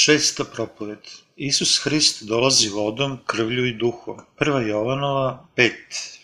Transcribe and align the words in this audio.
Šesta 0.00 0.44
propoved. 0.44 0.98
Isus 1.36 1.78
Hrist 1.84 2.22
dolazi 2.24 2.68
vodom, 2.68 3.18
krvlju 3.26 3.66
i 3.66 3.72
duhom. 3.72 4.20
Prva 4.38 4.60
Jovanova 4.60 5.46
5, 5.56 5.72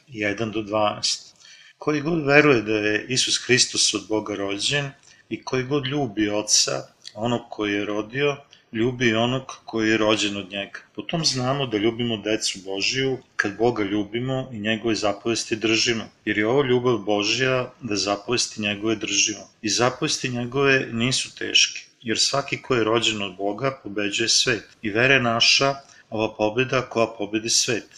1 0.09 0.52
do 0.52 0.62
12. 0.62 1.34
Koji 1.79 2.01
god 2.01 2.23
veruje 2.27 2.62
da 2.62 2.73
je 2.73 3.07
Isus 3.09 3.37
Hristos 3.47 3.95
od 3.95 4.07
Boga 4.09 4.34
rođen 4.34 4.91
i 5.29 5.43
koji 5.43 5.65
god 5.65 5.87
ljubi 5.87 6.30
Otca, 6.30 6.83
onog 7.15 7.41
koji 7.51 7.73
je 7.73 7.84
rodio, 7.84 8.37
ljubi 8.73 9.15
onog 9.15 9.59
koji 9.65 9.91
je 9.91 9.97
rođen 9.97 10.37
od 10.37 10.51
njega. 10.51 10.80
Potom 10.95 11.24
znamo 11.24 11.66
da 11.66 11.79
ljubimo 11.79 12.16
decu 12.16 12.59
Božiju 12.65 13.19
kad 13.37 13.56
Boga 13.56 13.84
ljubimo 13.84 14.48
i 14.52 14.59
njegove 14.59 14.95
zapovesti 14.95 15.56
držimo, 15.56 16.05
jer 16.24 16.38
je 16.38 16.47
ovo 16.47 16.62
ljubav 16.62 16.98
Božja 16.98 17.73
da 17.80 17.97
zapovesti 17.97 18.61
njegove 18.61 18.97
držimo. 18.97 19.51
I 19.62 19.69
zapovesti 19.69 20.29
njegove 20.29 20.88
nisu 20.93 21.34
teške 21.34 21.87
jer 22.06 22.19
svaki 22.19 22.56
ko 22.62 22.74
je 22.74 22.84
rođen 22.84 23.23
od 23.23 23.37
Boga 23.37 23.70
pobeđuje 23.83 24.28
svet. 24.28 24.64
I 24.83 24.91
vere 24.91 25.20
naša, 25.20 25.74
ova 26.10 26.28
pobeda 26.37 26.83
koja 26.83 27.06
pobedi 27.19 27.51
svet. 27.51 27.88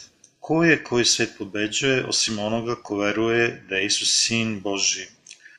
Ko 0.41 0.65
je 0.65 0.85
koji 0.85 1.05
svet 1.05 1.35
pobeđuje, 1.39 2.05
osim 2.05 2.39
onoga 2.39 2.75
ko 2.75 2.97
veruje 2.97 3.65
da 3.69 3.77
je 3.77 3.87
Isus 3.87 4.13
sin 4.27 4.61
Boži? 4.61 5.05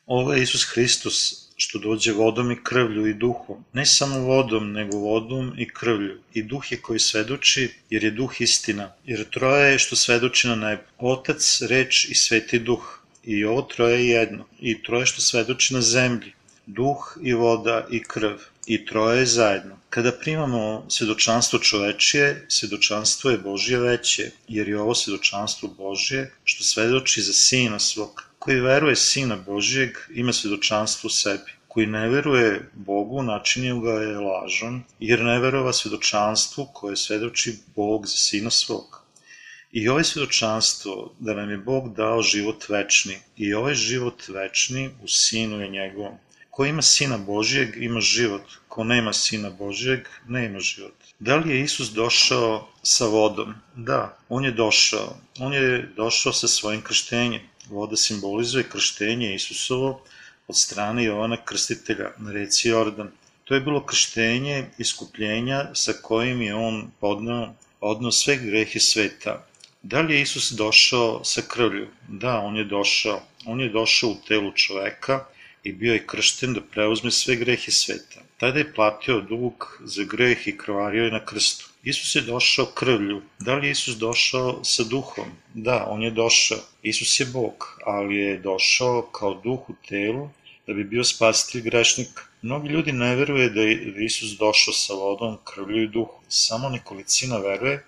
Ovo 0.06 0.32
je 0.32 0.42
Isus 0.42 0.64
Hristos, 0.72 1.18
što 1.56 1.78
dođe 1.78 2.12
vodom 2.12 2.50
i 2.50 2.56
krvlju 2.64 3.06
i 3.06 3.14
duhom. 3.14 3.64
Ne 3.72 3.86
samo 3.86 4.18
vodom, 4.18 4.72
nego 4.72 4.98
vodom 4.98 5.52
i 5.58 5.68
krvlju. 5.68 6.18
I 6.34 6.42
duh 6.42 6.72
je 6.72 6.80
koji 6.82 6.98
svedoči, 6.98 7.68
jer 7.90 8.04
je 8.04 8.10
duh 8.10 8.40
istina. 8.40 8.92
Jer 9.04 9.24
troje 9.30 9.72
je 9.72 9.78
što 9.78 9.96
svedoči 9.96 10.48
na 10.48 10.54
nebu. 10.54 10.82
Otac, 10.98 11.62
reč 11.68 12.04
i 12.08 12.14
sveti 12.14 12.58
duh. 12.58 12.98
I 13.24 13.44
ovo 13.44 13.62
troje 13.62 13.98
je 14.00 14.08
jedno. 14.08 14.46
I 14.60 14.82
troje 14.82 15.06
što 15.06 15.20
svedoči 15.20 15.74
na 15.74 15.80
zemlji 15.80 16.32
duh 16.66 17.18
i 17.22 17.32
voda 17.32 17.86
i 17.90 18.02
krv, 18.02 18.36
i 18.66 18.86
troje 18.86 19.26
zajedno. 19.26 19.76
Kada 19.90 20.12
primamo 20.12 20.84
svedočanstvo 20.88 21.58
čovečije, 21.58 22.46
svedočanstvo 22.48 23.30
je 23.30 23.38
Božje 23.38 23.78
veće, 23.78 24.30
jer 24.48 24.68
je 24.68 24.80
ovo 24.80 24.94
svedočanstvo 24.94 25.68
Božje, 25.68 26.32
što 26.44 26.64
svedoči 26.64 27.22
za 27.22 27.32
Sina 27.32 27.78
svog. 27.78 28.24
Koji 28.38 28.60
veruje 28.60 28.96
Sina 28.96 29.36
Božjeg, 29.36 29.90
ima 30.14 30.32
svedočanstvo 30.32 31.06
u 31.06 31.10
sebi. 31.10 31.52
Koji 31.68 31.86
ne 31.86 32.08
veruje 32.08 32.70
Bogu, 32.74 33.22
načinio 33.22 33.80
ga 33.80 33.92
je 33.92 34.18
lažan, 34.18 34.82
jer 34.98 35.24
ne 35.24 35.38
verova 35.40 35.72
svedočanstvu 35.72 36.68
koje 36.72 36.96
svedoči 36.96 37.58
Bog 37.76 38.06
za 38.06 38.16
Sina 38.16 38.50
svog. 38.50 39.02
I 39.72 39.88
ovaj 39.88 40.04
svedočanstvo 40.04 41.14
da 41.18 41.34
nam 41.34 41.50
je 41.50 41.58
Bog 41.58 41.94
dao 41.96 42.22
život 42.22 42.68
večni, 42.68 43.18
i 43.36 43.54
ovaj 43.54 43.74
život 43.74 44.28
večni 44.28 44.90
u 45.02 45.08
Sinu 45.08 45.60
je 45.60 45.68
njegovom. 45.68 46.18
Ko 46.60 46.66
ima 46.66 46.82
Sina 46.82 47.18
Božijeg, 47.18 47.76
ima 47.82 48.00
život. 48.00 48.42
Ko 48.68 48.84
nema 48.84 49.12
Sina 49.12 49.50
Božijeg, 49.50 50.08
ne 50.28 50.44
ima 50.46 50.60
život. 50.60 50.92
Da 51.18 51.36
li 51.36 51.50
je 51.50 51.60
Isus 51.60 51.88
došao 51.90 52.68
sa 52.82 53.06
vodom? 53.06 53.54
Da, 53.76 54.18
on 54.28 54.44
je 54.44 54.50
došao. 54.50 55.16
On 55.38 55.52
je 55.52 55.88
došao 55.96 56.32
sa 56.32 56.48
svojim 56.48 56.82
krštenjem. 56.82 57.40
Voda 57.68 57.96
simbolizuje 57.96 58.68
krštenje 58.68 59.34
Isusovo 59.34 60.02
od 60.48 60.56
strane 60.56 61.04
Jovana 61.04 61.36
Krstitelja 61.44 62.12
na 62.18 62.32
reci 62.32 62.68
Jordan. 62.68 63.08
To 63.44 63.54
je 63.54 63.60
bilo 63.60 63.86
krštenje 63.86 64.68
iskupljenja 64.78 65.74
sa 65.74 65.92
kojim 66.02 66.42
je 66.42 66.54
on 66.54 66.90
podnao 67.00 67.54
odno 67.80 68.12
sve 68.12 68.36
grehe 68.36 68.80
sveta. 68.80 69.46
Da 69.82 70.00
li 70.00 70.14
je 70.14 70.22
Isus 70.22 70.52
došao 70.52 71.24
sa 71.24 71.42
krvlju? 71.48 71.88
Da, 72.08 72.38
on 72.38 72.56
je 72.56 72.64
došao. 72.64 73.22
On 73.46 73.60
je 73.60 73.68
došao 73.68 74.10
u 74.10 74.16
telu 74.28 74.52
čoveka, 74.52 75.24
i 75.64 75.72
bio 75.72 75.92
je 75.92 76.06
kršten 76.06 76.54
da 76.54 76.60
preuzme 76.60 77.10
sve 77.10 77.36
grehe 77.36 77.70
sveta. 77.70 78.20
Tada 78.36 78.58
je 78.58 78.72
platio 78.74 79.20
dug 79.20 79.80
za 79.84 80.04
greh 80.04 80.48
i 80.48 80.56
krvario 80.58 81.04
je 81.04 81.10
na 81.10 81.24
krstu. 81.24 81.68
Isus 81.84 82.14
je 82.14 82.22
došao 82.22 82.66
krvlju. 82.66 83.22
Da 83.38 83.54
li 83.54 83.66
je 83.66 83.70
Isus 83.70 83.96
došao 83.96 84.64
sa 84.64 84.84
duhom? 84.84 85.24
Da, 85.54 85.86
on 85.88 86.02
je 86.02 86.10
došao. 86.10 86.58
Isus 86.82 87.20
je 87.20 87.26
Bog, 87.26 87.80
ali 87.86 88.16
je 88.16 88.38
došao 88.38 89.02
kao 89.02 89.34
duh 89.44 89.70
u 89.70 89.74
telu 89.88 90.28
da 90.66 90.74
bi 90.74 90.84
bio 90.84 91.04
spasitelj 91.04 91.62
grešnika. 91.62 92.22
Mnogi 92.42 92.68
ljudi 92.68 92.92
ne 92.92 93.16
veruje 93.16 93.50
da 93.50 93.62
je 93.62 93.94
Isus 94.04 94.30
došao 94.38 94.74
sa 94.74 94.94
vodom, 94.94 95.38
krvlju 95.44 95.82
i 95.82 95.88
duhom. 95.88 96.24
Samo 96.28 96.68
nekolicina 96.68 97.38
veruje 97.38 97.84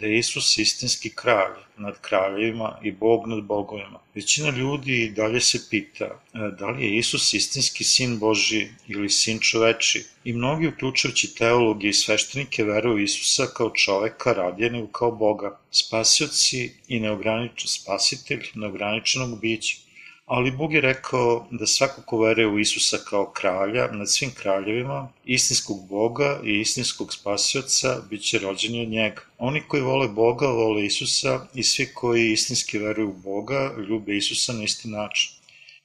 da 0.00 0.06
je 0.06 0.18
Isus 0.18 0.58
istinski 0.58 1.10
kralj 1.10 1.54
nad 1.76 2.00
kraljevima 2.00 2.78
i 2.82 2.92
Bog 2.92 3.26
nad 3.26 3.44
bogovima. 3.44 3.98
Većina 4.14 4.50
ljudi 4.50 5.12
dalje 5.16 5.40
se 5.40 5.58
pita 5.70 6.04
e, 6.04 6.38
da 6.58 6.66
li 6.66 6.84
je 6.84 6.98
Isus 6.98 7.34
istinski 7.34 7.84
sin 7.84 8.18
Boži 8.18 8.68
ili 8.88 9.10
sin 9.10 9.38
čoveči 9.40 10.04
i 10.24 10.32
mnogi 10.32 10.68
uključujući 10.68 11.34
teologi 11.34 11.88
i 11.88 11.92
sveštenike 11.92 12.64
veruju 12.64 13.02
Isusa 13.02 13.46
kao 13.46 13.70
čoveka 13.70 14.32
radije 14.32 14.70
nego 14.70 14.86
kao 14.86 15.10
Boga, 15.12 15.58
spasioci 15.70 16.70
i 16.88 17.00
neograničen 17.00 17.68
spasitelj 17.68 18.42
neograničenog 18.54 19.40
bića 19.40 19.85
ali 20.26 20.50
Bog 20.50 20.72
je 20.74 20.80
rekao 20.80 21.46
da 21.50 21.66
svako 21.66 22.02
ko 22.02 22.18
veruje 22.18 22.46
u 22.46 22.58
Isusa 22.58 22.98
kao 23.10 23.26
kralja 23.30 23.88
nad 23.92 24.10
svim 24.10 24.30
kraljevima, 24.34 25.08
istinskog 25.24 25.88
Boga 25.88 26.40
i 26.44 26.60
istinskog 26.60 27.14
spasioca, 27.14 28.00
bit 28.10 28.22
će 28.22 28.38
rođeni 28.38 28.82
od 28.82 28.88
njega. 28.88 29.22
Oni 29.38 29.62
koji 29.68 29.82
vole 29.82 30.08
Boga, 30.08 30.46
vole 30.46 30.84
Isusa 30.84 31.46
i 31.54 31.62
svi 31.62 31.86
koji 31.94 32.32
istinski 32.32 32.78
veruju 32.78 33.08
u 33.08 33.12
Boga, 33.12 33.74
ljube 33.88 34.16
Isusa 34.16 34.52
na 34.52 34.64
isti 34.64 34.88
način. 34.88 35.30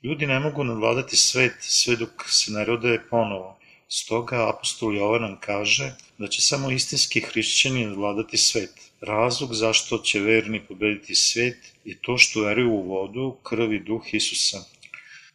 Ljudi 0.04 0.28
ne 0.28 0.40
mogu 0.40 0.64
nadvladati 0.64 1.18
svet 1.18 1.54
sve 1.60 1.96
dok 1.96 2.10
se 2.30 2.52
ne 2.52 2.66
rode 2.66 3.00
ponovo. 3.10 3.58
Stoga 3.88 4.50
apostol 4.50 4.96
Jovan 4.96 5.38
kaže 5.40 5.92
da 6.18 6.28
će 6.28 6.42
samo 6.42 6.72
istinski 6.72 7.22
hrišćani 7.22 7.86
nadvladati 7.86 8.38
svet. 8.38 8.91
Razlog 9.02 9.54
zašto 9.54 9.98
će 9.98 10.20
verni 10.20 10.60
pobediti 10.68 11.16
svet 11.16 11.58
je 11.86 11.98
to 12.02 12.18
što 12.18 12.42
veruju 12.42 12.72
u 12.72 12.82
vodu, 12.82 13.38
krv 13.44 13.74
i 13.74 13.80
duh 13.80 14.14
Isusa. 14.14 14.64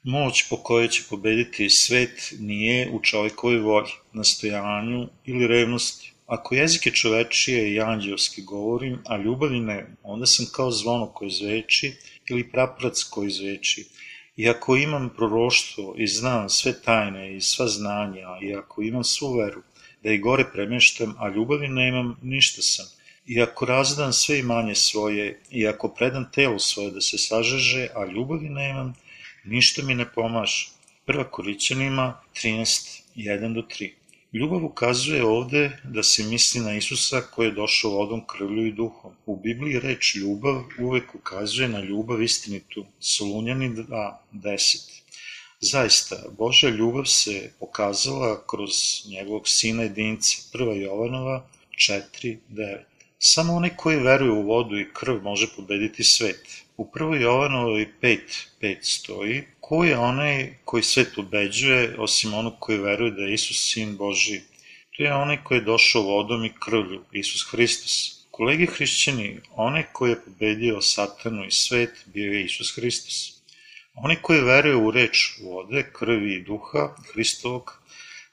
Moć 0.03 0.44
po 0.50 0.56
kojoj 0.56 0.88
će 0.88 1.03
pobediti 1.10 1.71
svet 1.71 2.34
nije 2.38 2.91
u 2.91 3.00
čovjekovoj 3.03 3.59
volji, 3.59 3.93
nastojanju 4.12 5.09
ili 5.25 5.47
revnosti. 5.47 6.12
Ako 6.26 6.55
jezik 6.55 6.87
je 6.87 6.94
čovečije 6.94 7.72
i 7.72 7.81
anđelski 7.81 8.43
govorim, 8.43 8.99
a 9.05 9.16
ljubavi 9.16 9.60
ne, 9.60 9.87
onda 10.03 10.26
sam 10.26 10.47
kao 10.53 10.71
zvono 10.71 11.06
koje 11.06 11.31
zveči 11.31 11.93
ili 12.31 12.50
praprac 12.50 13.03
koji 13.03 13.31
zveči. 13.31 13.84
I 14.37 14.49
ako 14.49 14.76
imam 14.76 15.10
proroštvo 15.16 15.94
i 15.99 16.06
znam 16.06 16.49
sve 16.49 16.82
tajne 16.82 17.37
i 17.37 17.41
sva 17.41 17.69
znanja, 17.69 18.38
i 18.43 18.55
ako 18.55 18.82
imam 18.82 19.05
svu 19.05 19.32
veru, 19.32 19.62
da 20.03 20.12
i 20.12 20.19
gore 20.19 20.44
premeštam, 20.53 21.15
a 21.19 21.28
ljubavi 21.28 21.69
nemam, 21.69 22.16
ništa 22.22 22.62
sam. 22.62 22.96
I 23.26 23.42
ako 23.42 23.66
razdam 23.66 24.12
sve 24.12 24.38
imanje 24.38 24.75
svoje, 24.75 25.41
i 25.50 25.66
ako 25.66 25.88
predam 25.88 26.31
telo 26.32 26.59
svoje 26.59 26.91
da 26.91 27.00
se 27.00 27.19
sažeže, 27.19 27.88
a 27.94 28.04
ljubavi 28.04 28.48
nemam, 28.48 28.94
ništa 29.44 29.82
mi 29.82 29.94
ne 29.94 30.06
pomaže. 30.14 30.69
Prva 31.04 31.25
Korićanima 31.25 32.20
13, 32.34 33.00
1 33.16 33.54
do 33.54 33.62
3. 33.62 33.91
Ljubav 34.32 34.64
ukazuje 34.64 35.25
ovde 35.25 35.78
da 35.84 36.03
se 36.03 36.25
misli 36.25 36.60
na 36.60 36.76
Isusa 36.76 37.20
koji 37.20 37.47
je 37.47 37.53
došao 37.53 37.91
vodom, 37.91 38.26
krvlju 38.26 38.66
i 38.66 38.72
duhom. 38.72 39.12
U 39.26 39.37
Bibliji 39.37 39.81
reč 39.81 40.14
ljubav 40.14 40.62
uvek 40.78 41.14
ukazuje 41.14 41.69
na 41.69 41.81
ljubav 41.81 42.22
istinitu. 42.22 42.87
Solunjani 43.00 43.70
2, 43.70 44.12
10. 44.32 45.00
Zaista, 45.60 46.16
Božja 46.38 46.70
ljubav 46.70 47.04
se 47.04 47.50
pokazala 47.60 48.47
kroz 48.47 48.72
njegovog 49.10 49.48
sina 49.48 49.82
jedinca, 49.82 50.37
prva 50.53 50.75
Jovanova 50.75 51.48
4, 51.70 52.37
9. 52.50 52.96
Samo 53.19 53.54
onaj 53.54 53.71
koji 53.77 53.97
veruje 53.97 54.31
u 54.31 54.43
vodu 54.43 54.78
i 54.78 54.88
krv 54.93 55.22
može 55.22 55.47
pobediti 55.56 56.04
svet. 56.04 56.64
U 56.76 56.91
prvoj 56.91 57.23
Jovanovoj 57.23 57.88
5, 58.02 58.19
5 58.61 58.76
stoji, 58.82 59.44
ko 59.61 59.85
je 59.85 59.99
onaj 59.99 60.55
koji 60.64 60.82
svet 60.82 61.12
pobeđuje, 61.14 61.94
osim 61.99 62.35
onog 62.35 62.52
koji 62.61 62.79
veruje 62.79 63.11
da 63.11 63.23
je 63.23 63.35
Isus 63.35 63.73
sin 63.73 63.96
Boži? 63.96 64.41
To 64.96 65.02
je 65.02 65.14
onaj 65.14 65.38
koji 65.44 65.58
je 65.58 65.64
došao 65.64 66.02
vodom 66.02 66.44
i 66.44 66.52
krvlju, 66.61 67.05
Isus 67.12 67.50
Hristos. 67.50 68.26
Kolegi 68.31 68.67
hrišćani, 68.67 69.41
onaj 69.55 69.85
koji 69.93 70.11
je 70.11 70.25
pobedio 70.25 70.81
satanu 70.81 71.44
i 71.44 71.50
svet 71.50 72.05
bio 72.06 72.32
je 72.32 72.44
Isus 72.44 72.76
Hristos. 72.76 73.43
Onaj 73.94 74.17
koji 74.23 74.41
veruje 74.41 74.76
u 74.76 74.91
reč 74.91 75.38
vode, 75.43 75.91
krvi 75.93 76.35
i 76.35 76.44
duha 76.44 76.94
Hristovog, 77.12 77.82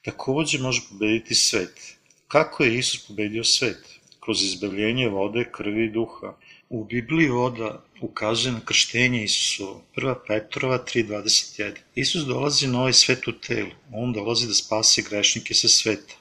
takođe 0.02 0.60
može 0.60 0.81
pobediti 0.90 1.36
svet. 1.36 1.98
Kako 2.28 2.63
je 2.63 2.78
Isus 2.78 3.08
pobedio 3.08 3.44
svet? 3.44 3.93
Kroz 4.24 4.44
izbavljenje 4.44 5.08
vode, 5.10 5.44
krvi 5.52 5.86
i 5.86 5.90
duha. 5.92 6.34
U 6.70 6.84
Bibliji 6.84 7.30
voda 7.30 7.84
ukazuje 8.02 8.52
na 8.52 8.62
krštenje 8.66 9.24
Isusovo. 9.24 9.81
1. 9.96 10.16
Petrova 10.28 10.78
3.21. 10.92 11.72
Isus 11.96 12.25
dolazi 12.25 12.68
na 12.68 12.80
ovaj 12.80 12.94
svet 12.94 13.28
u 13.28 13.34
telu. 13.48 13.72
On 13.92 14.14
dolazi 14.14 14.48
da 14.48 14.54
spasi 14.54 15.04
grešnike 15.10 15.54
sa 15.54 15.68
sveta. 15.68 16.16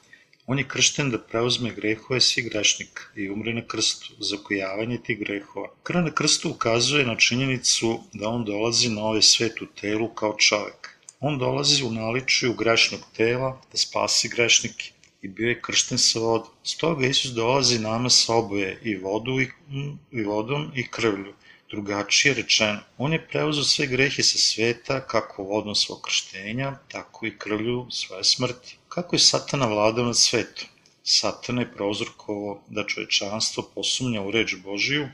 On 0.47 0.59
je 0.59 0.67
kršten 0.67 1.11
da 1.11 1.17
preuzme 1.17 1.71
grehove 1.75 2.19
svih 2.21 2.49
grešnika 2.49 3.03
i 3.15 3.29
umre 3.29 3.53
na 3.53 3.61
krstu 3.67 4.13
za 4.19 4.35
okojavanje 4.35 4.97
tih 5.05 5.19
grehova. 5.19 5.69
Krv 5.83 6.01
na 6.07 6.11
krstu 6.11 6.49
ukazuje 6.49 7.05
na 7.05 7.15
činjenicu 7.15 7.99
da 8.13 8.29
on 8.29 8.43
dolazi 8.45 8.89
na 8.89 9.05
ovaj 9.11 9.21
svet 9.21 9.61
u 9.61 9.65
telu 9.81 10.09
kao 10.09 10.35
čovek. 10.37 10.89
On 11.19 11.37
dolazi 11.39 11.83
u 11.83 11.91
naličiju 11.91 12.53
grešnog 12.53 13.01
tela 13.17 13.61
da 13.71 13.77
spasi 13.77 14.29
grešnike. 14.29 14.92
I 15.23 15.27
bio 15.27 15.49
je 15.49 15.61
kršten 15.61 15.97
sa 15.97 16.19
vodom. 16.19 16.49
Stoga 16.63 17.07
Isus 17.07 17.31
dolazi 17.31 17.79
nama 17.79 18.09
sa 18.09 18.35
oboje 18.35 18.79
i, 18.83 18.95
vodu 18.95 19.39
i, 19.41 19.47
i 20.11 20.23
vodom 20.23 20.71
i 20.75 20.87
krvlju. 20.87 21.33
Drugačije 21.71 22.33
rečeno, 22.33 22.79
on 22.97 23.13
je 23.13 23.27
preuzeo 23.27 23.63
sve 23.63 23.87
grehe 23.87 24.23
sa 24.23 24.37
sveta, 24.37 24.99
kako 25.07 25.43
vodom 25.43 25.75
svog 25.75 26.01
krštenja, 26.01 26.75
tako 26.87 27.25
i 27.25 27.37
krvlju 27.37 27.87
svoje 27.91 28.23
smrti. 28.23 28.77
Kako 28.89 29.15
je 29.15 29.19
satana 29.19 29.65
vladao 29.65 30.05
nad 30.05 30.17
svetom? 30.17 30.67
Satana 31.03 31.61
je 31.61 31.71
prozorkovo 31.73 32.61
da 32.67 32.85
čovečanstvo 32.87 33.63
posumnja 33.75 34.21
u 34.21 34.31
reč 34.31 34.55
Božiju 34.63 35.07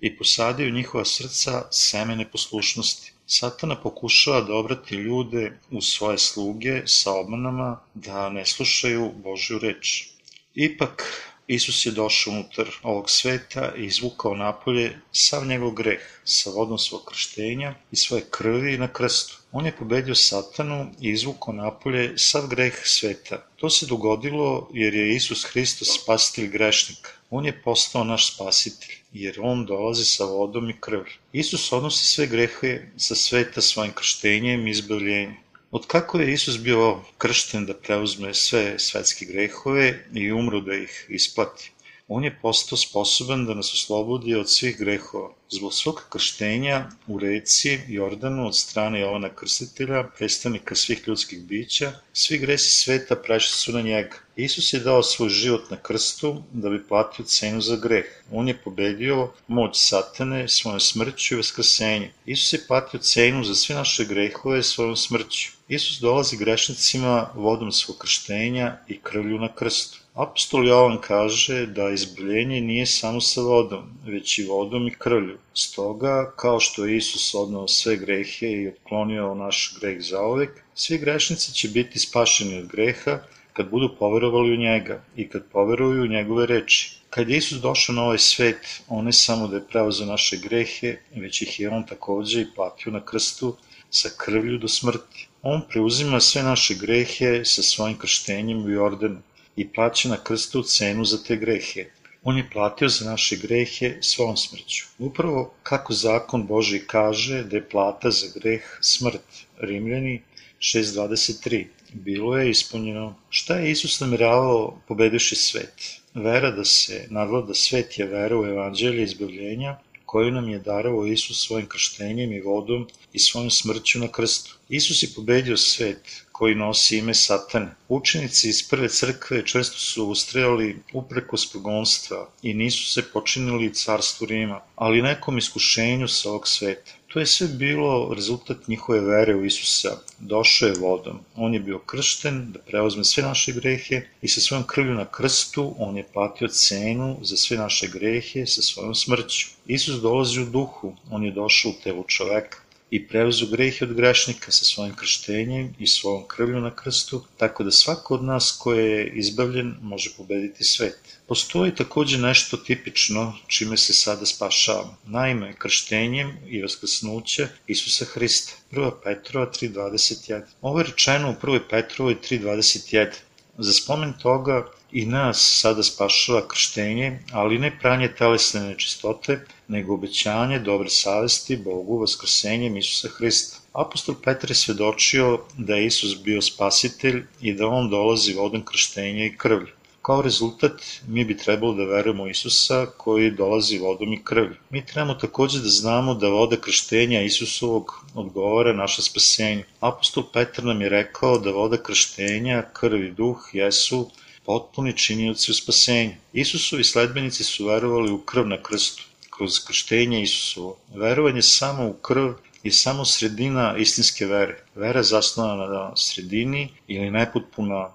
i 0.00 0.16
posadio 0.16 0.70
njihova 0.70 1.04
srca 1.04 1.64
seme 1.70 2.16
neposlušnosti. 2.16 3.11
Satana 3.26 3.76
pokušava 3.80 4.40
da 4.40 4.54
obrati 4.54 4.94
ljude 4.94 5.58
u 5.70 5.80
svoje 5.80 6.18
sluge 6.18 6.82
sa 6.86 7.12
obmanama 7.12 7.80
da 7.94 8.28
ne 8.30 8.46
slušaju 8.46 9.12
Božju 9.24 9.58
reč. 9.58 10.08
Ipak, 10.54 11.04
Isus 11.46 11.86
je 11.86 11.92
došao 11.92 12.32
unutar 12.32 12.68
ovog 12.82 13.10
sveta 13.10 13.72
i 13.76 13.84
izvukao 13.84 14.34
napolje 14.34 14.98
sav 15.12 15.46
njegov 15.46 15.70
greh 15.70 16.00
sa 16.24 16.50
vodom 16.50 16.78
svog 16.78 17.04
krštenja 17.04 17.74
i 17.92 17.96
svoje 17.96 18.24
krvi 18.30 18.78
na 18.78 18.88
krstu. 18.88 19.38
On 19.52 19.66
je 19.66 19.76
pobedio 19.76 20.14
satanu 20.14 20.90
i 21.00 21.08
izvukao 21.08 21.54
napolje 21.54 22.18
sav 22.18 22.46
greh 22.46 22.80
sveta. 22.84 23.46
To 23.56 23.70
se 23.70 23.86
dogodilo 23.86 24.68
jer 24.72 24.94
je 24.94 25.14
Isus 25.16 25.44
Hristos 25.44 25.98
spasitelj 26.02 26.48
grešnika. 26.48 27.10
On 27.30 27.46
je 27.46 27.62
postao 27.62 28.04
naš 28.04 28.34
spasitelj, 28.34 28.96
jer 29.12 29.38
on 29.40 29.66
dolazi 29.66 30.04
sa 30.04 30.24
vodom 30.24 30.70
i 30.70 30.76
krvlju. 30.80 31.12
Isus 31.32 31.72
odnosi 31.72 32.06
sve 32.06 32.26
grehe 32.26 32.80
sa 32.96 33.14
sveta 33.14 33.60
svojim 33.60 33.92
krštenjem 33.92 34.66
i 34.66 34.70
izbavljenjem. 34.70 35.34
Od 35.70 35.86
kako 35.86 36.20
je 36.20 36.32
Isus 36.32 36.58
bio 36.58 37.00
kršten 37.18 37.66
da 37.66 37.74
preuzme 37.74 38.34
sve 38.34 38.78
svetske 38.78 39.24
grehove 39.24 40.04
i 40.14 40.32
umro 40.32 40.60
da 40.60 40.74
ih 40.74 41.06
isplati? 41.08 41.70
On 42.08 42.24
je 42.24 42.38
postao 42.42 42.78
sposoban 42.78 43.46
da 43.46 43.54
nas 43.54 43.74
oslobodi 43.74 44.34
od 44.34 44.50
svih 44.50 44.78
grehova. 44.78 45.34
Zbog 45.52 45.74
svog 45.74 46.02
krštenja 46.08 46.90
u 47.06 47.18
reci 47.18 47.80
Jordanu 47.88 48.46
od 48.46 48.56
strane 48.56 49.00
Jovana 49.00 49.28
Krstitelja, 49.28 50.04
predstavnika 50.18 50.74
svih 50.74 51.02
ljudskih 51.06 51.42
bića, 51.42 51.92
svi 52.12 52.38
gresi 52.38 52.70
sveta 52.70 53.16
prešli 53.16 53.56
su 53.56 53.72
na 53.72 53.80
njega. 53.80 54.16
Isus 54.36 54.72
je 54.72 54.80
dao 54.80 55.02
svoj 55.02 55.28
život 55.28 55.70
na 55.70 55.76
krstu 55.76 56.42
da 56.52 56.70
bi 56.70 56.86
platio 56.88 57.24
cenu 57.24 57.60
za 57.60 57.76
greh. 57.76 58.04
On 58.30 58.48
je 58.48 58.62
pobedio 58.64 59.30
moć 59.48 59.78
satane 59.80 60.48
svojom 60.48 60.80
smrću 60.80 61.34
i 61.34 61.36
vaskrsenjem. 61.36 62.10
Isus 62.26 62.52
je 62.52 62.66
platio 62.68 63.00
cenu 63.00 63.44
za 63.44 63.54
sve 63.54 63.74
naše 63.74 64.04
grehove 64.04 64.62
svojom 64.62 64.96
smrću. 64.96 65.50
Isus 65.68 66.00
dolazi 66.00 66.36
grešnicima 66.36 67.30
vodom 67.34 67.72
svog 67.72 67.98
krštenja 67.98 68.76
i 68.88 68.98
krvlju 68.98 69.38
na 69.38 69.54
krstu. 69.54 69.98
Apostol 70.14 70.68
Jovan 70.68 70.98
kaže 71.00 71.66
da 71.66 71.90
izbavljenje 71.90 72.60
nije 72.60 72.86
samo 72.86 73.20
sa 73.20 73.40
vodom, 73.40 73.84
već 74.06 74.38
i 74.38 74.44
vodom 74.44 74.88
i 74.88 74.94
krvlju. 74.98 75.38
Stoga, 75.54 76.32
kao 76.36 76.60
što 76.60 76.86
je 76.86 76.96
Isus 76.96 77.34
odnao 77.34 77.68
sve 77.68 77.96
grehe 77.96 78.46
i 78.46 78.68
otklonio 78.68 79.34
naš 79.34 79.74
greh 79.80 80.00
zaovek, 80.00 80.50
svi 80.74 80.98
grešnici 80.98 81.52
će 81.52 81.68
biti 81.68 81.98
spašeni 81.98 82.58
od 82.58 82.66
greha 82.66 83.18
kad 83.52 83.70
budu 83.70 83.96
poverovali 83.98 84.52
u 84.52 84.56
njega 84.56 85.04
i 85.16 85.28
kad 85.28 85.42
poveruju 85.52 86.02
u 86.02 86.06
njegove 86.06 86.46
reči. 86.46 86.96
Kad 87.10 87.28
je 87.28 87.36
Isus 87.36 87.60
došao 87.60 87.94
na 87.94 88.04
ovaj 88.04 88.18
svet, 88.18 88.82
on 88.88 89.04
ne 89.04 89.12
samo 89.12 89.48
da 89.48 89.56
je 89.56 89.66
preuzeo 89.68 90.06
naše 90.06 90.36
grehe, 90.36 90.96
već 91.16 91.42
ih 91.42 91.60
je 91.60 91.70
on 91.70 91.86
takođe 91.86 92.40
i 92.40 92.54
platio 92.54 92.92
na 92.92 93.04
krstu 93.04 93.56
sa 93.90 94.08
krvlju 94.16 94.58
do 94.58 94.68
smrti. 94.68 95.28
On 95.42 95.62
preuzima 95.68 96.20
sve 96.20 96.42
naše 96.42 96.74
grehe 96.74 97.44
sa 97.44 97.62
svojim 97.62 97.98
krštenjem 97.98 98.64
u 98.64 98.70
Jordanu 98.70 99.20
i 99.56 99.68
plaća 99.68 100.08
na 100.08 100.16
krstu 100.24 100.62
cenu 100.62 101.04
za 101.04 101.18
te 101.24 101.36
grehe. 101.36 101.86
On 102.24 102.36
je 102.36 102.50
platio 102.52 102.88
za 102.88 103.10
naše 103.10 103.36
grehe 103.36 103.96
svom 104.00 104.36
smrću. 104.36 104.84
Upravo 104.98 105.54
kako 105.62 105.92
zakon 105.92 106.46
Boži 106.46 106.78
kaže 106.86 107.42
da 107.44 107.56
je 107.56 107.68
plata 107.68 108.10
za 108.10 108.26
greh 108.34 108.78
smrt. 108.80 109.22
Rimljani 109.58 110.22
6.23. 110.58 111.64
Bilo 111.92 112.36
je 112.38 112.50
ispunjeno. 112.50 113.14
Šta 113.30 113.56
je 113.56 113.70
Isus 113.70 114.00
namiravao 114.00 114.80
pobediši 114.88 115.36
svet? 115.36 116.00
Vera 116.14 116.50
da 116.50 116.64
se 116.64 117.06
nadvlada 117.10 117.54
svet 117.54 117.98
je 117.98 118.06
vera 118.06 118.38
u 118.38 118.46
evanđelje 118.46 119.02
izbavljenja, 119.02 119.78
koju 120.06 120.30
nam 120.30 120.48
je 120.48 120.58
darovao 120.58 121.06
Isus 121.06 121.46
svojim 121.46 121.68
krštenjem 121.68 122.32
i 122.32 122.40
vodom 122.40 122.88
i 123.12 123.18
svojom 123.18 123.50
smrću 123.50 123.98
na 123.98 124.08
krstu. 124.08 124.56
Isus 124.68 125.02
je 125.02 125.08
pobedio 125.16 125.56
svet 125.56 126.24
koji 126.32 126.54
nosi 126.54 126.98
ime 126.98 127.14
Satane. 127.14 127.74
Učenici 127.88 128.48
iz 128.48 128.68
prve 128.68 128.88
crkve 128.88 129.46
često 129.46 129.78
su 129.78 130.06
ustrajali 130.06 130.82
upreko 130.92 131.36
progonstva 131.52 132.28
i 132.42 132.54
nisu 132.54 132.92
se 132.92 133.02
počinili 133.12 133.74
carstvu 133.74 134.26
Rima, 134.26 134.60
ali 134.76 135.02
nekom 135.02 135.38
iskušenju 135.38 136.08
sa 136.08 136.28
ovog 136.28 136.48
sveta. 136.48 136.92
To 137.12 137.20
je 137.20 137.26
sve 137.26 137.48
bilo 137.48 138.14
rezultat 138.14 138.68
njihove 138.68 139.00
vere 139.00 139.34
u 139.36 139.44
Isusa. 139.44 139.96
Došao 140.18 140.68
je 140.68 140.74
vodom. 140.80 141.18
On 141.36 141.54
je 141.54 141.60
bio 141.60 141.78
kršten 141.78 142.52
da 142.52 142.58
preozme 142.58 143.04
sve 143.04 143.22
naše 143.22 143.52
grehe 143.52 144.02
i 144.22 144.28
sa 144.28 144.40
svojom 144.40 144.66
krvlju 144.66 144.94
na 144.94 145.04
krstu 145.04 145.74
on 145.78 145.96
je 145.96 146.08
platio 146.12 146.48
cenu 146.48 147.18
za 147.22 147.36
sve 147.36 147.56
naše 147.56 147.88
grehe 147.88 148.46
sa 148.46 148.62
svojom 148.62 148.94
smrću. 148.94 149.48
Isus 149.66 150.00
dolazi 150.00 150.40
u 150.40 150.44
duhu. 150.44 150.96
On 151.10 151.24
je 151.24 151.32
došao 151.32 151.70
u 151.70 151.82
telu 151.84 152.04
čoveka 152.08 152.58
i 152.92 152.98
preuzu 153.08 153.46
grehe 153.46 153.84
od 153.84 153.94
grešnika 153.96 154.52
sa 154.52 154.64
svojim 154.64 154.94
krštenjem 154.94 155.74
i 155.78 155.86
svojom 155.86 156.26
krvlju 156.28 156.60
na 156.60 156.74
krstu, 156.76 157.22
tako 157.36 157.64
da 157.64 157.70
svako 157.70 158.14
od 158.14 158.24
nas 158.24 158.56
ko 158.58 158.74
je 158.74 159.06
izbavljen 159.14 159.74
može 159.82 160.10
pobediti 160.16 160.64
svet. 160.64 160.98
Postoji 161.26 161.74
takođe 161.74 162.18
nešto 162.18 162.56
tipično 162.56 163.34
čime 163.46 163.76
se 163.76 163.92
sada 163.92 164.26
spašavamo. 164.26 164.96
Naime, 165.06 165.54
krštenjem 165.58 166.36
i 166.46 166.62
vaskrsnuće 166.62 167.48
Isusa 167.66 168.04
Hrista. 168.04 168.52
1. 168.72 168.92
Petrova 169.04 169.46
3.21. 169.46 170.42
Ovo 170.60 170.78
je 170.78 170.84
rečeno 170.84 171.30
u 171.30 171.46
1. 171.46 171.60
Petrovoj 171.70 172.16
3.21. 172.30 173.10
Za 173.58 173.72
spomen 173.72 174.12
toga 174.22 174.66
i 174.92 175.06
nas 175.06 175.58
sada 175.60 175.82
spašava 175.82 176.48
krštenje, 176.48 177.18
ali 177.32 177.58
ne 177.58 177.78
pranje 177.78 178.08
telesne 178.18 178.60
nečistote, 178.60 179.40
nego 179.68 179.94
obećanje 179.94 180.58
dobre 180.58 180.90
savesti 180.90 181.56
Bogu 181.56 181.98
vaskrsenjem 181.98 182.76
Isusa 182.76 183.08
Hrista. 183.08 183.58
Apostol 183.72 184.14
Petar 184.24 184.50
je 184.50 184.54
svedočio 184.54 185.38
da 185.58 185.74
je 185.74 185.86
Isus 185.86 186.22
bio 186.24 186.42
spasitelj 186.42 187.22
i 187.40 187.52
da 187.52 187.66
on 187.66 187.90
dolazi 187.90 188.34
vodom 188.34 188.64
krštenja 188.64 189.24
i 189.24 189.36
krvlju. 189.36 189.72
Kao 190.02 190.22
rezultat, 190.22 190.82
mi 191.06 191.24
bi 191.24 191.36
trebalo 191.36 191.74
da 191.74 191.84
verujemo 191.84 192.26
Isusa 192.28 192.86
koji 192.96 193.30
dolazi 193.30 193.78
vodom 193.78 194.12
i 194.12 194.24
krvlju. 194.24 194.56
Mi 194.70 194.86
trebamo 194.86 195.14
takođe 195.14 195.58
da 195.58 195.68
znamo 195.68 196.14
da 196.14 196.28
voda 196.28 196.56
krštenja 196.56 197.22
Isusovog 197.22 198.04
odgovara 198.14 198.72
naše 198.72 199.02
spasenje. 199.02 199.64
Apostol 199.80 200.24
Petar 200.32 200.64
nam 200.64 200.82
je 200.82 200.88
rekao 200.88 201.38
da 201.38 201.50
voda 201.50 201.76
krštenja, 201.76 202.62
krv 202.72 203.04
i 203.04 203.10
duh 203.10 203.50
jesu 203.52 204.10
potpuni 204.44 204.96
činioci 204.96 205.50
u 205.50 205.54
spasenju. 205.54 206.14
Isusovi 206.32 206.84
sledbenici 206.84 207.44
su 207.44 207.66
verovali 207.66 208.12
u 208.12 208.18
krv 208.18 208.46
na 208.46 208.62
krstu, 208.62 209.02
kroz 209.30 209.64
krštenje 209.66 210.22
Isusovo. 210.22 210.76
Verovanje 210.94 211.42
samo 211.42 211.88
u 211.88 211.92
krv 211.92 212.32
je 212.62 212.72
samo 212.72 213.04
sredina 213.04 213.76
istinske 213.76 214.26
vere. 214.26 214.64
Vera 214.74 215.02
zasnovana 215.02 215.66
na 215.66 215.96
sredini 215.96 216.68
ili 216.88 217.10
nepotpuna 217.10 217.88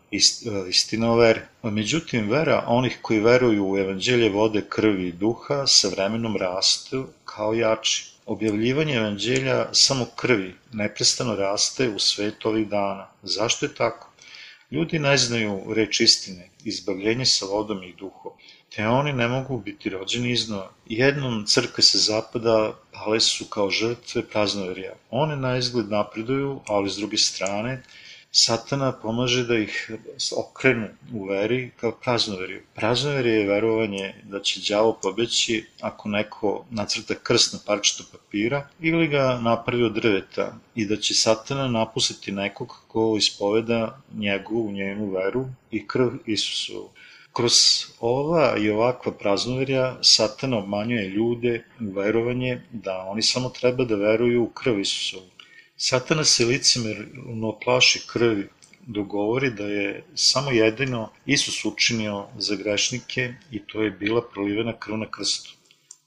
istina 0.70 1.12
o 1.12 1.16
veri. 1.16 1.40
Međutim, 1.64 2.30
vera 2.30 2.64
onih 2.68 2.98
koji 3.02 3.20
veruju 3.20 3.72
u 3.72 3.78
evanđelje 3.78 4.30
vode, 4.30 4.66
krvi 4.70 5.08
i 5.08 5.12
duha 5.12 5.68
sa 5.68 5.88
vremenom 5.88 6.38
rastu 6.38 7.08
kao 7.26 7.54
jači. 7.54 8.06
Objavljivanje 8.26 8.94
evanđelja 8.94 9.68
samo 9.72 10.06
krvi 10.16 10.56
neprestano 10.74 11.36
raste 11.36 11.90
u 11.90 12.00
svetu 12.00 12.50
ovih 12.50 12.68
dana. 12.68 13.08
Zašto 13.24 13.66
je 13.66 13.76
tako? 13.76 14.07
Ljudi 14.72 15.00
ne 15.00 15.18
znaju 15.18 15.74
reč 15.76 16.00
istine, 16.00 16.50
izbavljenje 16.64 17.26
sa 17.26 17.46
vodom 17.46 17.84
i 17.84 17.94
duhom, 18.00 18.32
te 18.76 18.88
oni 18.88 19.14
ne 19.14 19.28
mogu 19.28 19.60
biti 19.60 19.90
rođeni 19.90 20.32
iznova. 20.32 20.72
Jednom 20.86 21.46
crkve 21.46 21.84
sa 21.84 21.98
zapada 21.98 22.74
pale 22.94 23.20
su 23.20 23.46
kao 23.46 23.70
žrtve 23.70 24.26
praznoverija. 24.30 24.94
One 25.10 25.36
na 25.36 25.58
izgled 25.58 25.90
napreduju, 25.90 26.60
ali 26.68 26.90
s 26.90 26.96
druge 26.96 27.18
strane 27.18 27.84
Satana 28.40 28.92
pomaže 28.92 29.44
da 29.50 29.56
ih 29.58 29.76
okrenu 30.38 30.88
u 31.14 31.26
veri 31.26 31.72
kao 31.80 31.92
praznoveriju. 31.92 32.60
Praznoverije 32.76 33.40
je 33.40 33.48
verovanje 33.48 34.14
da 34.24 34.40
će 34.40 34.60
đavo 34.70 34.92
pobeći 35.04 35.56
ako 35.82 36.10
neko 36.10 36.66
nacrta 36.70 37.16
krst 37.16 37.54
na 37.54 37.60
parčetu 37.66 38.04
papira 38.12 38.68
ili 38.80 39.08
ga 39.08 39.40
napravi 39.42 39.84
od 39.84 39.94
drveta 39.94 40.46
i 40.76 40.86
da 40.86 40.98
će 40.98 41.14
satana 41.14 41.68
napustiti 41.68 42.32
nekog 42.32 42.76
ko 42.88 43.16
ispoveda 43.18 44.02
njegovu, 44.14 44.72
njenu 44.72 45.10
veru 45.12 45.46
i 45.72 45.88
krv 45.88 46.10
Isusovu. 46.26 46.90
Kroz 47.34 47.54
ova 48.00 48.58
i 48.58 48.70
ovakva 48.70 49.12
praznoverja 49.12 49.98
satana 50.02 50.58
obmanjuje 50.58 51.10
ljude 51.10 51.64
u 51.82 51.92
verovanje 51.92 52.62
da 52.72 52.98
oni 53.08 53.22
samo 53.22 53.50
treba 53.50 53.86
da 53.86 53.96
veruju 53.96 54.44
u 54.44 54.50
krv 54.50 54.80
Isusovu 54.80 55.37
Satana 55.78 56.24
se 56.24 56.46
licemerno 56.46 57.60
plaši 57.64 58.02
krvi, 58.08 58.48
dogovori 58.88 59.50
da 59.52 59.64
je 59.64 60.04
samo 60.16 60.52
jedino 60.52 61.12
Isus 61.26 61.66
učinio 61.66 62.28
za 62.38 62.56
grešnike 62.56 63.34
i 63.52 63.60
to 63.60 63.82
je 63.82 63.92
bila 63.92 64.22
prolivena 64.34 64.74
krv 64.80 64.98
na 64.98 65.12
krstu. 65.12 65.54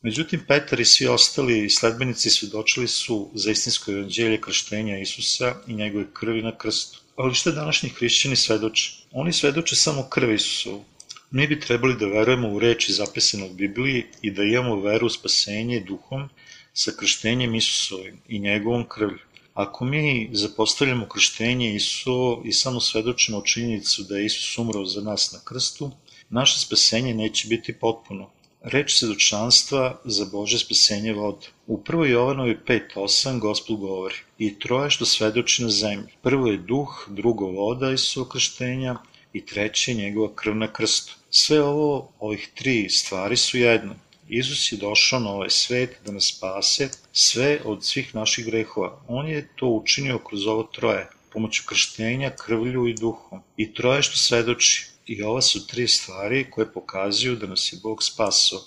Međutim, 0.03 0.41
Petar 0.49 0.81
i 0.81 0.85
svi 0.85 1.07
ostali 1.07 1.71
sledbenici 1.71 2.31
svedočili 2.31 2.89
su 2.89 3.31
za 3.35 3.51
istinsko 3.51 3.93
evanđelje 3.93 4.41
krštenja 4.41 4.99
Isusa 4.99 5.55
i 5.67 5.75
njegove 5.75 6.05
krvi 6.13 6.43
na 6.43 6.59
krstu. 6.59 7.01
Ali 7.17 7.35
što 7.35 7.53
današnji 7.53 7.89
hrišćani 7.89 8.37
svedoče? 8.37 8.93
Oni 9.13 9.33
svedoče 9.33 9.77
samo 9.77 10.03
krv 10.03 10.33
Isusovu. 10.33 10.85
Mi 11.31 11.47
bi 11.47 11.61
trebali 11.61 11.97
da 11.97 12.07
verujemo 12.07 12.49
u 12.49 12.59
reči 12.59 12.93
zapisane 12.93 13.45
u 13.45 13.55
Bibliji 13.55 14.05
i 14.23 14.31
da 14.31 14.43
imamo 14.43 14.81
veru 14.81 15.07
u 15.07 15.11
spasenje 15.11 15.81
duhom 15.81 16.29
sa 16.73 16.93
krštenjem 16.99 17.55
Isusovim 17.55 18.21
i 18.29 18.39
njegovom 18.39 18.89
krvlju. 18.89 19.19
Ako 19.55 19.85
mi 19.85 20.31
zapostavljamo 20.33 21.09
krštenje 21.09 21.75
Isusovo 21.75 22.43
i 22.45 22.53
samo 22.53 22.81
svedočimo 22.81 23.43
činjenicu 23.43 24.03
da 24.03 24.17
je 24.17 24.27
Isus 24.27 24.59
umrao 24.59 24.85
za 24.85 25.01
nas 25.01 25.33
na 25.33 25.39
krstu, 25.45 25.91
naše 26.29 26.61
spasenje 26.61 27.15
neće 27.15 27.49
biti 27.49 27.73
potpuno. 27.73 28.31
Reč 28.63 28.99
svedočanstva 28.99 30.01
za 30.05 30.25
Bože 30.33 30.59
spasenje 30.59 31.13
vode. 31.13 31.47
U 31.67 31.77
1. 31.77 32.05
Jovanovi 32.05 32.59
5.8 32.67 33.39
Gospod 33.39 33.79
govori 33.79 34.15
I 34.39 34.59
troje 34.59 34.91
što 34.91 35.05
svedoči 35.05 35.63
na 35.63 35.71
zemlji. 35.71 36.09
Prvo 36.23 36.47
je 36.47 36.57
duh, 36.59 37.07
drugo 37.09 37.47
voda 37.47 37.93
Isusova 37.93 38.29
krštenja 38.29 38.97
i 39.33 39.47
treće 39.47 39.93
je 39.93 39.97
njegova 39.97 40.35
krv 40.35 40.57
na 40.57 40.73
krstu. 40.73 41.17
Sve 41.31 41.63
ovo, 41.63 42.13
ovih 42.19 42.51
tri 42.55 42.89
stvari 42.91 43.37
su 43.37 43.59
jedno. 43.59 43.95
Isus 44.33 44.73
je 44.73 44.79
došao 44.79 45.21
na 45.21 45.31
ovaj 45.31 45.51
svet 45.51 45.97
da 46.07 46.13
nas 46.13 46.33
spase 46.37 46.89
sve 47.13 47.61
od 47.65 47.85
svih 47.85 48.15
naših 48.15 48.47
grehova. 48.47 49.03
On 49.09 49.29
je 49.29 49.49
to 49.57 49.67
učinio 49.67 50.19
kroz 50.19 50.47
ovo 50.47 50.63
troje, 50.63 51.09
pomoću 51.33 51.63
krštenja, 51.67 52.31
krvlju 52.31 52.87
i 52.87 52.95
duhom. 52.95 53.41
I 53.57 53.75
troje 53.75 54.03
što 54.03 54.17
svedoči. 54.17 54.87
I 55.07 55.23
ova 55.23 55.43
su 55.43 55.67
tri 55.67 55.89
stvari 55.89 56.47
koje 56.51 56.73
pokazuju 56.73 57.37
da 57.37 57.47
nas 57.47 57.73
je 57.73 57.79
Bog 57.83 58.03
spasao. 58.03 58.61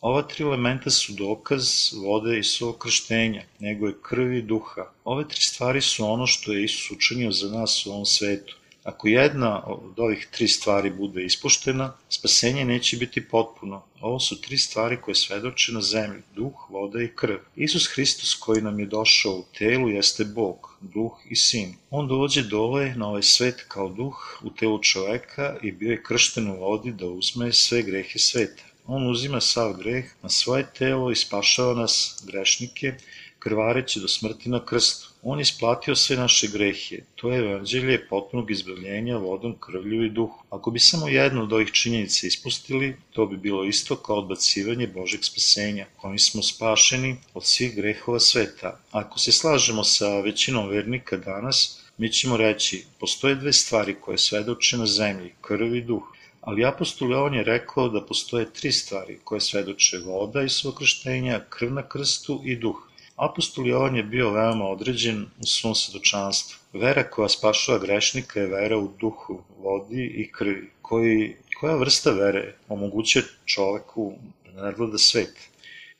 Ova 0.00 0.22
tri 0.22 0.44
elementa 0.44 0.90
su 0.90 1.12
dokaz 1.12 1.92
vode 1.92 2.38
i 2.38 2.42
svog 2.42 2.78
krštenja, 2.78 3.42
njegove 3.60 3.92
krvi 4.02 4.38
i 4.38 4.42
duha. 4.42 4.84
Ove 5.04 5.28
tri 5.28 5.40
stvari 5.40 5.80
su 5.80 6.04
ono 6.04 6.26
što 6.26 6.52
je 6.52 6.64
Isus 6.64 6.90
učinio 6.90 7.32
za 7.32 7.48
nas 7.48 7.86
u 7.86 7.92
ovom 7.92 8.06
svetu. 8.06 8.56
Ako 8.84 9.08
jedna 9.08 9.66
od 9.66 9.98
ovih 9.98 10.28
tri 10.30 10.48
stvari 10.48 10.90
bude 10.90 11.24
ispuštena, 11.24 11.92
spasenje 12.08 12.64
neće 12.64 12.96
biti 12.96 13.28
potpuno. 13.28 13.82
Ovo 14.00 14.20
su 14.20 14.40
tri 14.40 14.58
stvari 14.58 14.98
koje 15.02 15.14
svedoče 15.14 15.72
na 15.72 15.80
zemlji, 15.80 16.22
duh, 16.34 16.70
voda 16.70 17.02
i 17.02 17.12
krv. 17.16 17.36
Isus 17.56 17.86
Hristos 17.94 18.34
koji 18.34 18.62
nam 18.62 18.80
je 18.80 18.86
došao 18.86 19.32
u 19.32 19.44
telu 19.58 19.88
jeste 19.88 20.24
Bog, 20.24 20.76
duh 20.80 21.12
i 21.30 21.36
sin. 21.36 21.74
On 21.90 22.08
dođe 22.08 22.42
dole 22.42 22.94
na 22.96 23.08
ovaj 23.08 23.22
svet 23.22 23.64
kao 23.68 23.88
duh 23.88 24.40
u 24.42 24.50
telu 24.50 24.82
čoveka 24.82 25.56
i 25.62 25.72
bio 25.72 25.90
je 25.90 26.02
kršten 26.02 26.50
u 26.50 26.56
vodi 26.56 26.92
da 26.92 27.06
uzme 27.06 27.52
sve 27.52 27.82
grehe 27.82 28.18
sveta. 28.18 28.62
On 28.86 29.10
uzima 29.10 29.40
sav 29.40 29.72
greh 29.72 30.04
na 30.22 30.28
svoje 30.28 30.66
telo 30.78 31.10
i 31.10 31.16
spašava 31.16 31.74
nas, 31.74 32.24
grešnike, 32.26 32.94
krvareći 33.40 34.00
do 34.00 34.08
smrti 34.08 34.48
na 34.48 34.64
krstu. 34.64 35.08
On 35.22 35.38
je 35.38 35.42
isplatio 35.42 35.96
sve 35.96 36.16
naše 36.16 36.48
grehe. 36.48 36.98
To 37.14 37.32
je 37.32 37.38
evanđelje 37.38 38.08
potpunog 38.08 38.50
izbavljenja 38.50 39.16
vodom, 39.16 39.54
krvlju 39.60 40.04
i 40.04 40.10
duhu. 40.10 40.44
Ako 40.50 40.70
bi 40.70 40.78
samo 40.78 41.08
jednu 41.08 41.42
od 41.42 41.52
ovih 41.52 41.72
činjenica 41.72 42.26
ispustili, 42.26 42.96
to 43.12 43.26
bi 43.26 43.36
bilo 43.36 43.64
isto 43.64 43.96
kao 43.96 44.16
odbacivanje 44.16 44.86
Božeg 44.86 45.24
spasenja, 45.24 45.86
kojim 45.96 46.18
smo 46.18 46.42
spašeni 46.42 47.16
od 47.34 47.44
svih 47.44 47.74
grehova 47.76 48.20
sveta. 48.20 48.80
Ako 48.90 49.18
se 49.18 49.32
slažemo 49.32 49.84
sa 49.84 50.20
većinom 50.20 50.68
vernika 50.68 51.16
danas, 51.16 51.80
mi 51.98 52.12
ćemo 52.12 52.36
reći, 52.36 52.84
postoje 53.00 53.34
dve 53.34 53.52
stvari 53.52 53.96
koje 54.00 54.18
svedoče 54.18 54.76
na 54.76 54.86
zemlji, 54.86 55.32
krv 55.40 55.74
i 55.74 55.80
duh. 55.80 56.02
Ali 56.40 56.64
apostol 56.64 57.10
Jovan 57.10 57.34
je 57.34 57.44
rekao 57.44 57.88
da 57.88 58.06
postoje 58.06 58.52
tri 58.52 58.72
stvari 58.72 59.18
koje 59.24 59.40
svedoče 59.40 59.98
voda 59.98 60.42
i 60.42 60.48
svog 60.48 60.74
krštenja, 60.78 61.40
krv 61.48 61.72
na 61.72 61.88
krstu 61.88 62.40
i 62.44 62.56
duh. 62.56 62.89
Apostol 63.20 63.66
Jovan 63.66 63.96
je 63.96 64.02
bio 64.02 64.30
veoma 64.30 64.64
određen 64.64 65.26
u 65.40 65.46
svom 65.46 65.74
svedočanstvu. 65.74 66.58
Vera 66.72 67.02
koja 67.10 67.28
spašava 67.28 67.78
grešnika 67.78 68.40
je 68.40 68.46
vera 68.46 68.78
u 68.78 68.88
duhu, 69.00 69.42
vodi 69.58 70.04
i 70.04 70.32
krvi. 70.32 70.70
Koji, 70.82 71.36
koja 71.60 71.76
vrsta 71.76 72.10
vere 72.10 72.54
omogućuje 72.68 73.24
čoveku 73.44 74.12
da 74.54 74.66
ne 74.66 74.72
gleda 74.72 74.98
svet? 74.98 75.36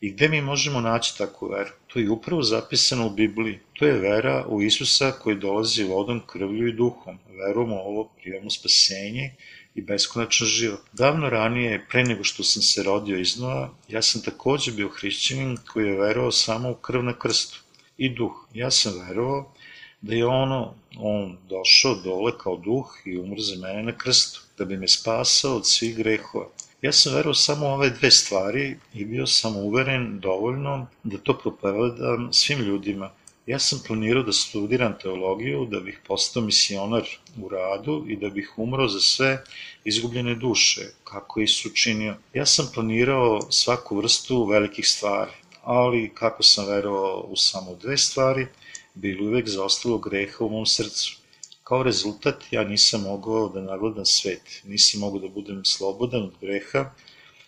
I 0.00 0.10
gde 0.10 0.28
mi 0.28 0.40
možemo 0.40 0.80
naći 0.80 1.18
takvu 1.18 1.48
veru? 1.48 1.70
To 1.86 1.98
je 1.98 2.10
upravo 2.10 2.42
zapisano 2.42 3.06
u 3.06 3.10
Bibliji. 3.10 3.58
To 3.72 3.86
je 3.86 4.00
vera 4.00 4.46
u 4.48 4.62
Isusa 4.62 5.12
koji 5.12 5.36
dolazi 5.36 5.84
vodom, 5.84 6.22
krvlju 6.26 6.68
i 6.68 6.72
duhom. 6.72 7.18
Verom 7.28 7.72
u 7.72 7.76
ovo 7.76 8.04
prijemo 8.04 8.50
spasenje 8.50 9.34
i 9.74 9.82
beskonačan 9.82 10.46
život. 10.46 10.80
Davno 10.92 11.30
ranije, 11.30 11.86
pre 11.90 12.04
nego 12.04 12.24
što 12.24 12.44
sam 12.44 12.62
se 12.62 12.82
rodio 12.82 13.18
iznova, 13.18 13.70
ja 13.88 14.02
sam 14.02 14.22
takođe 14.22 14.72
bio 14.72 14.88
hrišćanin 14.88 15.56
koji 15.72 15.86
je 15.86 16.00
verovao 16.00 16.32
samo 16.32 16.70
u 16.70 16.74
krv 16.74 17.02
na 17.02 17.18
krstu 17.18 17.60
i 17.98 18.14
duh. 18.14 18.46
Ja 18.54 18.70
sam 18.70 18.92
verovao 19.08 19.52
da 20.00 20.14
je 20.14 20.26
ono, 20.26 20.74
on 20.98 21.36
došao 21.48 21.94
dole 21.94 22.32
kao 22.38 22.56
duh 22.56 22.86
i 23.04 23.18
umro 23.18 23.40
za 23.40 23.56
mene 23.56 23.82
na 23.82 23.98
krstu, 23.98 24.40
da 24.58 24.64
bi 24.64 24.76
me 24.76 24.88
spasao 24.88 25.56
od 25.56 25.66
svih 25.66 25.96
grehova. 25.96 26.46
Ja 26.82 26.92
sam 26.92 27.14
verovao 27.14 27.34
samo 27.34 27.66
ove 27.66 27.90
dve 27.90 28.10
stvari 28.10 28.76
i 28.94 29.04
bio 29.04 29.26
sam 29.26 29.56
uveren 29.56 30.20
dovoljno 30.20 30.86
da 31.04 31.18
to 31.18 31.38
propovedam 31.38 32.32
svim 32.32 32.58
ljudima, 32.58 33.10
Ja 33.50 33.58
sam 33.58 33.80
planirao 33.86 34.22
da 34.22 34.32
studiram 34.32 34.92
teologiju, 35.02 35.64
da 35.70 35.80
bih 35.80 36.00
postao 36.06 36.42
misionar 36.42 37.08
u 37.42 37.48
radu 37.48 38.04
i 38.08 38.16
da 38.16 38.28
bih 38.28 38.52
umro 38.56 38.88
za 38.88 39.00
sve 39.00 39.44
izgubljene 39.84 40.34
duše, 40.34 40.84
kako 41.04 41.40
je 41.40 41.44
Isus 41.44 41.72
učinio. 41.72 42.14
Ja 42.34 42.46
sam 42.46 42.68
planirao 42.74 43.40
svaku 43.50 43.96
vrstu 43.96 44.44
velikih 44.44 44.88
stvari, 44.88 45.30
ali 45.62 46.12
kako 46.14 46.42
sam 46.42 46.66
verovao 46.66 47.20
u 47.20 47.36
samo 47.36 47.74
dve 47.74 47.98
stvari, 47.98 48.46
bilo 48.94 49.26
uvek 49.26 49.48
zaostalo 49.48 49.98
greha 49.98 50.44
u 50.44 50.48
mom 50.48 50.66
srcu. 50.66 51.18
Kao 51.64 51.82
rezultat, 51.82 52.44
ja 52.50 52.64
nisam 52.64 53.02
mogao 53.02 53.48
da 53.48 53.60
nagledam 53.60 54.06
svet, 54.06 54.62
nisam 54.64 55.00
mogao 55.00 55.20
da 55.20 55.28
budem 55.28 55.64
slobodan 55.64 56.22
od 56.22 56.34
greha, 56.40 56.90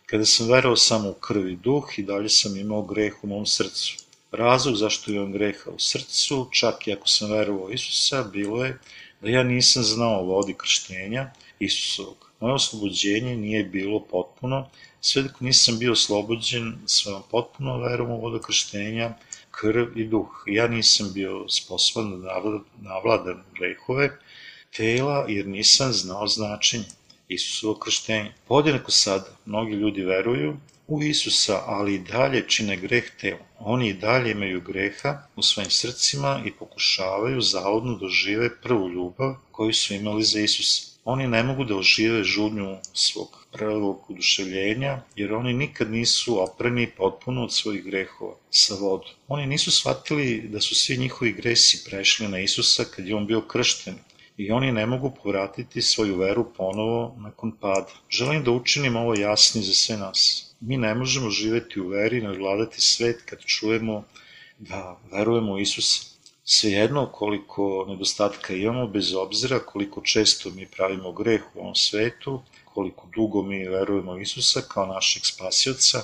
kada 0.06 0.24
sam 0.24 0.48
verovao 0.48 0.76
samo 0.76 1.10
u 1.10 1.14
krvi 1.14 1.56
duh 1.56 1.98
i 1.98 2.02
dalje 2.02 2.28
sam 2.28 2.56
imao 2.56 2.82
greh 2.82 3.24
u 3.24 3.26
mom 3.26 3.46
srcu. 3.46 4.02
Razlog 4.32 4.76
zašto 4.76 5.12
imam 5.12 5.32
greha 5.32 5.70
u 5.70 5.78
srcu, 5.78 6.48
čak 6.52 6.86
i 6.86 6.92
ako 6.92 7.08
sam 7.08 7.30
verovao 7.30 7.70
Isusa, 7.70 8.22
bilo 8.22 8.64
je 8.64 8.78
da 9.20 9.30
ja 9.30 9.42
nisam 9.42 9.82
znao 9.82 10.24
vodi 10.24 10.54
krštenja 10.54 11.30
Isusovog. 11.58 12.30
Moje 12.40 12.54
oslobođenje 12.54 13.36
nije 13.36 13.64
bilo 13.64 14.00
potpuno, 14.00 14.68
sve 15.00 15.22
dok 15.22 15.40
nisam 15.40 15.78
bio 15.78 15.92
oslobođen 15.92 16.78
svojom 16.86 17.22
potpuno 17.30 17.78
verom 17.78 18.10
u 18.10 18.20
vodu 18.20 18.38
krštenja, 18.38 19.14
krv 19.50 19.98
i 19.98 20.04
duh. 20.04 20.44
Ja 20.46 20.68
nisam 20.68 21.12
bio 21.14 21.48
sposoban 21.48 22.22
da 22.22 22.42
navladam 22.80 23.44
grehove 23.58 24.18
tela 24.76 25.26
jer 25.28 25.46
nisam 25.46 25.92
znao 25.92 26.26
značenje 26.26 26.84
Isusovo 27.28 27.74
krštenje. 27.74 28.32
Podjednako 28.48 28.90
sada, 28.90 29.36
mnogi 29.46 29.72
ljudi 29.72 30.04
veruju 30.04 30.56
u 30.86 31.02
Isusa, 31.02 31.62
ali 31.66 31.94
i 31.94 31.98
dalje 31.98 32.44
čine 32.48 32.76
greh 32.76 33.10
te 33.20 33.38
Oni 33.64 33.88
i 33.88 33.94
dalje 33.94 34.30
imaju 34.30 34.60
greha 34.60 35.22
u 35.36 35.42
svojim 35.42 35.70
srcima 35.70 36.42
i 36.46 36.52
pokušavaju 36.52 37.40
zavodno 37.40 37.94
da 37.94 38.06
ožive 38.06 38.50
prvu 38.62 38.88
ljubav 38.88 39.34
koju 39.52 39.72
su 39.72 39.94
imali 39.94 40.24
za 40.24 40.40
Isusa. 40.40 40.92
Oni 41.04 41.26
ne 41.26 41.42
mogu 41.42 41.64
da 41.64 41.76
ožive 41.76 42.24
žudnju 42.24 42.76
svog 42.92 43.46
prvog 43.52 44.10
uduševljenja, 44.10 45.02
jer 45.16 45.34
oni 45.34 45.52
nikad 45.52 45.90
nisu 45.90 46.42
opreni 46.42 46.90
potpuno 46.96 47.44
od 47.44 47.54
svojih 47.54 47.84
grehova 47.84 48.34
sa 48.50 48.74
vodom. 48.74 49.10
Oni 49.28 49.46
nisu 49.46 49.70
shvatili 49.70 50.48
da 50.48 50.60
su 50.60 50.74
svi 50.74 50.96
njihovi 50.96 51.32
gresi 51.32 51.84
prešli 51.84 52.28
na 52.28 52.40
Isusa 52.40 52.84
kad 52.84 53.06
je 53.06 53.14
on 53.14 53.26
bio 53.26 53.40
kršten 53.40 53.94
i 54.42 54.50
oni 54.50 54.72
ne 54.72 54.86
mogu 54.86 55.10
povratiti 55.22 55.82
svoju 55.82 56.16
veru 56.16 56.44
ponovo 56.56 57.16
nakon 57.18 57.52
pada. 57.60 57.92
Želim 58.10 58.44
da 58.44 58.50
učinim 58.50 58.96
ovo 58.96 59.14
jasni 59.14 59.62
za 59.62 59.74
sve 59.74 59.96
nas. 59.96 60.50
Mi 60.60 60.76
ne 60.76 60.94
možemo 60.94 61.30
živeti 61.30 61.80
u 61.80 61.88
veri 61.88 62.18
i 62.18 62.22
nadvladati 62.22 62.80
svet 62.80 63.22
kad 63.26 63.38
čujemo 63.46 64.04
da 64.58 64.98
verujemo 65.12 65.52
u 65.52 65.58
Isusa. 65.58 66.04
Svejedno 66.44 67.06
koliko 67.06 67.84
nedostatka 67.88 68.54
imamo, 68.54 68.86
bez 68.86 69.14
obzira 69.14 69.58
koliko 69.58 70.00
često 70.00 70.50
mi 70.50 70.66
pravimo 70.66 71.12
greh 71.12 71.42
u 71.54 71.60
ovom 71.60 71.74
svetu, 71.74 72.42
koliko 72.64 73.08
dugo 73.14 73.42
mi 73.42 73.68
verujemo 73.68 74.12
u 74.12 74.20
Isusa 74.20 74.60
kao 74.68 74.86
našeg 74.86 75.22
spasioca, 75.26 76.02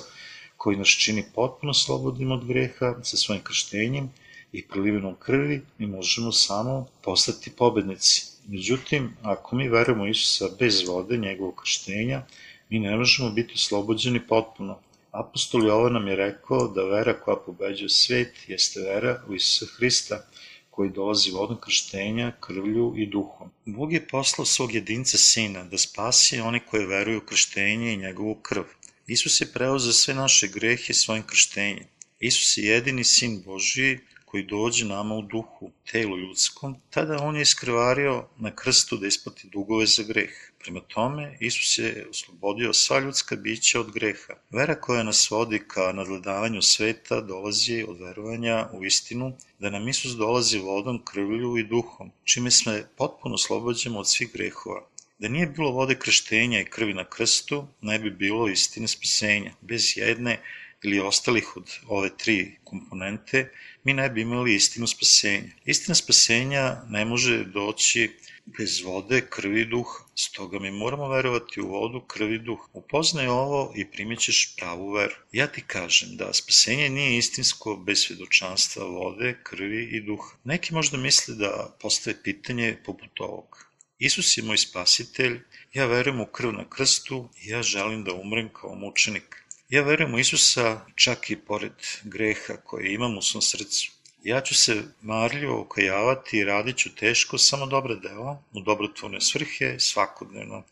koji 0.57 0.77
nas 0.77 0.87
čini 0.87 1.25
potpuno 1.35 1.73
slobodnim 1.73 2.31
od 2.31 2.45
greha 2.47 2.95
sa 3.03 3.17
svojim 3.17 3.43
krštenjem 3.43 4.09
i 4.51 4.67
prolivenom 4.67 5.15
krvi, 5.15 5.61
mi 5.77 5.87
možemo 5.87 6.31
samo 6.31 6.85
postati 7.01 7.51
pobednici. 7.51 8.28
Međutim, 8.51 9.09
ako 9.21 9.55
mi 9.55 9.69
verujemo 9.69 10.07
Isusa 10.07 10.45
bez 10.59 10.87
vode, 10.87 11.17
njegovog 11.17 11.55
krštenja, 11.61 12.25
mi 12.69 12.79
ne 12.79 12.95
možemo 12.95 13.29
biti 13.29 13.53
oslobođeni 13.53 14.27
potpuno. 14.27 14.79
Apostol 15.11 15.67
Jovan 15.67 15.93
nam 15.93 16.07
je 16.07 16.15
rekao 16.15 16.67
da 16.67 16.83
vera 16.83 17.13
koja 17.19 17.37
pobeđuje 17.45 17.89
svet 17.89 18.35
jeste 18.47 18.79
vera 18.79 19.21
u 19.27 19.35
Isusa 19.35 19.65
Hrista, 19.77 20.25
koji 20.69 20.89
dolazi 20.89 21.31
vodom 21.31 21.57
krštenja, 21.61 22.31
krvlju 22.39 22.93
i 22.97 23.05
duhom. 23.05 23.49
Bog 23.65 23.93
je 23.93 24.07
poslao 24.07 24.45
svog 24.45 24.73
jedinca 24.73 25.17
sina 25.17 25.63
da 25.63 25.77
spasi 25.77 26.39
oni 26.39 26.59
koji 26.59 26.85
veruju 26.85 27.17
u 27.17 27.25
krštenje 27.25 27.93
i 27.93 27.97
njegovu 27.97 28.35
krv. 28.35 28.63
Isus 29.07 29.41
je 29.41 29.51
preuzeo 29.53 29.93
sve 29.93 30.13
naše 30.13 30.47
grehe 30.47 30.93
svojim 30.93 31.23
krštenjem. 31.23 31.85
Isus 32.19 32.57
je 32.57 32.65
jedini 32.65 33.03
sin 33.03 33.41
Božiji 33.45 33.99
koji 34.31 34.43
dođe 34.43 34.85
nama 34.85 35.15
u 35.15 35.21
duhu, 35.21 35.71
telu 35.91 36.17
ljudskom, 36.17 36.75
tada 36.89 37.17
on 37.21 37.35
je 37.35 37.41
iskrvario 37.41 38.25
na 38.37 38.51
krstu 38.55 38.97
da 38.97 39.07
isplati 39.07 39.47
dugove 39.47 39.85
za 39.85 40.03
greh. 40.03 40.29
Prema 40.59 40.79
tome, 40.79 41.37
Isus 41.39 41.77
je 41.77 42.07
oslobodio 42.09 42.73
sva 42.73 42.99
ljudska 42.99 43.35
bića 43.35 43.79
od 43.79 43.91
greha. 43.91 44.33
Vera 44.49 44.75
koja 44.75 45.03
nas 45.03 45.31
vodi 45.31 45.59
ka 45.67 45.91
nadgledavanju 45.91 46.61
sveta 46.61 47.21
dolazi 47.21 47.85
od 47.87 47.99
verovanja 47.99 48.67
u 48.73 48.85
istinu, 48.85 49.33
da 49.59 49.69
nam 49.69 49.87
Isus 49.87 50.11
dolazi 50.11 50.59
vodom, 50.59 51.01
krvlju 51.05 51.57
i 51.57 51.63
duhom, 51.63 52.11
čime 52.23 52.51
sme 52.51 52.83
potpuno 52.97 53.35
oslobođemo 53.35 53.99
od 53.99 54.09
svih 54.09 54.33
grehova. 54.33 54.87
Da 55.19 55.27
nije 55.27 55.47
bilo 55.47 55.71
vode 55.71 55.95
krštenja 55.95 56.61
i 56.61 56.65
krvi 56.65 56.93
na 56.93 57.09
krstu, 57.09 57.67
ne 57.81 57.99
bi 57.99 58.09
bilo 58.09 58.49
istine 58.49 58.87
spasenja. 58.87 59.51
Bez 59.61 59.97
jedne 59.97 60.39
ili 60.83 60.99
ostalih 60.99 61.57
od 61.57 61.71
ove 61.87 62.09
tri 62.17 62.57
komponente, 62.63 63.51
mi 63.83 63.93
ne 63.93 64.09
bi 64.09 64.21
imali 64.21 64.55
istinu 64.55 64.87
spasenja. 64.87 65.51
Istina 65.65 65.95
spasenja 65.95 66.81
ne 66.89 67.05
može 67.05 67.43
doći 67.43 68.11
bez 68.57 68.81
vode, 68.81 69.21
krvi 69.29 69.61
i 69.61 69.65
duha. 69.65 70.03
Stoga 70.15 70.59
mi 70.59 70.71
moramo 70.71 71.09
verovati 71.09 71.61
u 71.61 71.67
vodu, 71.67 72.01
krvi 72.01 72.39
duh. 72.39 72.69
Upoznaj 72.73 73.27
ovo 73.27 73.73
i 73.75 73.85
primit 73.91 74.19
ćeš 74.19 74.55
pravu 74.55 74.91
veru. 74.91 75.15
Ja 75.31 75.47
ti 75.47 75.61
kažem 75.61 76.17
da 76.17 76.33
spasenje 76.33 76.89
nije 76.89 77.17
istinsko 77.17 77.75
bez 77.75 77.99
svedočanstva 77.99 78.85
vode, 78.85 79.37
krvi 79.43 79.83
i 79.83 80.01
duha. 80.01 80.37
Neki 80.43 80.73
možda 80.73 80.97
misle 80.97 81.35
da 81.35 81.77
postaje 81.81 82.23
pitanje 82.23 82.77
poput 82.85 83.19
ovog. 83.19 83.65
Isus 83.99 84.37
je 84.37 84.43
moj 84.43 84.57
spasitelj, 84.57 85.39
ja 85.73 85.85
verujem 85.85 86.21
u 86.21 86.25
krv 86.25 86.51
na 86.51 86.69
krstu 86.69 87.29
i 87.41 87.49
ja 87.49 87.63
želim 87.63 88.03
da 88.03 88.13
umrem 88.13 88.49
kao 88.53 88.75
mučenik. 88.75 89.35
Ja 89.69 89.81
verujem 89.81 90.13
u 90.13 90.19
Isusa 90.19 90.85
čak 90.95 91.29
i 91.29 91.35
pored 91.35 91.73
greha 92.03 92.53
koje 92.57 92.93
imam 92.93 93.17
u 93.17 93.21
svom 93.21 93.41
srcu. 93.41 93.91
Ja 94.23 94.41
ću 94.41 94.55
se 94.55 94.83
marljivo 95.01 95.61
okajavati 95.61 96.37
i 96.37 96.43
radit 96.43 96.77
ću 96.77 96.95
teško 96.95 97.37
samo 97.37 97.65
dobre 97.65 97.95
dela, 97.95 98.43
u 98.53 98.59
dobrotvorne 98.59 99.21
svrhe, 99.21 99.79
svakodnevno. 99.79 100.63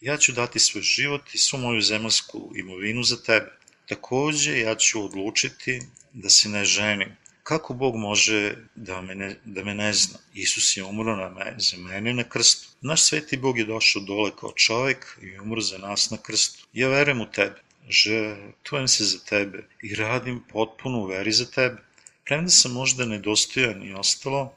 Ja 0.00 0.16
ću 0.16 0.32
dati 0.32 0.58
svoj 0.58 0.82
život 0.82 1.34
i 1.34 1.38
svu 1.38 1.58
moju 1.58 1.80
zemaljsku 1.80 2.52
imovinu 2.56 3.02
za 3.02 3.22
tebe. 3.22 3.52
Takođe, 3.88 4.58
ja 4.58 4.74
ću 4.74 5.04
odlučiti 5.04 5.80
da 6.12 6.30
se 6.30 6.48
ne 6.48 6.64
ženim. 6.64 7.16
Kako 7.42 7.74
Bog 7.74 7.96
može 7.96 8.54
da 8.74 9.00
me 9.00 9.14
ne, 9.14 9.36
da 9.44 9.64
me 9.64 9.74
ne 9.74 9.92
zna? 9.92 10.18
Isus 10.34 10.76
je 10.76 10.84
umro 10.84 11.16
na 11.16 11.28
me, 11.28 11.54
za 11.58 11.76
mene 11.76 12.14
na 12.14 12.24
krstu. 12.24 12.68
Naš 12.80 13.02
sveti 13.02 13.36
Bog 13.36 13.58
je 13.58 13.64
došao 13.64 14.02
dole 14.02 14.30
kao 14.40 14.52
čovek 14.52 15.18
i 15.22 15.38
umro 15.38 15.60
za 15.60 15.78
nas 15.78 16.10
na 16.10 16.16
krstu. 16.16 16.66
Ja 16.72 16.88
verujem 16.88 17.20
u 17.20 17.30
tebe 17.30 17.65
žrtvujem 17.88 18.88
se 18.88 19.04
za 19.04 19.18
tebe 19.18 19.68
i 19.82 19.94
radim 19.94 20.42
potpuno 20.52 20.98
u 20.98 21.06
veri 21.06 21.32
za 21.32 21.46
tebe. 21.50 21.76
Premda 22.24 22.50
sam 22.50 22.72
možda 22.72 23.04
nedostojan 23.06 23.82
i 23.82 23.94
ostalo, 23.94 24.56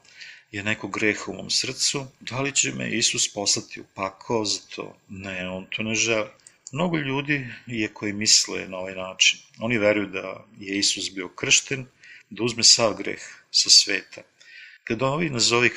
je 0.52 0.62
neko 0.62 0.88
greh 0.88 1.28
u 1.28 1.32
mom 1.32 1.50
srcu, 1.50 2.06
da 2.20 2.40
li 2.40 2.52
će 2.52 2.72
me 2.72 2.90
Isus 2.90 3.32
poslati 3.32 3.80
u 3.80 3.84
pakao 3.94 4.44
za 4.44 4.60
to? 4.74 4.96
Ne, 5.08 5.48
on 5.48 5.66
to 5.70 5.82
ne 5.82 5.94
želi. 5.94 6.28
Mnogo 6.72 6.96
ljudi 6.96 7.46
je 7.66 7.88
koji 7.88 8.12
misle 8.12 8.68
na 8.68 8.76
ovaj 8.78 8.94
način. 8.94 9.38
Oni 9.58 9.78
veruju 9.78 10.06
da 10.06 10.44
je 10.58 10.78
Isus 10.78 11.10
bio 11.14 11.28
kršten, 11.28 11.86
da 12.30 12.44
uzme 12.44 12.64
sav 12.64 12.94
greh 12.94 13.20
sa 13.50 13.70
sveta. 13.70 14.22
Kada 14.84 15.06
ovi 15.06 15.30
nazovi 15.30 15.70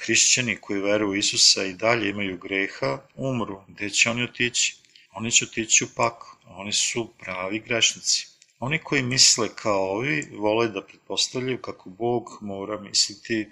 hrišćani 0.00 0.56
koji 0.60 0.80
veruju 0.80 1.10
u 1.10 1.16
Isusa 1.16 1.64
i 1.64 1.72
dalje 1.72 2.10
imaju 2.10 2.38
greha, 2.38 2.98
umru, 3.14 3.62
gde 3.68 3.90
će 3.90 4.10
oni 4.10 4.22
otići? 4.22 4.76
Oni 5.20 5.30
će 5.30 5.44
otići 5.44 5.84
u 5.84 5.88
pakao 5.96 6.30
Oni 6.46 6.72
su 6.72 7.08
pravi 7.18 7.58
grešnici. 7.58 8.26
Oni 8.58 8.78
koji 8.78 9.02
misle 9.02 9.48
kao 9.54 9.90
ovi 9.90 10.28
vole 10.32 10.68
da 10.68 10.82
pretpostavljaju 10.82 11.58
kako 11.62 11.90
Bog 11.90 12.38
mora 12.40 12.80
misliti 12.80 13.48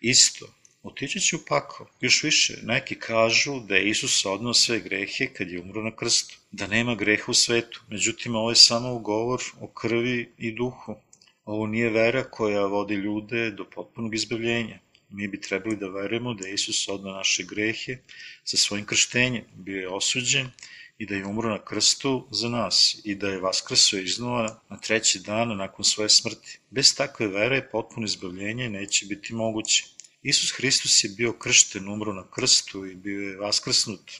isto. 0.00 0.46
Otići 0.82 1.20
će 1.20 1.36
u 1.36 1.38
pakao. 1.48 1.86
Još 2.00 2.22
više, 2.22 2.58
neki 2.62 2.94
kažu 2.94 3.60
da 3.60 3.76
je 3.76 3.88
Isus 3.88 4.24
odnao 4.26 4.54
sve 4.54 4.80
grehe 4.80 5.26
kad 5.26 5.50
je 5.50 5.60
umro 5.60 5.82
na 5.82 5.96
krstu, 5.96 6.38
da 6.50 6.66
nema 6.66 6.94
greha 6.94 7.24
u 7.28 7.34
svetu. 7.34 7.80
Međutim, 7.88 8.34
ovo 8.34 8.50
je 8.50 8.56
samo 8.56 8.94
ugovor 8.94 9.40
o 9.60 9.66
krvi 9.66 10.32
i 10.38 10.52
duhu. 10.52 10.96
Ovo 11.44 11.66
nije 11.66 11.90
vera 11.90 12.24
koja 12.24 12.66
vodi 12.66 12.94
ljude 12.94 13.50
do 13.50 13.64
potpunog 13.64 14.14
izbavljenja. 14.14 14.78
Mi 15.10 15.28
bi 15.28 15.40
trebali 15.40 15.76
da 15.76 15.88
verujemo 15.88 16.34
da 16.34 16.48
je 16.48 16.54
Isus 16.54 16.88
odnao 16.88 17.12
naše 17.12 17.42
grehe 17.42 17.98
sa 18.44 18.56
svojim 18.56 18.86
krštenjem. 18.86 19.44
Bio 19.54 19.80
je 19.80 19.88
osuđen 19.88 20.50
i 20.98 21.06
da 21.06 21.14
je 21.14 21.26
umro 21.26 21.50
na 21.50 21.64
krstu 21.64 22.28
za 22.30 22.48
nas 22.48 22.96
i 23.04 23.14
da 23.14 23.28
je 23.28 23.40
vaskrso 23.40 23.98
iznova 23.98 24.60
na 24.70 24.76
treći 24.76 25.20
dan 25.20 25.56
nakon 25.56 25.84
svoje 25.84 26.08
smrti. 26.08 26.58
Bez 26.70 26.94
takve 26.94 27.26
vere 27.26 27.68
potpuno 27.72 28.06
izbavljenje 28.06 28.68
neće 28.68 29.06
biti 29.06 29.34
moguće. 29.34 29.84
Isus 30.22 30.52
Hristos 30.56 31.04
je 31.04 31.10
bio 31.10 31.32
kršten, 31.32 31.88
umro 31.88 32.12
na 32.12 32.24
krstu 32.30 32.86
i 32.86 32.94
bio 32.94 33.20
je 33.20 33.36
vaskrsnut. 33.36 34.12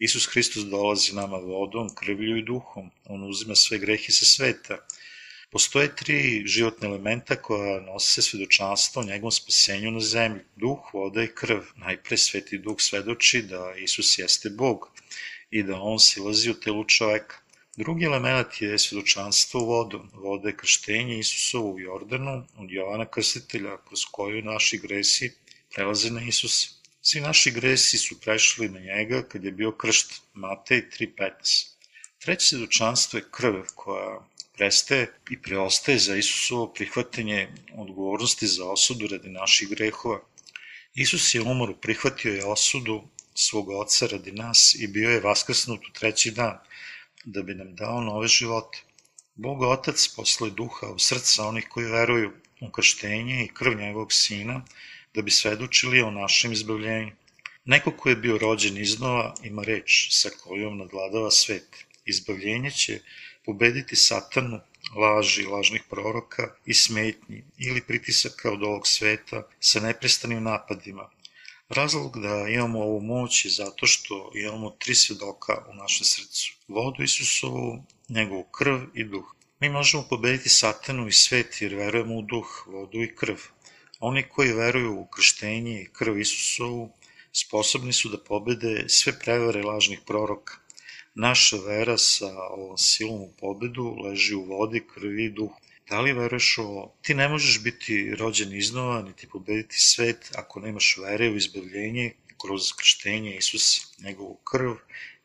Isus 0.00 0.26
Hristos 0.26 0.64
dolazi 0.64 1.14
nama 1.14 1.36
vodom, 1.36 1.94
krvlju 1.94 2.36
i 2.36 2.42
duhom. 2.42 2.90
On 3.04 3.28
uzima 3.30 3.54
sve 3.54 3.78
grehe 3.78 4.12
sa 4.12 4.24
sveta. 4.24 4.78
Postoje 5.50 5.96
tri 5.96 6.42
životne 6.46 6.88
elementa 6.88 7.36
koja 7.36 7.80
nose 7.80 8.22
svedočanstvo 8.22 9.02
o 9.02 9.04
njegovom 9.04 9.32
spasenju 9.32 9.90
na 9.90 10.00
zemlji. 10.00 10.44
Duh, 10.56 10.94
voda 10.94 11.22
i 11.22 11.34
krv. 11.34 11.60
Najpre 11.76 12.16
sveti 12.16 12.58
duh 12.58 12.76
svedoči 12.78 13.42
da 13.42 13.74
Isus 13.76 14.18
jeste 14.18 14.50
Bog 14.50 14.88
i 15.50 15.62
da 15.62 15.80
on 15.80 15.98
silazi 15.98 16.50
u 16.50 16.54
telu 16.54 16.84
čoveka. 16.84 17.36
Drugi 17.76 18.04
element 18.04 18.60
je 18.60 18.78
svedočanstvo 18.78 19.60
vodom. 19.60 20.10
Voda 20.14 20.48
je 20.48 20.56
krštenje 20.56 21.18
Isusovo 21.18 21.70
u 21.70 21.80
Jordanu 21.80 22.46
od 22.56 22.70
Jovana 22.70 23.06
Krstitelja, 23.06 23.76
kroz 23.88 24.00
koju 24.10 24.42
naši 24.42 24.78
gresi 24.78 25.32
prelaze 25.74 26.10
na 26.10 26.20
Isusa. 26.22 26.68
Svi 27.02 27.20
naši 27.20 27.50
gresi 27.50 27.98
su 27.98 28.20
prešli 28.20 28.68
na 28.68 28.80
njega 28.80 29.22
kad 29.22 29.44
je 29.44 29.52
bio 29.52 29.72
kršt. 29.72 30.12
Matej 30.34 30.82
3.15. 30.98 31.66
Treće 32.18 32.46
svedočanstvo 32.46 33.18
je 33.18 33.24
krv 33.30 33.62
koja 33.74 34.26
prestaje 34.56 35.12
i 35.30 35.42
preostaje 35.42 35.98
za 35.98 36.16
Isusovo 36.16 36.66
prihvatanje 36.72 37.48
odgovornosti 37.76 38.46
za 38.46 38.64
osudu 38.64 39.06
radi 39.06 39.28
naših 39.28 39.68
grehova. 39.68 40.20
Isus 40.94 41.34
je 41.34 41.40
umoru 41.40 41.76
prihvatio 41.76 42.34
je 42.34 42.44
osudu 42.44 43.02
svog 43.34 43.68
oca 43.68 44.06
radi 44.06 44.32
nas 44.32 44.76
i 44.78 44.86
bio 44.86 45.10
je 45.10 45.20
vaskrsnut 45.20 45.80
u 45.88 45.92
treći 45.92 46.30
dan, 46.30 46.58
da 47.24 47.42
bi 47.42 47.54
nam 47.54 47.74
dao 47.74 48.00
nove 48.00 48.28
živote. 48.28 48.78
Bog 49.34 49.62
Otac 49.62 50.08
posle 50.16 50.50
duha 50.50 50.86
u 50.86 50.98
srca 50.98 51.44
onih 51.44 51.66
koji 51.70 51.86
veruju 51.86 52.32
u 52.60 52.70
krštenje 52.70 53.44
i 53.44 53.54
krv 53.54 53.74
njegovog 53.78 54.12
sina, 54.12 54.64
da 55.14 55.22
bi 55.22 55.30
svedočili 55.30 56.02
o 56.02 56.10
našem 56.10 56.52
izbavljenju. 56.52 57.12
Neko 57.64 57.92
ko 57.96 58.08
je 58.08 58.16
bio 58.16 58.38
rođen 58.38 58.76
iznova 58.76 59.34
ima 59.42 59.62
reč 59.62 60.08
sa 60.10 60.30
kojom 60.42 60.78
nadladava 60.78 61.30
svet. 61.30 61.84
Izbavljenje 62.04 62.70
će 62.70 63.00
pobediti 63.44 63.96
satanu, 63.96 64.60
laži, 64.96 65.46
lažnih 65.46 65.82
proroka 65.90 66.54
i 66.66 66.74
smetnji 66.74 67.44
ili 67.58 67.80
pritisaka 67.80 68.52
od 68.52 68.62
ovog 68.62 68.86
sveta 68.86 69.42
sa 69.60 69.80
neprestanim 69.80 70.42
napadima, 70.42 71.10
Razlog 71.70 72.20
da 72.20 72.48
imamo 72.48 72.80
ovu 72.80 73.00
moć 73.00 73.44
je 73.44 73.50
zato 73.50 73.86
što 73.86 74.30
imamo 74.34 74.70
tri 74.70 74.94
svedoka 74.94 75.64
u 75.70 75.74
našem 75.74 76.04
srcu. 76.04 76.52
Vodu 76.68 77.02
Isusovu, 77.02 77.84
njegovu 78.08 78.44
krv 78.44 78.80
i 78.94 79.04
duh. 79.04 79.34
Mi 79.60 79.68
možemo 79.68 80.06
pobediti 80.08 80.48
satanu 80.48 81.08
i 81.08 81.12
svet 81.12 81.62
jer 81.62 81.74
verujemo 81.74 82.16
u 82.16 82.22
duh, 82.22 82.66
vodu 82.66 83.02
i 83.02 83.14
krv. 83.16 83.36
Oni 84.00 84.22
koji 84.28 84.52
veruju 84.52 84.98
u 85.00 85.06
krštenje 85.06 85.82
i 85.82 85.88
krv 85.92 86.18
Isusovu 86.18 86.90
sposobni 87.32 87.92
su 87.92 88.08
da 88.08 88.18
pobede 88.18 88.84
sve 88.88 89.18
prevare 89.18 89.62
lažnih 89.62 90.00
proroka. 90.06 90.54
Naša 91.14 91.56
vera 91.56 91.98
sa 91.98 92.32
ovom 92.50 92.78
silom 92.78 93.20
u 93.20 93.32
pobedu 93.40 93.96
leži 94.04 94.34
u 94.34 94.44
vodi, 94.44 94.86
krvi 94.94 95.24
i 95.24 95.30
duhu. 95.30 95.60
Da 95.90 96.00
li 96.00 96.12
veruješ 96.12 96.58
ovo? 96.58 96.82
Ti 97.02 97.14
ne 97.14 97.28
možeš 97.28 97.62
biti 97.62 98.14
rođen 98.18 98.52
iznova, 98.56 99.02
niti 99.02 99.28
pobediti 99.28 99.78
svet 99.78 100.30
ako 100.34 100.60
nemaš 100.60 100.96
vere 101.02 101.30
u 101.30 101.36
izbavljenje 101.36 102.12
kroz 102.42 102.72
krštenje 102.78 103.36
Isusa, 103.36 103.82
njegovu 103.98 104.36
krv 104.50 104.74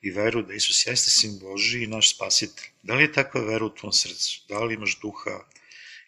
i 0.02 0.12
veru 0.12 0.42
da 0.42 0.54
Isus 0.54 0.88
jeste 0.88 1.12
sin 1.12 1.38
Boži 1.40 1.84
i 1.84 1.88
naš 1.88 2.16
spasitelj. 2.16 2.66
Da 2.84 2.96
li 2.96 3.04
je 3.04 3.12
takva 3.14 3.42
vera 3.42 3.66
u 3.66 3.76
tvom 3.76 3.94
srcu? 3.94 4.42
Da 4.50 4.64
li 4.64 4.74
imaš 4.74 5.00
duha 5.02 5.38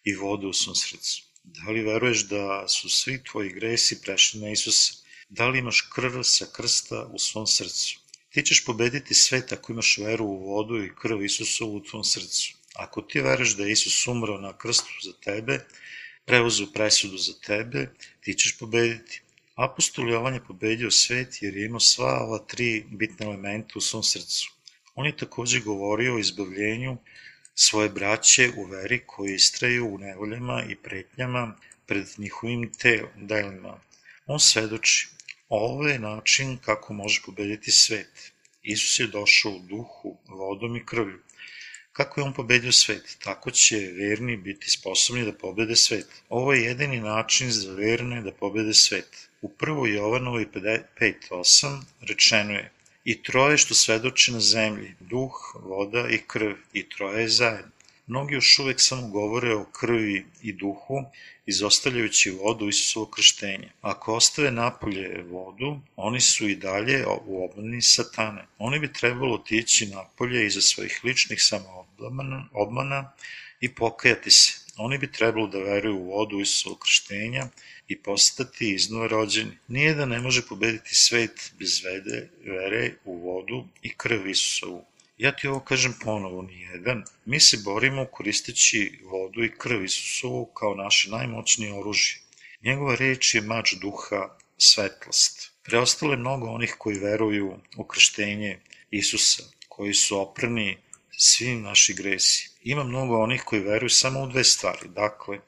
i 0.04 0.14
vodu 0.14 0.48
u 0.48 0.52
svom 0.52 0.74
srcu? 0.74 1.22
Da 1.44 1.70
li 1.70 1.86
veruješ 1.90 2.26
da 2.28 2.68
su 2.68 2.90
svi 2.90 3.22
tvoji 3.30 3.50
gresi 3.50 4.02
prešli 4.02 4.40
na 4.40 4.50
Isusa? 4.50 4.92
Da 5.28 5.48
li 5.48 5.58
imaš 5.58 5.80
krv 5.94 6.22
sa 6.22 6.46
krsta 6.52 7.06
u 7.12 7.18
svom 7.18 7.46
srcu? 7.46 7.98
Ti 8.30 8.42
ćeš 8.42 8.64
pobediti 8.64 9.14
svet 9.14 9.52
ako 9.52 9.72
imaš 9.72 9.98
veru 9.98 10.24
u 10.24 10.38
vodu 10.50 10.84
i 10.84 10.94
krv 11.02 11.24
Isusovu 11.24 11.76
u 11.76 11.84
tvom 11.84 12.04
srcu. 12.04 12.57
Ako 12.78 13.02
ti 13.02 13.20
veruješ 13.20 13.56
da 13.56 13.64
je 13.64 13.72
Isus 13.72 14.06
umro 14.06 14.38
na 14.38 14.52
krstu 14.58 14.92
za 15.04 15.12
tebe, 15.24 15.58
preuzu 16.24 16.66
presudu 16.72 17.18
za 17.18 17.32
tebe, 17.46 17.88
ti 18.20 18.34
ćeš 18.34 18.58
pobediti. 18.58 19.22
Apostol 19.54 20.10
Jovan 20.10 20.34
je 20.34 20.44
pobedio 20.44 20.90
svet 20.90 21.42
jer 21.42 21.56
je 21.56 21.66
imao 21.66 21.80
sva 21.80 22.12
ova 22.22 22.38
tri 22.38 22.84
bitne 22.90 23.26
elementa 23.26 23.72
u 23.76 23.80
svom 23.80 24.02
srcu. 24.02 24.52
On 24.94 25.06
je 25.06 25.16
takođe 25.16 25.60
govorio 25.60 26.14
o 26.14 26.18
izbavljenju 26.18 26.96
svoje 27.54 27.88
braće 27.88 28.50
u 28.56 28.64
veri 28.64 29.00
koji 29.06 29.34
istraju 29.34 29.94
u 29.94 29.98
nevoljama 29.98 30.62
i 30.68 30.76
pretnjama 30.76 31.56
pred 31.86 32.06
njihovim 32.18 32.70
delima. 33.16 33.80
On 34.26 34.40
svedoči, 34.40 35.08
ovo 35.48 35.88
je 35.88 35.98
način 35.98 36.58
kako 36.64 36.92
može 36.92 37.22
pobediti 37.26 37.72
svet. 37.72 38.32
Isus 38.62 38.98
je 38.98 39.06
došao 39.06 39.52
u 39.52 39.58
duhu, 39.58 40.16
vodom 40.28 40.76
i 40.76 40.86
krvlju. 40.86 41.18
Kako 41.98 42.20
je 42.20 42.24
on 42.24 42.32
pobedio 42.32 42.72
svet, 42.72 43.16
tako 43.24 43.50
će 43.50 43.76
verni 43.76 44.36
biti 44.36 44.70
sposobni 44.70 45.24
da 45.24 45.32
pobede 45.32 45.76
svet. 45.76 46.06
Ovo 46.28 46.52
je 46.52 46.64
jedini 46.64 47.00
način 47.00 47.50
za 47.50 47.72
verne 47.72 48.20
da 48.22 48.32
pobede 48.32 48.74
svet. 48.74 49.28
U 49.42 49.48
1. 49.58 49.86
Jovanovoj 49.94 50.46
5.8 50.52 51.80
rečeno 52.00 52.52
je 52.52 52.70
i 53.04 53.22
troje 53.22 53.58
što 53.58 53.74
svedoče 53.74 54.32
na 54.32 54.40
zemlji, 54.40 54.94
duh, 55.00 55.56
voda 55.62 56.08
i 56.10 56.18
krv, 56.18 56.54
i 56.72 56.88
troje 56.88 57.22
je 57.22 57.28
zajedno. 57.28 57.77
Mnogi 58.08 58.34
još 58.34 58.58
uvek 58.58 58.80
samo 58.80 59.08
govore 59.08 59.54
o 59.54 59.64
krvi 59.64 60.26
i 60.42 60.52
duhu, 60.52 61.04
izostavljajući 61.46 62.30
vodu 62.30 62.68
Isusovo 62.68 63.06
krštenje. 63.06 63.68
Ako 63.80 64.14
ostave 64.14 64.50
napolje 64.50 65.22
vodu, 65.22 65.80
oni 65.96 66.20
su 66.20 66.48
i 66.48 66.56
dalje 66.56 67.06
u 67.26 67.44
obmani 67.44 67.82
satane. 67.82 68.46
Oni 68.58 68.78
bi 68.78 68.92
trebalo 68.92 69.34
otići 69.34 69.86
napolje 69.86 70.46
iza 70.46 70.60
svojih 70.60 71.00
ličnih 71.04 71.38
samoobmana 71.42 73.12
i 73.60 73.74
pokajati 73.74 74.30
se. 74.30 74.52
Oni 74.76 74.98
bi 74.98 75.12
trebalo 75.12 75.46
da 75.46 75.58
veruju 75.58 75.96
u 75.96 76.10
vodu 76.10 76.40
Isusovo 76.40 76.76
krštenja 76.76 77.46
i 77.88 77.98
postati 77.98 78.74
iznova 78.74 79.06
rođeni. 79.06 79.58
Nije 79.68 79.94
da 79.94 80.06
ne 80.06 80.20
može 80.20 80.46
pobediti 80.46 80.94
svet 80.94 81.52
bez 81.58 81.84
vede, 81.84 82.28
vere 82.44 82.94
u 83.04 83.18
vodu 83.18 83.64
i 83.82 83.94
krv 83.94 84.28
Isusovu. 84.28 84.84
Ja 85.18 85.32
ti 85.36 85.48
ovo 85.48 85.60
kažem 85.60 85.94
ponovo, 86.04 86.42
nijedan. 86.42 87.04
Mi 87.24 87.40
se 87.40 87.58
borimo 87.64 88.04
koristeći 88.06 89.00
vodu 89.04 89.44
i 89.44 89.50
krv 89.58 89.84
Isusovu 89.84 90.46
kao 90.46 90.74
naše 90.74 91.10
najmoćnije 91.10 91.72
oružje. 91.74 92.20
Njegova 92.62 92.94
reč 92.94 93.34
je 93.34 93.40
mač 93.40 93.74
duha, 93.80 94.36
svetlost. 94.58 95.52
Preostale 95.62 96.16
mnogo 96.16 96.46
onih 96.46 96.74
koji 96.78 96.98
veruju 96.98 97.58
u 97.76 97.84
krštenje 97.84 98.60
Isusa, 98.90 99.42
koji 99.68 99.94
su 99.94 100.20
oprani 100.20 100.76
svim 101.16 101.62
naši 101.62 101.94
gresi. 101.94 102.50
Ima 102.62 102.84
mnogo 102.84 103.22
onih 103.22 103.42
koji 103.44 103.62
veruju 103.62 103.90
samo 103.90 104.22
u 104.22 104.26
dve 104.26 104.44
stvari. 104.44 104.88
Dakle, 104.88 105.38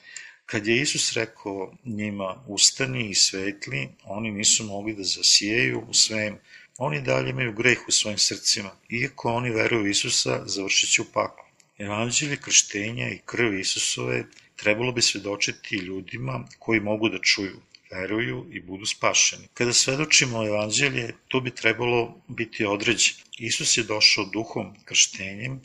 kad 0.47 0.67
je 0.67 0.81
Isus 0.81 1.13
rekao 1.13 1.75
njima 1.85 2.45
ustani 2.47 3.11
i 3.11 3.15
svetli, 3.15 3.89
oni 4.05 4.31
nisu 4.31 4.65
mogli 4.65 4.95
da 4.95 5.03
zasijeju 5.03 5.85
u 5.89 5.95
svem 5.95 6.39
Oni 6.83 7.01
dalje 7.03 7.31
imaju 7.31 7.53
greh 7.53 7.79
u 7.88 7.93
svojim 7.93 8.19
srcima. 8.19 8.71
Iako 8.88 9.33
oni 9.33 9.51
veruju 9.51 9.87
Isusa, 9.90 10.43
završit 10.47 10.90
će 10.90 11.03
u 11.03 11.05
paklu. 11.05 11.45
Evanđelje 11.79 12.37
krštenja 12.37 13.09
i 13.09 13.19
krv 13.25 13.59
Isusove 13.59 14.25
trebalo 14.57 14.93
bi 14.93 15.03
svedočiti 15.03 15.77
ljudima 15.77 16.45
koji 16.59 16.81
mogu 16.81 17.09
da 17.09 17.19
čuju, 17.19 17.61
veruju 17.90 18.47
i 18.53 18.61
budu 18.61 18.87
spašeni. 18.87 19.49
Kada 19.55 19.73
svedočimo 19.73 20.47
evanđelje, 20.47 21.14
to 21.29 21.40
bi 21.40 21.51
trebalo 21.51 22.23
biti 22.29 22.64
određeno. 22.64 23.19
Isus 23.38 23.77
je 23.77 23.85
došao 23.85 24.25
duhom, 24.25 24.73
krštenjem, 24.85 25.61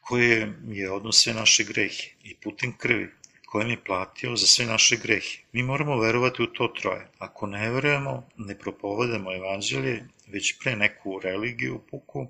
koje 0.00 0.52
je 0.68 0.90
odno 0.90 1.12
sve 1.12 1.34
naše 1.34 1.64
grehe 1.64 2.08
i 2.22 2.34
putem 2.34 2.72
krvi 2.78 3.10
kojem 3.54 3.70
je 3.70 3.84
platio 3.84 4.36
za 4.36 4.46
sve 4.46 4.64
naše 4.66 4.96
grehe. 4.96 5.38
Mi 5.52 5.62
moramo 5.62 5.98
verovati 5.98 6.42
u 6.42 6.46
to 6.46 6.66
troje. 6.68 7.06
Ako 7.18 7.46
ne 7.46 7.70
verujemo, 7.70 8.14
ne 8.36 8.58
propovedamo 8.58 9.34
evanđelje, 9.34 9.92
već 10.26 10.54
pre 10.58 10.76
neku 10.76 11.20
religiju 11.22 11.78
puku, 11.90 12.26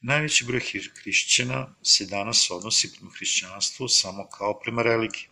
najveći 0.00 0.44
broj 0.44 0.60
hrišćana 1.02 1.74
se 1.82 2.06
danas 2.06 2.50
odnosi 2.50 2.92
prema 2.94 3.10
hrišćanstvu 3.16 3.88
samo 3.88 4.24
kao 4.38 4.60
prema 4.60 4.82
religiji. 4.82 5.26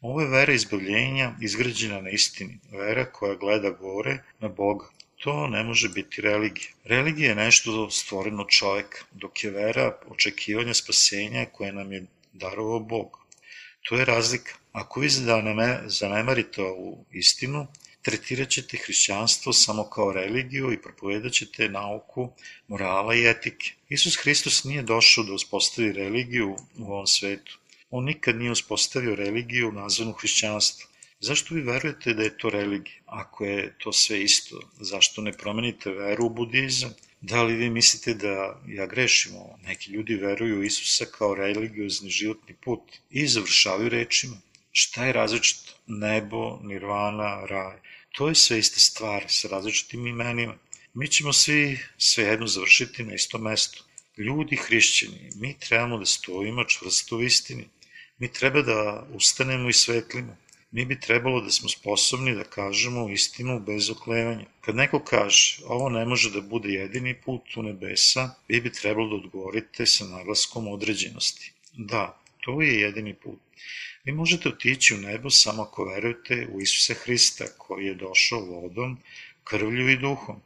Ovo 0.00 0.20
je 0.20 0.28
vera 0.28 0.52
izbavljenja 0.52 1.32
izgrađena 1.40 2.00
na 2.00 2.10
istini, 2.10 2.58
vera 2.72 3.04
koja 3.12 3.34
gleda 3.34 3.70
gore 3.70 4.18
na 4.40 4.48
Boga. 4.48 4.90
To 5.16 5.46
ne 5.46 5.64
može 5.64 5.88
biti 5.88 6.20
religija. 6.20 6.68
Religija 6.84 7.28
je 7.28 7.34
nešto 7.44 7.90
stvoreno 7.90 8.44
čoveka, 8.44 8.98
dok 9.12 9.44
je 9.44 9.50
vera 9.50 9.96
očekivanja 10.08 10.74
spasenja 10.74 11.46
koje 11.52 11.72
nam 11.72 11.92
je 11.92 12.06
darovao 12.32 12.80
Bog. 12.80 13.17
To 13.88 13.96
je 13.96 14.04
razlika. 14.04 14.54
Ako 14.72 15.00
vi 15.00 15.08
zanemarite 15.86 16.62
ovu 16.62 17.04
istinu, 17.12 17.66
tretirat 18.02 18.48
ćete 18.48 18.76
hrišćanstvo 18.76 19.52
samo 19.52 19.84
kao 19.84 20.12
religiju 20.12 20.72
i 20.72 20.82
propovedat 20.82 21.32
ćete 21.32 21.68
nauku 21.68 22.32
morala 22.68 23.14
i 23.14 23.26
etike. 23.26 23.72
Isus 23.88 24.16
Hristos 24.22 24.64
nije 24.64 24.82
došao 24.82 25.24
da 25.24 25.32
uspostavi 25.32 25.92
religiju 25.92 26.56
u 26.78 26.92
ovom 26.92 27.06
svetu. 27.06 27.58
On 27.90 28.04
nikad 28.04 28.36
nije 28.36 28.50
uspostavio 28.50 29.14
religiju 29.14 29.72
nazvanu 29.72 30.12
hrišćanstvo. 30.12 30.88
Zašto 31.20 31.54
vi 31.54 31.60
verujete 31.60 32.14
da 32.14 32.22
je 32.22 32.38
to 32.38 32.50
religija? 32.50 32.96
Ako 33.06 33.44
je 33.44 33.74
to 33.78 33.92
sve 33.92 34.22
isto, 34.22 34.60
zašto 34.80 35.22
ne 35.22 35.32
promenite 35.32 35.90
veru 35.90 36.26
u 36.26 36.30
budizam? 36.30 36.94
Da 37.20 37.42
li 37.42 37.54
vi 37.54 37.70
mislite 37.70 38.14
da 38.14 38.60
ja 38.66 38.86
grešim 38.86 39.34
ovo? 39.36 39.58
Neki 39.62 39.90
ljudi 39.90 40.14
veruju 40.14 40.58
u 40.58 40.62
Isusa 40.62 41.04
kao 41.04 41.34
religiozni 41.34 42.10
životni 42.10 42.54
put 42.54 42.80
i 43.10 43.26
završavaju 43.26 43.88
rečima. 43.88 44.36
Šta 44.72 45.06
je 45.06 45.12
različito? 45.12 45.72
Nebo, 45.86 46.58
nirvana, 46.62 47.46
raj. 47.46 47.76
To 48.12 48.28
je 48.28 48.34
sve 48.34 48.58
ista 48.58 48.80
stvar 48.80 49.24
sa 49.28 49.48
različitim 49.48 50.06
imenima. 50.06 50.58
Mi 50.94 51.08
ćemo 51.08 51.32
svi 51.32 51.78
svejedno 51.98 52.46
završiti 52.46 53.04
na 53.04 53.14
istom 53.14 53.42
mestu. 53.42 53.84
Ljudi 54.16 54.56
hrišćani, 54.56 55.30
mi 55.34 55.58
trebamo 55.58 55.98
da 55.98 56.06
stojimo 56.06 56.64
čvrsto 56.64 57.16
u 57.16 57.22
istini. 57.22 57.68
Mi 58.18 58.32
treba 58.32 58.62
da 58.62 59.06
ustanemo 59.14 59.68
i 59.68 59.72
svetlimo 59.72 60.36
mi 60.70 60.84
bi 60.84 61.00
trebalo 61.00 61.40
da 61.40 61.50
smo 61.50 61.68
sposobni 61.68 62.34
da 62.34 62.44
kažemo 62.44 63.08
istinu 63.10 63.60
bez 63.60 63.90
oklevanja. 63.90 64.44
Kad 64.60 64.76
neko 64.76 64.98
kaže, 65.00 65.62
ovo 65.64 65.88
ne 65.88 66.04
može 66.04 66.30
da 66.30 66.40
bude 66.40 66.68
jedini 66.68 67.14
put 67.14 67.56
u 67.56 67.62
nebesa, 67.62 68.34
vi 68.48 68.60
bi 68.60 68.72
trebalo 68.72 69.08
da 69.08 69.14
odgovorite 69.14 69.86
sa 69.86 70.04
naglaskom 70.04 70.68
određenosti. 70.68 71.52
Da, 71.72 72.20
to 72.40 72.62
je 72.62 72.80
jedini 72.80 73.14
put. 73.14 73.38
Vi 74.04 74.12
možete 74.12 74.48
otići 74.48 74.94
u 74.94 74.98
nebo 74.98 75.30
samo 75.30 75.62
ako 75.62 75.84
verujete 75.84 76.48
u 76.52 76.60
Isusa 76.60 76.94
Hrista 76.94 77.44
koji 77.58 77.86
je 77.86 77.94
došao 77.94 78.40
vodom, 78.40 78.98
krvlju 79.44 79.88
i 79.88 79.96
duhom. 79.96 80.40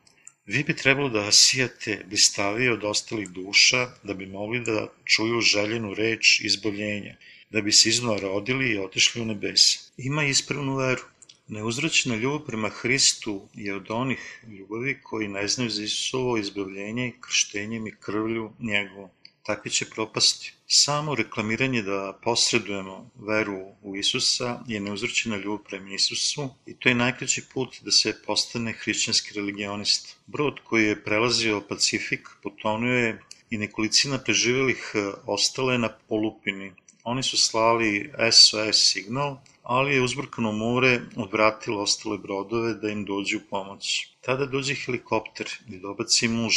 Vi 0.47 0.65
bi 0.65 0.77
trebalo 0.77 1.09
da 1.09 1.33
sijate 1.33 2.05
blistavije 2.07 2.73
od 2.73 2.85
ostalih 2.85 3.29
duša 3.29 3.91
da 4.03 4.15
bi 4.15 4.27
mogli 4.27 4.61
da 4.61 4.89
čuju 5.05 5.41
željenu 5.41 5.95
reč 5.95 6.41
izboljenja 6.41 7.17
da 7.53 7.61
bi 7.61 7.73
se 7.73 7.89
iznova 7.89 8.21
rodili 8.21 8.71
i 8.71 8.79
otišli 8.79 9.23
u 9.23 9.25
nebesa. 9.25 9.79
Ima 9.97 10.25
ispravnu 10.25 10.77
veru. 10.77 11.03
Neuzračna 11.49 12.17
ljubav 12.17 12.47
prema 12.47 12.69
Hristu 12.69 13.49
je 13.55 13.75
od 13.75 13.91
onih 13.91 14.45
ljubavi 14.49 14.99
koji 15.03 15.29
ne 15.29 15.49
znaju 15.49 15.71
za 15.71 15.83
Isusovo 15.83 16.37
izbavljenje 16.37 17.13
krštenjem 17.21 17.87
i 17.87 17.95
krvlju 18.01 18.53
njegovom. 18.59 19.11
Takvi 19.43 19.71
će 19.71 19.91
propasti. 19.91 20.53
Samo 20.67 21.15
reklamiranje 21.15 21.83
da 21.83 22.19
posredujemo 22.23 23.11
veru 23.15 23.61
u 23.83 23.97
Isusa 23.97 24.61
je 24.67 24.81
neuzračena 24.81 25.37
ljubav 25.37 25.65
prema 25.69 25.95
Isusu 25.95 26.49
i 26.67 26.75
to 26.75 26.89
je 26.89 26.95
najkraći 26.95 27.43
put 27.55 27.77
da 27.83 27.91
se 27.91 28.15
postane 28.27 28.73
hrišćanski 28.73 29.35
religionist. 29.35 30.17
Brod 30.27 30.61
koji 30.65 30.85
je 30.85 31.05
prelazio 31.05 31.61
Pacifik 31.69 32.29
potonuo 32.43 32.93
je 32.93 33.21
i 33.51 33.59
nekolicina 33.59 34.19
preživelih 34.19 34.93
ostale 35.27 35.79
na 35.79 35.89
polupini 36.09 36.73
Oni 37.05 37.23
su 37.23 37.37
slali 37.37 38.13
SOS 38.33 38.93
signal, 38.93 39.37
ali 39.63 39.95
je 39.95 40.03
uzbrkano 40.03 40.53
more 40.53 41.01
odvratilo 41.17 41.83
ostale 41.83 42.19
brodove 42.19 42.75
da 42.75 42.89
im 42.89 43.05
dođe 43.05 43.37
u 43.37 43.41
pomoć. 43.51 44.09
Tada 44.21 44.47
dođe 44.47 44.75
helikopter 44.75 45.49
i 45.69 45.79
dobaci 45.79 46.29
muž. 46.29 46.55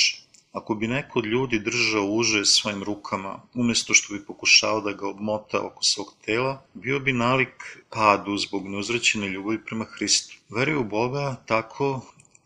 Ako 0.52 0.76
bi 0.76 0.88
neko 0.88 1.20
od 1.20 1.26
ljudi 1.26 1.60
držao 1.60 2.06
uže 2.06 2.46
svojim 2.46 2.84
rukama, 2.84 3.42
umesto 3.54 3.94
što 3.94 4.14
bi 4.14 4.26
pokušao 4.26 4.82
da 4.82 4.92
ga 4.92 5.08
obmota 5.08 5.62
oko 5.62 5.84
svog 5.84 6.14
tela, 6.26 6.62
bio 6.74 7.00
bi 7.00 7.14
nalik 7.14 7.78
padu 7.90 8.38
zbog 8.38 8.68
neuzraćene 8.68 9.28
ljubavi 9.28 9.66
prema 9.66 9.86
Hristu. 9.86 10.36
Veruje 10.50 10.78
u 10.78 10.84
Boga 10.84 11.36
tako 11.46 12.02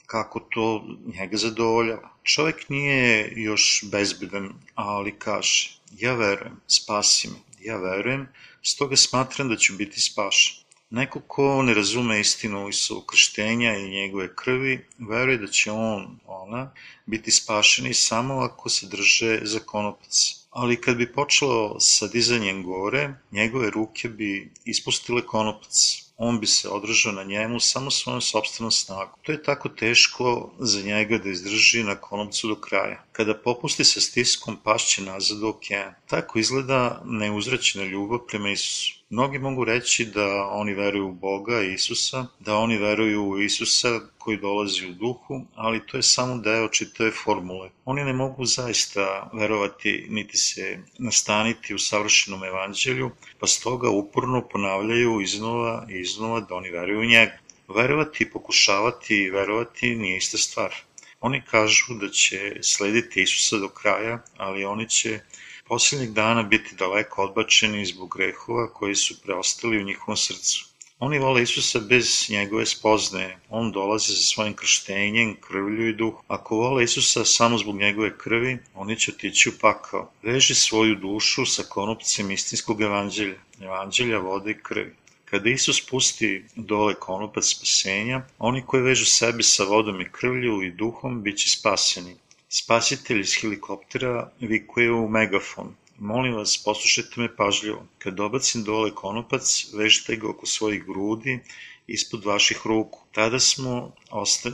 kako 0.06 0.40
to 0.40 0.86
njega 1.06 1.38
zadovoljava. 1.38 2.10
Čovek 2.24 2.70
nije 2.70 3.34
još 3.36 3.84
bezbedan, 3.92 4.50
ali 4.76 5.12
kaže, 5.20 5.80
ja 5.98 6.14
verujem, 6.14 6.62
spasi 6.68 7.28
me 7.28 7.49
ja 7.62 7.78
verujem, 7.78 8.28
stoga 8.64 8.96
smatram 8.96 9.50
da 9.50 9.56
ću 9.56 9.74
biti 9.74 10.02
spašen. 10.02 10.70
Neko 10.90 11.20
ko 11.20 11.62
ne 11.64 11.74
razume 11.74 12.20
istinu 12.20 12.70
Isovog 12.70 13.06
krštenja 13.06 13.78
i 13.78 13.90
njegove 13.90 14.36
krvi, 14.36 14.86
veruje 14.98 15.38
da 15.38 15.48
će 15.48 15.72
on, 15.72 16.20
ona, 16.26 16.72
biti 17.06 17.32
spašeni 17.32 17.94
samo 17.94 18.40
ako 18.40 18.70
se 18.70 18.88
drže 18.88 19.40
za 19.44 19.60
konopac. 19.60 20.36
Ali 20.50 20.82
kad 20.82 20.98
bi 20.98 21.14
počelo 21.14 21.80
sa 21.80 22.08
dizanjem 22.08 22.64
gore, 22.64 23.14
njegove 23.32 23.70
ruke 23.70 24.10
bi 24.10 24.52
ispustile 24.66 25.26
konopac. 25.26 26.04
on 26.18 26.40
bi 26.40 26.48
se 26.48 26.70
održao 26.70 27.12
na 27.12 27.24
njemu 27.24 27.60
samo 27.60 27.92
svojom 27.92 28.22
sobstvenom 28.22 28.72
snagom. 28.72 29.20
To 29.22 29.32
je 29.32 29.44
tako 29.44 29.70
teško 29.70 30.52
za 30.60 30.82
njega 30.82 31.18
da 31.18 31.30
izdrži 31.30 31.84
na 31.84 31.96
konopcu 31.96 32.48
do 32.48 32.56
kraja. 32.56 33.04
Kada 33.20 33.34
popusti 33.36 33.84
sa 33.84 34.02
stiskom, 34.02 34.58
pašće 34.64 35.02
nazad 35.02 35.44
u 35.44 35.48
okean. 35.48 35.94
Tako 36.08 36.40
izgleda 36.40 37.02
neuzraćena 37.06 37.86
ljubav 37.86 38.20
prema 38.28 38.52
Isusu. 38.52 38.94
Mnogi 39.10 39.40
mogu 39.40 39.66
reći 39.66 40.06
da 40.06 40.48
oni 40.52 40.74
veruju 40.74 41.08
u 41.08 41.12
Boga, 41.12 41.62
Isusa, 41.62 42.26
da 42.40 42.56
oni 42.56 42.78
veruju 42.78 43.24
u 43.24 43.40
Isusa 43.40 44.00
koji 44.18 44.38
dolazi 44.38 44.88
u 44.88 44.94
duhu, 44.94 45.42
ali 45.56 45.86
to 45.88 45.98
je 45.98 46.04
samo 46.04 46.38
deo 46.38 46.68
čitave 46.68 47.12
formule. 47.12 47.70
Oni 47.86 48.04
ne 48.04 48.14
mogu 48.14 48.46
zaista 48.46 49.30
verovati 49.34 50.08
niti 50.10 50.38
se 50.38 50.80
nastaniti 51.00 51.76
u 51.76 51.80
savršenom 51.80 52.44
evanđelju, 52.44 53.12
pa 53.40 53.48
stoga 53.48 53.90
uporno 53.90 54.48
ponavljaju 54.48 55.22
iznova 55.22 55.86
i 55.90 56.00
iznova 56.00 56.40
da 56.40 56.56
oni 56.56 56.70
veruju 56.70 57.00
u 57.00 57.06
njega. 57.06 57.38
Verovati, 57.76 58.32
pokušavati 58.32 59.16
i 59.16 59.30
verovati 59.30 59.96
nije 59.96 60.18
ista 60.18 60.38
stvar. 60.38 60.76
Oni 61.22 61.42
kažu 61.52 61.94
da 61.94 62.10
će 62.10 62.56
slediti 62.62 63.22
Isusa 63.22 63.58
do 63.58 63.70
kraja, 63.70 64.24
ali 64.38 64.66
oni 64.66 64.90
će 64.90 65.20
poslednjeg 65.68 66.12
dana 66.12 66.44
biti 66.44 66.76
daleko 66.76 67.24
odbačeni 67.24 67.86
zbog 67.86 68.16
grehova 68.18 68.74
koji 68.74 68.96
su 68.96 69.22
preostali 69.22 69.78
u 69.78 69.84
njihovom 69.84 70.18
srcu. 70.18 70.66
Oni 71.00 71.20
vole 71.20 71.42
Isusa 71.42 71.80
bez 71.80 72.30
njegove 72.30 72.66
spoznaje. 72.66 73.38
On 73.50 73.72
dolazi 73.72 74.14
sa 74.14 74.22
svojim 74.22 74.54
krštenjem, 74.54 75.36
krvlju 75.42 75.90
i 75.90 75.94
duhom. 75.94 76.24
Ako 76.28 76.56
vole 76.56 76.84
Isusa 76.84 77.26
samo 77.26 77.58
zbog 77.58 77.76
njegove 77.76 78.18
krvi, 78.18 78.58
oni 78.74 79.00
će 79.00 79.12
otići 79.12 79.50
u 79.50 79.54
pakao. 79.62 80.12
Veži 80.24 80.56
svoju 80.56 80.96
dušu 80.96 81.46
sa 81.46 81.64
konopcem 81.64 82.32
istinskog 82.32 82.82
evanđelja, 82.82 83.36
evanđelja 83.62 84.18
vode 84.18 84.52
i 84.52 84.60
krvi. 84.64 84.96
Kada 85.30 85.50
Isus 85.50 85.80
pusti 85.90 86.44
dole 86.56 86.94
konopac 86.96 87.46
spasenja, 87.46 88.22
oni 88.40 88.64
koji 88.66 88.84
vežu 88.84 89.06
sebe 89.06 89.44
sa 89.44 89.64
vodom 89.64 90.02
i 90.02 90.08
krvlju 90.12 90.64
i 90.64 90.72
duhom 90.72 91.22
bit 91.24 91.38
će 91.38 91.50
spaseni. 91.50 92.16
Spasitelj 92.50 93.20
iz 93.22 93.36
helikoptera 93.42 94.32
vikuje 94.40 94.92
u 94.92 95.10
megafon. 95.10 95.76
Molim 96.00 96.34
vas, 96.36 96.58
poslušajte 96.64 97.22
me 97.22 97.36
pažljivo. 97.36 97.86
Kad 97.98 98.14
dobacim 98.14 98.64
dole 98.64 98.92
konopac, 98.96 99.52
vežite 99.74 100.16
ga 100.16 100.30
oko 100.30 100.46
svojih 100.46 100.84
grudi, 100.86 101.40
ispod 101.88 102.26
vaših 102.26 102.66
ruku. 102.66 103.06
Tada 103.12 103.40
smo, 103.40 103.92
osta, 104.10 104.50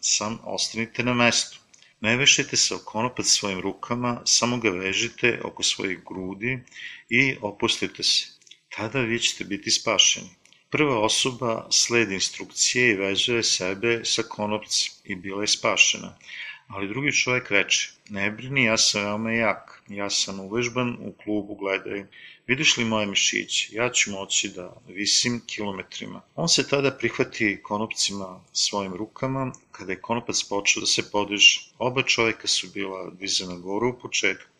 sam, 0.00 0.38
ostanite 0.44 1.04
na 1.04 1.14
mestu. 1.14 1.58
Ne 2.00 2.16
vešajte 2.16 2.56
se 2.56 2.74
o 2.74 2.78
konopac 2.78 3.26
svojim 3.26 3.60
rukama, 3.60 4.20
samo 4.24 4.56
ga 4.58 4.70
vežite 4.70 5.40
oko 5.44 5.62
svojih 5.62 5.98
grudi 6.04 6.58
i 7.08 7.36
opustite 7.40 8.02
se. 8.02 8.33
Tada 8.76 9.00
vi 9.00 9.18
ćete 9.18 9.44
biti 9.44 9.70
spašeni. 9.70 10.30
Prva 10.70 11.00
osoba 11.00 11.66
sledi 11.70 12.14
instrukcije 12.14 12.90
i 12.90 12.96
vezuje 12.96 13.42
sebe 13.42 14.00
sa 14.04 14.22
konopcem 14.22 14.92
i 15.04 15.14
bila 15.14 15.42
je 15.42 15.48
spašena 15.48 16.16
ali 16.68 16.88
drugi 16.88 17.12
čovjek 17.12 17.50
reče, 17.50 17.90
ne 18.08 18.30
brini, 18.30 18.64
ja 18.64 18.78
sam 18.78 19.02
veoma 19.02 19.32
jak, 19.32 19.82
ja 19.88 20.10
sam 20.10 20.40
uvežban 20.40 20.96
u 21.00 21.12
klubu, 21.12 21.54
gledaj, 21.54 22.04
vidiš 22.46 22.76
li 22.76 22.84
moje 22.84 23.06
mišiće, 23.06 23.68
ja 23.72 23.90
ću 23.90 24.10
moći 24.10 24.48
da 24.48 24.76
visim 24.88 25.40
kilometrima. 25.46 26.20
On 26.34 26.48
se 26.48 26.68
tada 26.68 26.90
prihvati 26.90 27.60
konopcima 27.62 28.40
svojim 28.52 28.94
rukama, 28.94 29.52
kada 29.72 29.92
je 29.92 30.00
konopac 30.00 30.42
počeo 30.42 30.80
da 30.80 30.86
se 30.86 31.10
podiže. 31.10 31.60
Oba 31.78 32.02
čovjeka 32.02 32.48
su 32.48 32.68
bila 32.74 33.10
dvizena 33.10 33.56
goru 33.56 33.88
u 33.88 33.98
početku, 33.98 34.50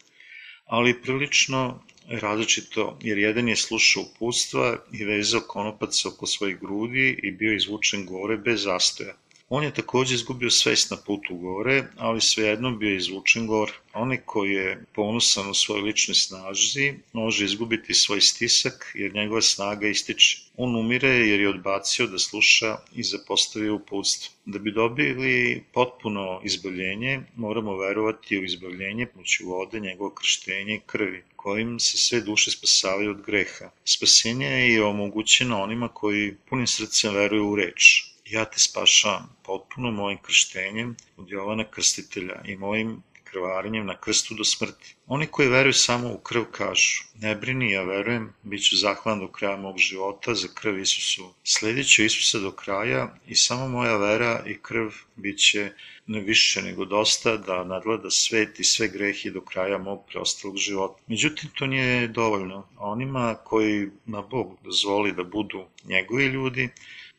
ali 0.66 1.03
prilično 1.03 1.83
različito, 2.09 2.99
jer 3.03 3.19
jedan 3.19 3.49
je 3.49 3.57
slušao 3.57 4.03
uputstva 4.03 4.77
i 4.93 5.05
vezao 5.05 5.40
konopac 5.40 6.05
oko 6.05 6.27
svojih 6.27 6.61
grudi 6.61 7.21
i 7.23 7.31
bio 7.31 7.55
izvučen 7.55 8.07
gore 8.07 8.37
bez 8.37 8.62
zastoja. 8.62 9.14
On 9.48 9.64
je 9.64 9.74
takođe 9.74 10.14
izgubio 10.14 10.50
svest 10.50 10.90
na 10.90 10.96
putu 10.96 11.37
gore, 11.37 11.85
ali 11.96 12.20
svejedno 12.20 12.70
bio 12.70 12.96
izvučen 12.96 13.46
gore. 13.46 13.72
Onaj 13.92 14.18
koji 14.26 14.52
je 14.52 14.85
ponosan 14.94 15.50
u 15.50 15.54
svojoj 15.54 15.83
ličnoj 15.83 16.14
snaži 16.14 16.94
može 17.12 17.44
izgubiti 17.44 17.94
svoj 17.94 18.20
stisak 18.20 18.92
jer 18.94 19.14
njegova 19.14 19.42
snaga 19.42 19.88
ističe. 19.88 20.38
On 20.57 20.76
umire 20.76 21.09
jer 21.09 21.40
je 21.40 21.48
odbacio 21.48 22.07
da 22.07 22.18
sluša 22.18 22.76
i 22.94 23.02
zapostavio 23.02 23.74
uputstvo. 23.74 24.35
Da 24.44 24.59
bi 24.59 24.72
dobili 24.72 25.64
potpuno 25.72 26.40
izbavljenje, 26.44 27.20
moramo 27.37 27.76
verovati 27.76 28.38
u 28.38 28.44
izbavljenje 28.44 29.07
pomoću 29.07 29.48
vode, 29.48 29.80
njegovo 29.80 30.11
krštenje 30.11 30.74
i 30.74 30.80
krvi 30.87 31.22
kojim 31.37 31.80
se 31.80 31.98
sve 31.98 32.20
duše 32.20 32.50
spasavaju 32.50 33.11
od 33.11 33.22
greha. 33.22 33.70
Spasenje 33.85 34.46
je 34.46 34.85
omogućeno 34.85 35.62
onima 35.62 35.88
koji 35.88 36.35
punim 36.48 36.66
srcem 36.66 37.14
veruju 37.14 37.48
u 37.48 37.57
reč 37.57 38.13
ja 38.24 38.44
te 38.44 38.58
spašavam 38.58 39.37
potpuno 39.42 39.90
mojim 39.90 40.18
krštenjem 40.22 40.96
od 41.16 41.30
Jovana 41.30 41.64
Krstitelja 41.70 42.40
i 42.44 42.56
mojim 42.56 43.02
krvarenjem 43.34 43.87
na 43.87 43.96
krstu 44.00 44.34
do 44.34 44.44
smrti. 44.44 44.94
Oni 45.06 45.26
koji 45.26 45.48
veruju 45.48 45.72
samo 45.72 46.12
u 46.12 46.18
krv 46.18 46.44
kažu, 46.50 47.04
ne 47.20 47.34
brini, 47.37 47.70
ja 47.72 47.82
verujem, 47.82 48.32
bit 48.42 48.64
ću 48.68 48.76
zahvalan 48.76 49.20
do 49.20 49.28
kraja 49.28 49.56
mog 49.56 49.78
života 49.78 50.34
za 50.34 50.48
krv 50.54 50.78
Isusu. 50.78 51.32
Sledit 51.44 51.94
ću 51.94 52.04
Isusa 52.04 52.38
do 52.38 52.50
kraja 52.50 53.14
i 53.26 53.34
samo 53.34 53.68
moja 53.68 53.96
vera 53.96 54.42
i 54.46 54.58
krv 54.62 54.88
bit 55.16 55.38
će 55.38 55.72
ne 56.06 56.20
više 56.20 56.62
nego 56.62 56.84
dosta 56.84 57.37
da 57.37 57.64
nadgleda 57.64 58.10
svet 58.10 58.60
i 58.60 58.64
sve 58.64 58.88
grehi 58.88 59.30
do 59.30 59.40
kraja 59.40 59.78
mog 59.78 60.04
preostalog 60.08 60.56
života. 60.56 61.02
Međutim, 61.06 61.50
to 61.54 61.66
nije 61.66 62.08
dovoljno. 62.08 62.66
Onima 62.76 63.34
koji 63.34 63.88
na 64.06 64.22
Bog 64.22 64.56
dozvoli 64.64 65.12
da 65.12 65.24
budu 65.24 65.64
njegovi 65.84 66.26
ljudi, 66.26 66.68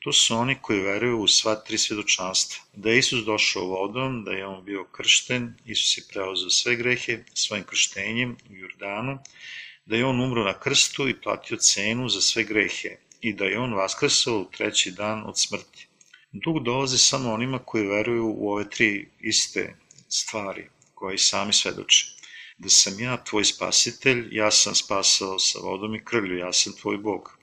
To 0.05 0.13
su 0.13 0.35
oni 0.35 0.55
koji 0.61 0.79
veruju 0.79 1.19
u 1.19 1.27
sva 1.27 1.55
tri 1.55 1.77
svedočanstva. 1.77 2.63
Da 2.73 2.91
je 2.91 2.99
Isus 2.99 3.23
došao 3.25 3.65
vodom, 3.65 4.23
da 4.23 4.31
je 4.31 4.45
on 4.45 4.65
bio 4.65 4.83
kršten, 4.83 5.53
Isus 5.65 5.97
je 5.97 6.03
preozeo 6.09 6.49
sve 6.49 6.75
grehe 6.75 7.23
svojim 7.33 7.63
krštenjem 7.65 8.35
u 8.49 8.55
Jordanu, 8.55 9.17
da 9.85 9.95
je 9.95 10.05
on 10.05 10.21
umro 10.21 10.43
na 10.43 10.53
krstu 10.59 11.09
i 11.09 11.21
platio 11.21 11.57
cenu 11.57 12.09
za 12.09 12.21
sve 12.21 12.43
grehe 12.43 12.97
i 13.21 13.33
da 13.33 13.45
je 13.45 13.59
on 13.59 13.73
vaskrsao 13.73 14.37
u 14.37 14.51
treći 14.57 14.91
dan 14.91 15.23
od 15.25 15.39
smrti. 15.39 15.87
Duh 16.31 16.61
dolazi 16.61 16.97
samo 16.97 17.33
onima 17.33 17.59
koji 17.59 17.87
veruju 17.87 18.33
u 18.37 18.51
ove 18.51 18.69
tri 18.69 19.09
iste 19.19 19.75
stvari 20.09 20.69
koje 20.93 21.17
sami 21.17 21.53
svedoče. 21.53 22.05
Da 22.57 22.69
sam 22.69 22.99
ja 22.99 23.23
tvoj 23.23 23.45
spasitelj, 23.45 24.27
ja 24.31 24.51
sam 24.51 24.75
spasao 24.75 25.39
sa 25.39 25.59
vodom 25.59 25.95
i 25.95 26.05
krvlju, 26.05 26.37
ja 26.37 26.53
sam 26.53 26.73
tvoj 26.73 26.97
Bog. 26.97 27.37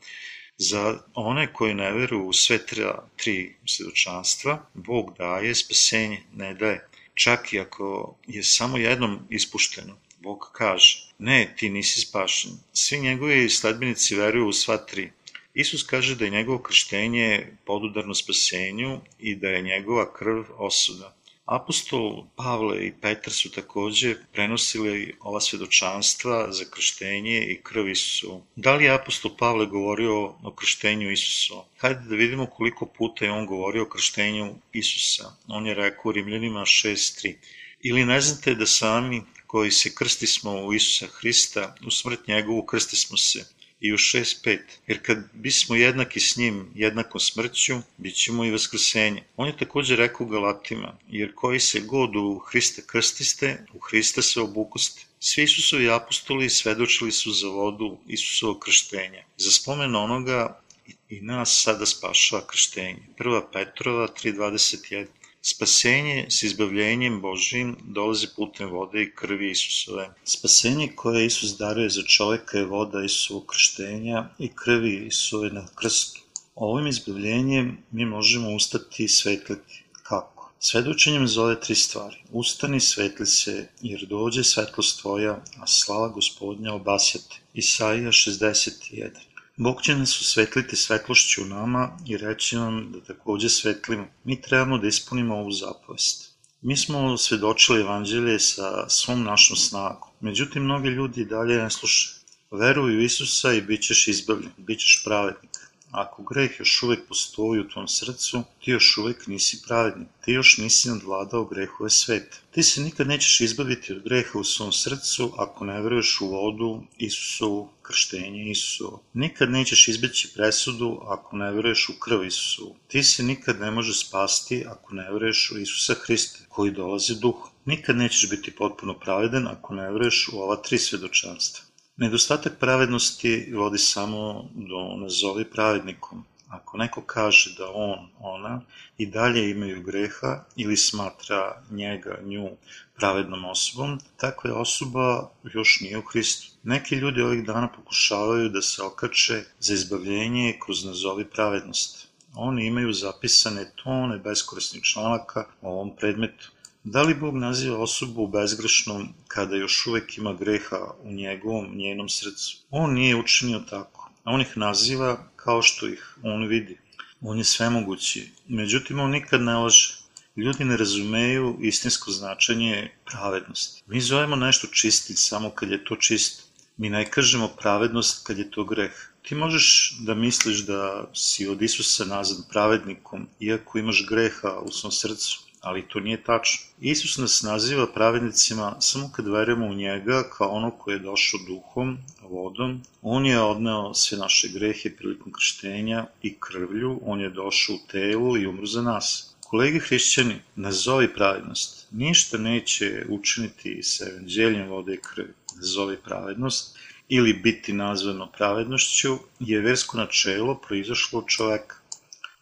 Za 0.59 0.99
one 1.15 1.53
koji 1.53 1.75
ne 1.75 1.93
veruju 1.93 2.27
u 2.27 2.33
sve 2.33 2.67
tri, 2.67 2.85
tri 3.17 3.55
svjedočanstva, 3.67 4.67
Bog 4.75 5.15
daje 5.19 5.55
spasenje, 5.55 6.23
ne 6.35 6.55
daje. 6.55 6.89
Čak 7.15 7.53
i 7.53 7.61
ako 7.61 8.15
je 8.27 8.45
samo 8.45 8.79
jednom 8.79 9.19
ispušteno, 9.31 9.97
Bog 10.21 10.51
kaže, 10.53 11.09
ne, 11.19 11.55
ti 11.57 11.71
nisi 11.71 12.01
spašen. 12.01 12.51
Svi 12.73 13.01
njegovi 13.01 13.51
sledbenici 13.51 14.15
veruju 14.15 14.49
u 14.49 14.53
sva 14.53 14.77
tri. 14.77 15.11
Isus 15.55 15.83
kaže 15.83 16.15
da 16.17 16.25
je 16.25 16.31
njegovo 16.31 16.59
krštenje 16.59 17.47
podudarno 17.65 18.15
spasenju 18.15 19.01
i 19.19 19.35
da 19.37 19.49
je 19.49 19.63
njegova 19.63 20.13
krv 20.13 20.45
osuda. 20.57 21.15
Apostol 21.45 22.27
Pavle 22.37 22.87
i 22.87 22.93
Petar 23.01 23.33
su 23.33 23.51
takođe 23.51 24.15
prenosili 24.33 25.17
ova 25.21 25.41
svedočanstva 25.41 26.53
za 26.53 26.65
krštenje 26.65 27.39
i 27.39 27.61
krv 27.63 27.89
Isusu. 27.89 28.41
Da 28.57 28.75
li 28.75 28.85
je 28.85 28.95
apostol 28.95 29.37
Pavle 29.37 29.67
govorio 29.67 30.35
o 30.43 30.53
krštenju 30.57 31.11
Isusu? 31.11 31.65
Hajde 31.79 32.01
da 32.09 32.17
vidimo 32.17 32.47
koliko 32.47 32.87
puta 32.87 33.25
je 33.25 33.33
on 33.33 33.47
govorio 33.47 33.83
o 33.83 33.89
krštenju 33.89 34.55
Isusa. 34.73 35.37
On 35.49 35.67
je 35.67 35.75
rekao 35.75 36.13
Rimljanima 36.13 36.61
6.3. 36.61 37.35
Ili 37.81 38.05
ne 38.05 38.21
znate 38.21 38.55
da 38.55 38.67
sami 38.67 39.23
koji 39.47 39.71
se 39.71 39.95
krsti 39.95 40.27
smo 40.27 40.53
u 40.53 40.75
Isusa 40.75 41.07
Hrista, 41.07 41.75
u 41.87 41.91
smrt 41.91 42.29
njegovu 42.29 42.67
krsti 42.67 42.97
smo 42.97 43.17
se 43.17 43.45
i 43.83 43.93
u 43.93 43.97
6.5. 43.97 44.59
Jer 44.87 45.03
kad 45.03 45.19
bismo 45.33 45.77
jednaki 45.77 46.21
s 46.21 46.37
njim 46.37 46.71
jednakom 46.75 47.21
smrću, 47.21 47.75
bit 47.97 48.15
ćemo 48.15 48.45
i 48.45 48.51
vaskrsenje. 48.51 49.23
On 49.37 49.49
je 49.49 49.57
takođe 49.57 49.97
rekao 49.97 50.27
Galatima, 50.27 50.97
jer 51.09 51.35
koji 51.35 51.61
se 51.61 51.81
god 51.81 52.17
u 52.17 52.39
Hrista 52.39 52.83
krstiste, 52.87 53.67
u 53.75 53.79
Hrista 53.79 54.23
se 54.23 54.41
obukoste. 54.41 55.03
Svi 55.21 55.43
Isusovi 55.43 55.91
apostoli 55.91 56.51
svedočili 56.51 57.13
su 57.13 57.33
za 57.33 57.49
vodu 57.49 57.99
Isusovo 58.09 58.59
krštenje. 58.59 59.25
Za 59.37 59.51
spomen 59.51 59.97
onoga 59.97 60.61
i 61.09 61.21
nas 61.21 61.61
sada 61.65 61.87
spašava 61.87 62.47
krštenje. 62.47 63.03
1. 63.19 63.43
Petrova 63.53 64.09
3.21 64.25 65.07
Spasenje 65.45 66.27
s 66.31 66.43
izbavljenjem 66.43 67.21
Božim 67.21 67.77
dolazi 67.83 68.27
putem 68.37 68.69
vode 68.71 69.03
i 69.03 69.09
krvi 69.15 69.51
Isusove. 69.51 70.05
Spasenje 70.25 70.87
koje 70.97 71.27
Isus 71.27 71.57
daruje 71.59 71.91
za 71.91 72.03
čoveka 72.03 72.59
je 72.59 72.65
voda 72.65 73.03
Isusovog 73.05 73.47
krštenja 73.47 74.29
i 74.39 74.49
krvi 74.55 75.07
Isusove 75.07 75.51
na 75.51 75.67
krstu. 75.75 76.21
Ovim 76.55 76.87
izbavljenjem 76.87 77.79
mi 77.91 78.05
možemo 78.05 78.55
ustati 78.55 79.05
i 79.05 79.09
svetliti. 79.09 79.83
Kako? 80.03 80.53
Svedočenjem 80.61 81.29
za 81.29 81.43
ove 81.43 81.61
tri 81.61 81.75
stvari. 81.75 82.17
Ustani, 82.31 82.81
svetli 82.81 83.27
se, 83.27 83.69
jer 83.81 84.07
dođe 84.07 84.45
svetlost 84.45 85.01
tvoja, 85.01 85.43
a 85.59 85.67
slava 85.67 86.09
gospodnja 86.09 86.73
obasjate. 86.73 87.37
Isaija 87.55 88.13
61 88.13 89.32
Bog 89.57 89.83
će 89.83 89.95
nas 89.95 90.21
osvetliti 90.21 90.77
svetlošću 90.77 91.43
u 91.43 91.47
nama 91.47 91.99
i 92.07 92.17
reći 92.17 92.57
nam 92.57 92.93
da 92.93 93.01
takođe 93.01 93.49
svetlimo. 93.49 94.07
Mi 94.25 94.41
trebamo 94.41 94.79
da 94.79 94.87
ispunimo 94.87 95.35
ovu 95.35 95.53
zapovest. 95.53 96.33
Mi 96.63 96.77
smo 96.77 97.17
svedočili 97.19 97.81
evanđelje 97.81 98.39
sa 98.39 98.89
svom 98.89 99.23
našom 99.23 99.57
snagom. 99.57 100.09
Međutim, 100.21 100.63
mnogi 100.63 100.89
ljudi 100.89 101.25
dalje 101.25 101.63
ne 101.63 101.71
slušaju. 101.71 102.17
Veruj 102.51 102.97
u 102.97 103.01
Isusa 103.01 103.53
i 103.53 103.61
bit 103.61 103.83
ćeš 103.83 104.09
izbavljen, 104.09 104.53
bit 104.57 104.81
ćeš 104.81 105.03
pravednik. 105.05 105.51
Ako 105.93 106.23
greh 106.23 106.51
još 106.59 106.83
uvek 106.83 107.09
postoji 107.09 107.61
u 107.61 107.69
tvom 107.69 107.89
srcu, 107.89 108.43
ti 108.61 108.71
još 108.71 108.99
uvek 108.99 109.27
nisi 109.27 109.63
pravednik, 109.67 110.09
ti 110.25 110.33
još 110.33 110.59
nisi 110.59 110.89
nadvladao 110.89 111.45
grehove 111.45 111.91
sveta. 111.91 112.37
Ti 112.51 112.63
se 112.63 112.81
nikad 112.81 113.07
nećeš 113.07 113.41
izbaviti 113.41 113.93
od 113.93 114.03
greha 114.03 114.39
u 114.39 114.45
svom 114.45 114.73
srcu 114.73 115.33
ako 115.39 115.65
ne 115.65 115.83
veruješ 115.83 116.21
u 116.21 116.27
vodu 116.27 116.83
Isusovu, 116.99 117.69
krštenje 117.83 118.51
Isusovo. 118.51 119.03
Nikad 119.15 119.51
nećeš 119.51 119.89
izbeći 119.89 120.33
presudu 120.35 121.01
ako 121.07 121.37
ne 121.37 121.53
veruješ 121.53 121.89
u 121.89 121.99
krv 121.99 122.25
Isusovu. 122.25 122.77
Ti 122.89 123.03
se 123.03 123.23
nikad 123.23 123.61
ne 123.61 123.71
može 123.71 123.95
spasti 123.95 124.65
ako 124.69 124.95
ne 124.95 125.13
veruješ 125.13 125.51
u 125.51 125.59
Isusa 125.59 125.95
Hrista, 125.95 126.39
koji 126.49 126.71
dolazi 126.71 127.21
duhom. 127.21 127.51
Nikad 127.65 127.97
nećeš 127.97 128.31
biti 128.31 128.51
potpuno 128.51 128.99
pravedan 128.99 129.47
ako 129.47 129.75
ne 129.75 129.93
veruješ 129.93 130.29
u 130.33 130.39
ova 130.39 130.57
tri 130.57 130.79
svedočanstva. 130.79 131.72
Nedostatak 131.97 132.53
pravednosti 132.59 133.53
vodi 133.55 133.79
samo 133.79 134.49
do 134.55 134.97
nazovi 134.97 135.45
pravednikom. 135.45 136.25
Ako 136.49 136.79
neko 136.79 137.03
kaže 137.03 137.55
da 137.59 137.71
on, 137.75 138.09
ona 138.21 138.61
i 138.99 139.07
dalje 139.07 139.51
imaju 139.51 139.83
greha 139.83 140.45
ili 140.57 140.77
smatra 140.77 141.63
njega, 141.71 142.19
nju 142.23 142.49
pravednom 142.97 143.45
osobom, 143.45 144.01
takva 144.17 144.51
je 144.51 144.57
osoba 144.57 145.31
još 145.55 145.81
nije 145.81 145.99
u 145.99 146.03
Hristu. 146.03 146.53
Neki 146.63 146.95
ljudi 146.95 147.23
ovih 147.23 147.45
dana 147.45 147.69
pokušavaju 147.69 148.49
da 148.49 148.63
se 148.63 148.83
okače 148.83 149.45
za 149.61 149.75
izbavljenje 149.75 150.59
kroz 150.65 150.85
nazovi 150.85 151.25
pravednost. 151.25 152.09
Oni 152.35 152.67
imaju 152.67 152.93
zapisane 152.93 153.71
tone 153.85 154.19
beskorisnih 154.19 154.83
članaka 154.83 155.45
o 155.63 155.69
ovom 155.71 155.97
predmetu. 155.97 156.51
Da 156.85 157.03
li 157.03 157.15
Bog 157.15 157.37
naziva 157.37 157.79
osobu 157.79 158.27
bezgrešnom 158.27 159.09
kada 159.29 159.57
još 159.57 159.87
uvek 159.87 160.19
ima 160.19 160.33
greha 160.35 160.79
u 161.03 161.13
njegovom, 161.13 161.77
njenom 161.77 162.09
srcu? 162.09 162.57
On 162.71 162.95
nije 162.95 163.17
učinio 163.17 163.59
tako. 163.71 164.11
On 164.25 164.41
ih 164.41 164.57
naziva 164.57 165.19
kao 165.37 165.63
što 165.63 165.87
ih 165.87 166.17
on 166.23 166.47
vidi. 166.47 166.79
On 167.21 167.39
je 167.39 167.45
svemogući. 167.45 168.31
Međutim, 168.49 169.01
on 169.01 169.11
nikad 169.11 169.43
ne 169.43 169.55
laže. 169.55 169.95
Ljudi 170.37 170.65
ne 170.65 170.77
razumeju 170.77 171.59
istinsko 171.61 172.11
značenje 172.11 172.91
pravednosti. 173.05 173.83
Mi 173.87 174.01
zovemo 174.01 174.37
nešto 174.37 174.67
čisti 174.67 175.17
samo 175.17 175.51
kad 175.51 175.71
je 175.71 175.85
to 175.85 175.97
čisto. 175.97 176.43
Mi 176.77 176.91
ne 176.91 177.11
kažemo 177.11 177.49
pravednost 177.49 178.27
kad 178.27 178.39
je 178.39 178.51
to 178.51 178.65
greh. 178.65 178.93
Ti 179.23 179.35
možeš 179.35 179.97
da 180.01 180.15
misliš 180.15 180.67
da 180.67 181.11
si 181.15 181.49
od 181.49 181.63
Isusa 181.63 182.05
nazad 182.05 182.37
pravednikom, 182.51 183.29
iako 183.41 183.79
imaš 183.79 184.07
greha 184.09 184.59
u 184.59 184.73
svom 184.73 184.93
srcu 184.93 185.52
ali 185.63 185.89
to 185.89 186.01
nije 186.01 186.25
tačno. 186.25 186.65
Isus 186.81 187.19
nas 187.19 187.43
naziva 187.43 187.87
pravednicima 187.95 188.77
samo 188.81 189.11
kad 189.17 189.29
verujemo 189.29 189.67
u 189.67 189.75
njega 189.75 190.23
kao 190.39 190.49
ono 190.49 190.71
koje 190.71 190.95
je 190.95 190.99
došao 190.99 191.41
duhom, 191.47 191.99
vodom. 192.23 192.83
On 193.03 193.27
je 193.27 193.41
odneo 193.41 193.95
sve 193.95 194.19
naše 194.19 194.49
grehe 194.49 194.91
prilikom 194.97 195.33
krštenja 195.33 196.07
i 196.23 196.37
krvlju, 196.41 197.01
on 197.05 197.21
je 197.21 197.31
došao 197.31 197.77
u 197.77 197.79
telu 197.91 198.37
i 198.37 198.47
umru 198.47 198.67
za 198.67 198.83
nas. 198.83 199.35
Kolegi 199.41 199.79
hrišćani, 199.79 200.35
nazovi 200.57 201.15
pravednost. 201.15 201.87
Ništa 201.91 202.39
neće 202.39 203.07
učiniti 203.09 203.83
sa 203.83 204.09
evanđeljem 204.09 204.69
vode 204.69 204.95
i 204.95 205.01
krvi. 205.03 205.33
Nazovi 205.57 205.97
pravednost 206.05 206.79
ili 207.09 207.33
biti 207.33 207.73
nazvano 207.73 208.31
pravednošću 208.39 209.19
je 209.41 209.61
versko 209.61 209.97
načelo 209.97 210.55
proizašlo 210.55 211.19
od 211.19 211.27
čoveka. 211.27 211.77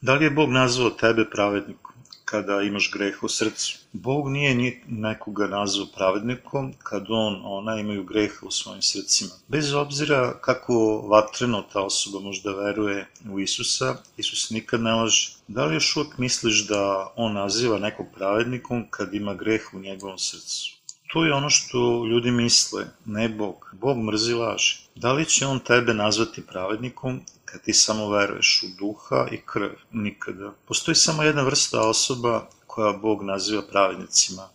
Da 0.01 0.15
li 0.15 0.25
je 0.25 0.31
Bog 0.31 0.51
nazvao 0.51 0.91
tebe 0.91 1.25
pravednikom? 1.31 1.90
Kada 2.31 2.63
imaš 2.63 2.91
greh 2.93 3.23
u 3.23 3.29
srcu. 3.29 3.79
Bog 3.93 4.31
nije 4.31 4.81
nekoga 4.89 5.47
nazvao 5.47 5.87
pravednikom 5.97 6.73
kad 6.83 7.07
on, 7.09 7.41
ona 7.45 7.81
imaju 7.81 8.05
greha 8.05 8.47
u 8.47 8.51
svojim 8.51 8.83
srcima. 8.83 9.31
Bez 9.49 9.73
obzira 9.73 10.35
kako 10.41 11.01
vatreno 11.01 11.65
ta 11.73 11.81
osoba 11.81 12.21
možda 12.21 12.53
veruje 12.53 13.07
u 13.31 13.41
Isusa, 13.41 13.97
Isus 14.17 14.51
nikad 14.51 14.81
ne 14.81 14.93
laže. 14.93 15.33
Da 15.49 15.65
li 15.65 15.75
još 15.75 15.97
uvijek 15.97 16.19
misliš 16.19 16.67
da 16.67 17.13
on 17.17 17.33
naziva 17.33 17.79
nekog 17.79 18.07
pravednikom 18.15 18.87
kad 18.91 19.15
ima 19.15 19.35
greh 19.35 19.75
u 19.75 19.79
njegovom 19.79 20.19
srcu? 20.19 20.80
To 21.13 21.25
je 21.25 21.35
ono 21.35 21.51
što 21.51 22.07
ljudi 22.07 22.31
misle, 22.31 22.87
ne 23.05 23.29
Bog. 23.29 23.71
Bog 23.73 23.99
mrzi 23.99 24.35
laži. 24.35 24.79
Da 24.95 25.13
li 25.13 25.27
će 25.27 25.47
on 25.47 25.59
tebe 25.59 25.95
nazvati 25.95 26.47
pravednikom 26.47 27.21
kad 27.45 27.63
ti 27.63 27.73
samo 27.73 28.11
veruješ 28.11 28.63
u 28.63 28.67
duha 28.79 29.27
i 29.33 29.41
krv, 29.47 29.71
nikada. 29.93 30.53
Postoji 30.69 30.95
samo 30.95 31.23
jedna 31.23 31.43
vrsta 31.43 31.81
osoba 31.89 32.47
koja 32.67 32.93
Bog 32.93 33.23
naziva 33.23 33.63
pravednicima. 33.63 34.49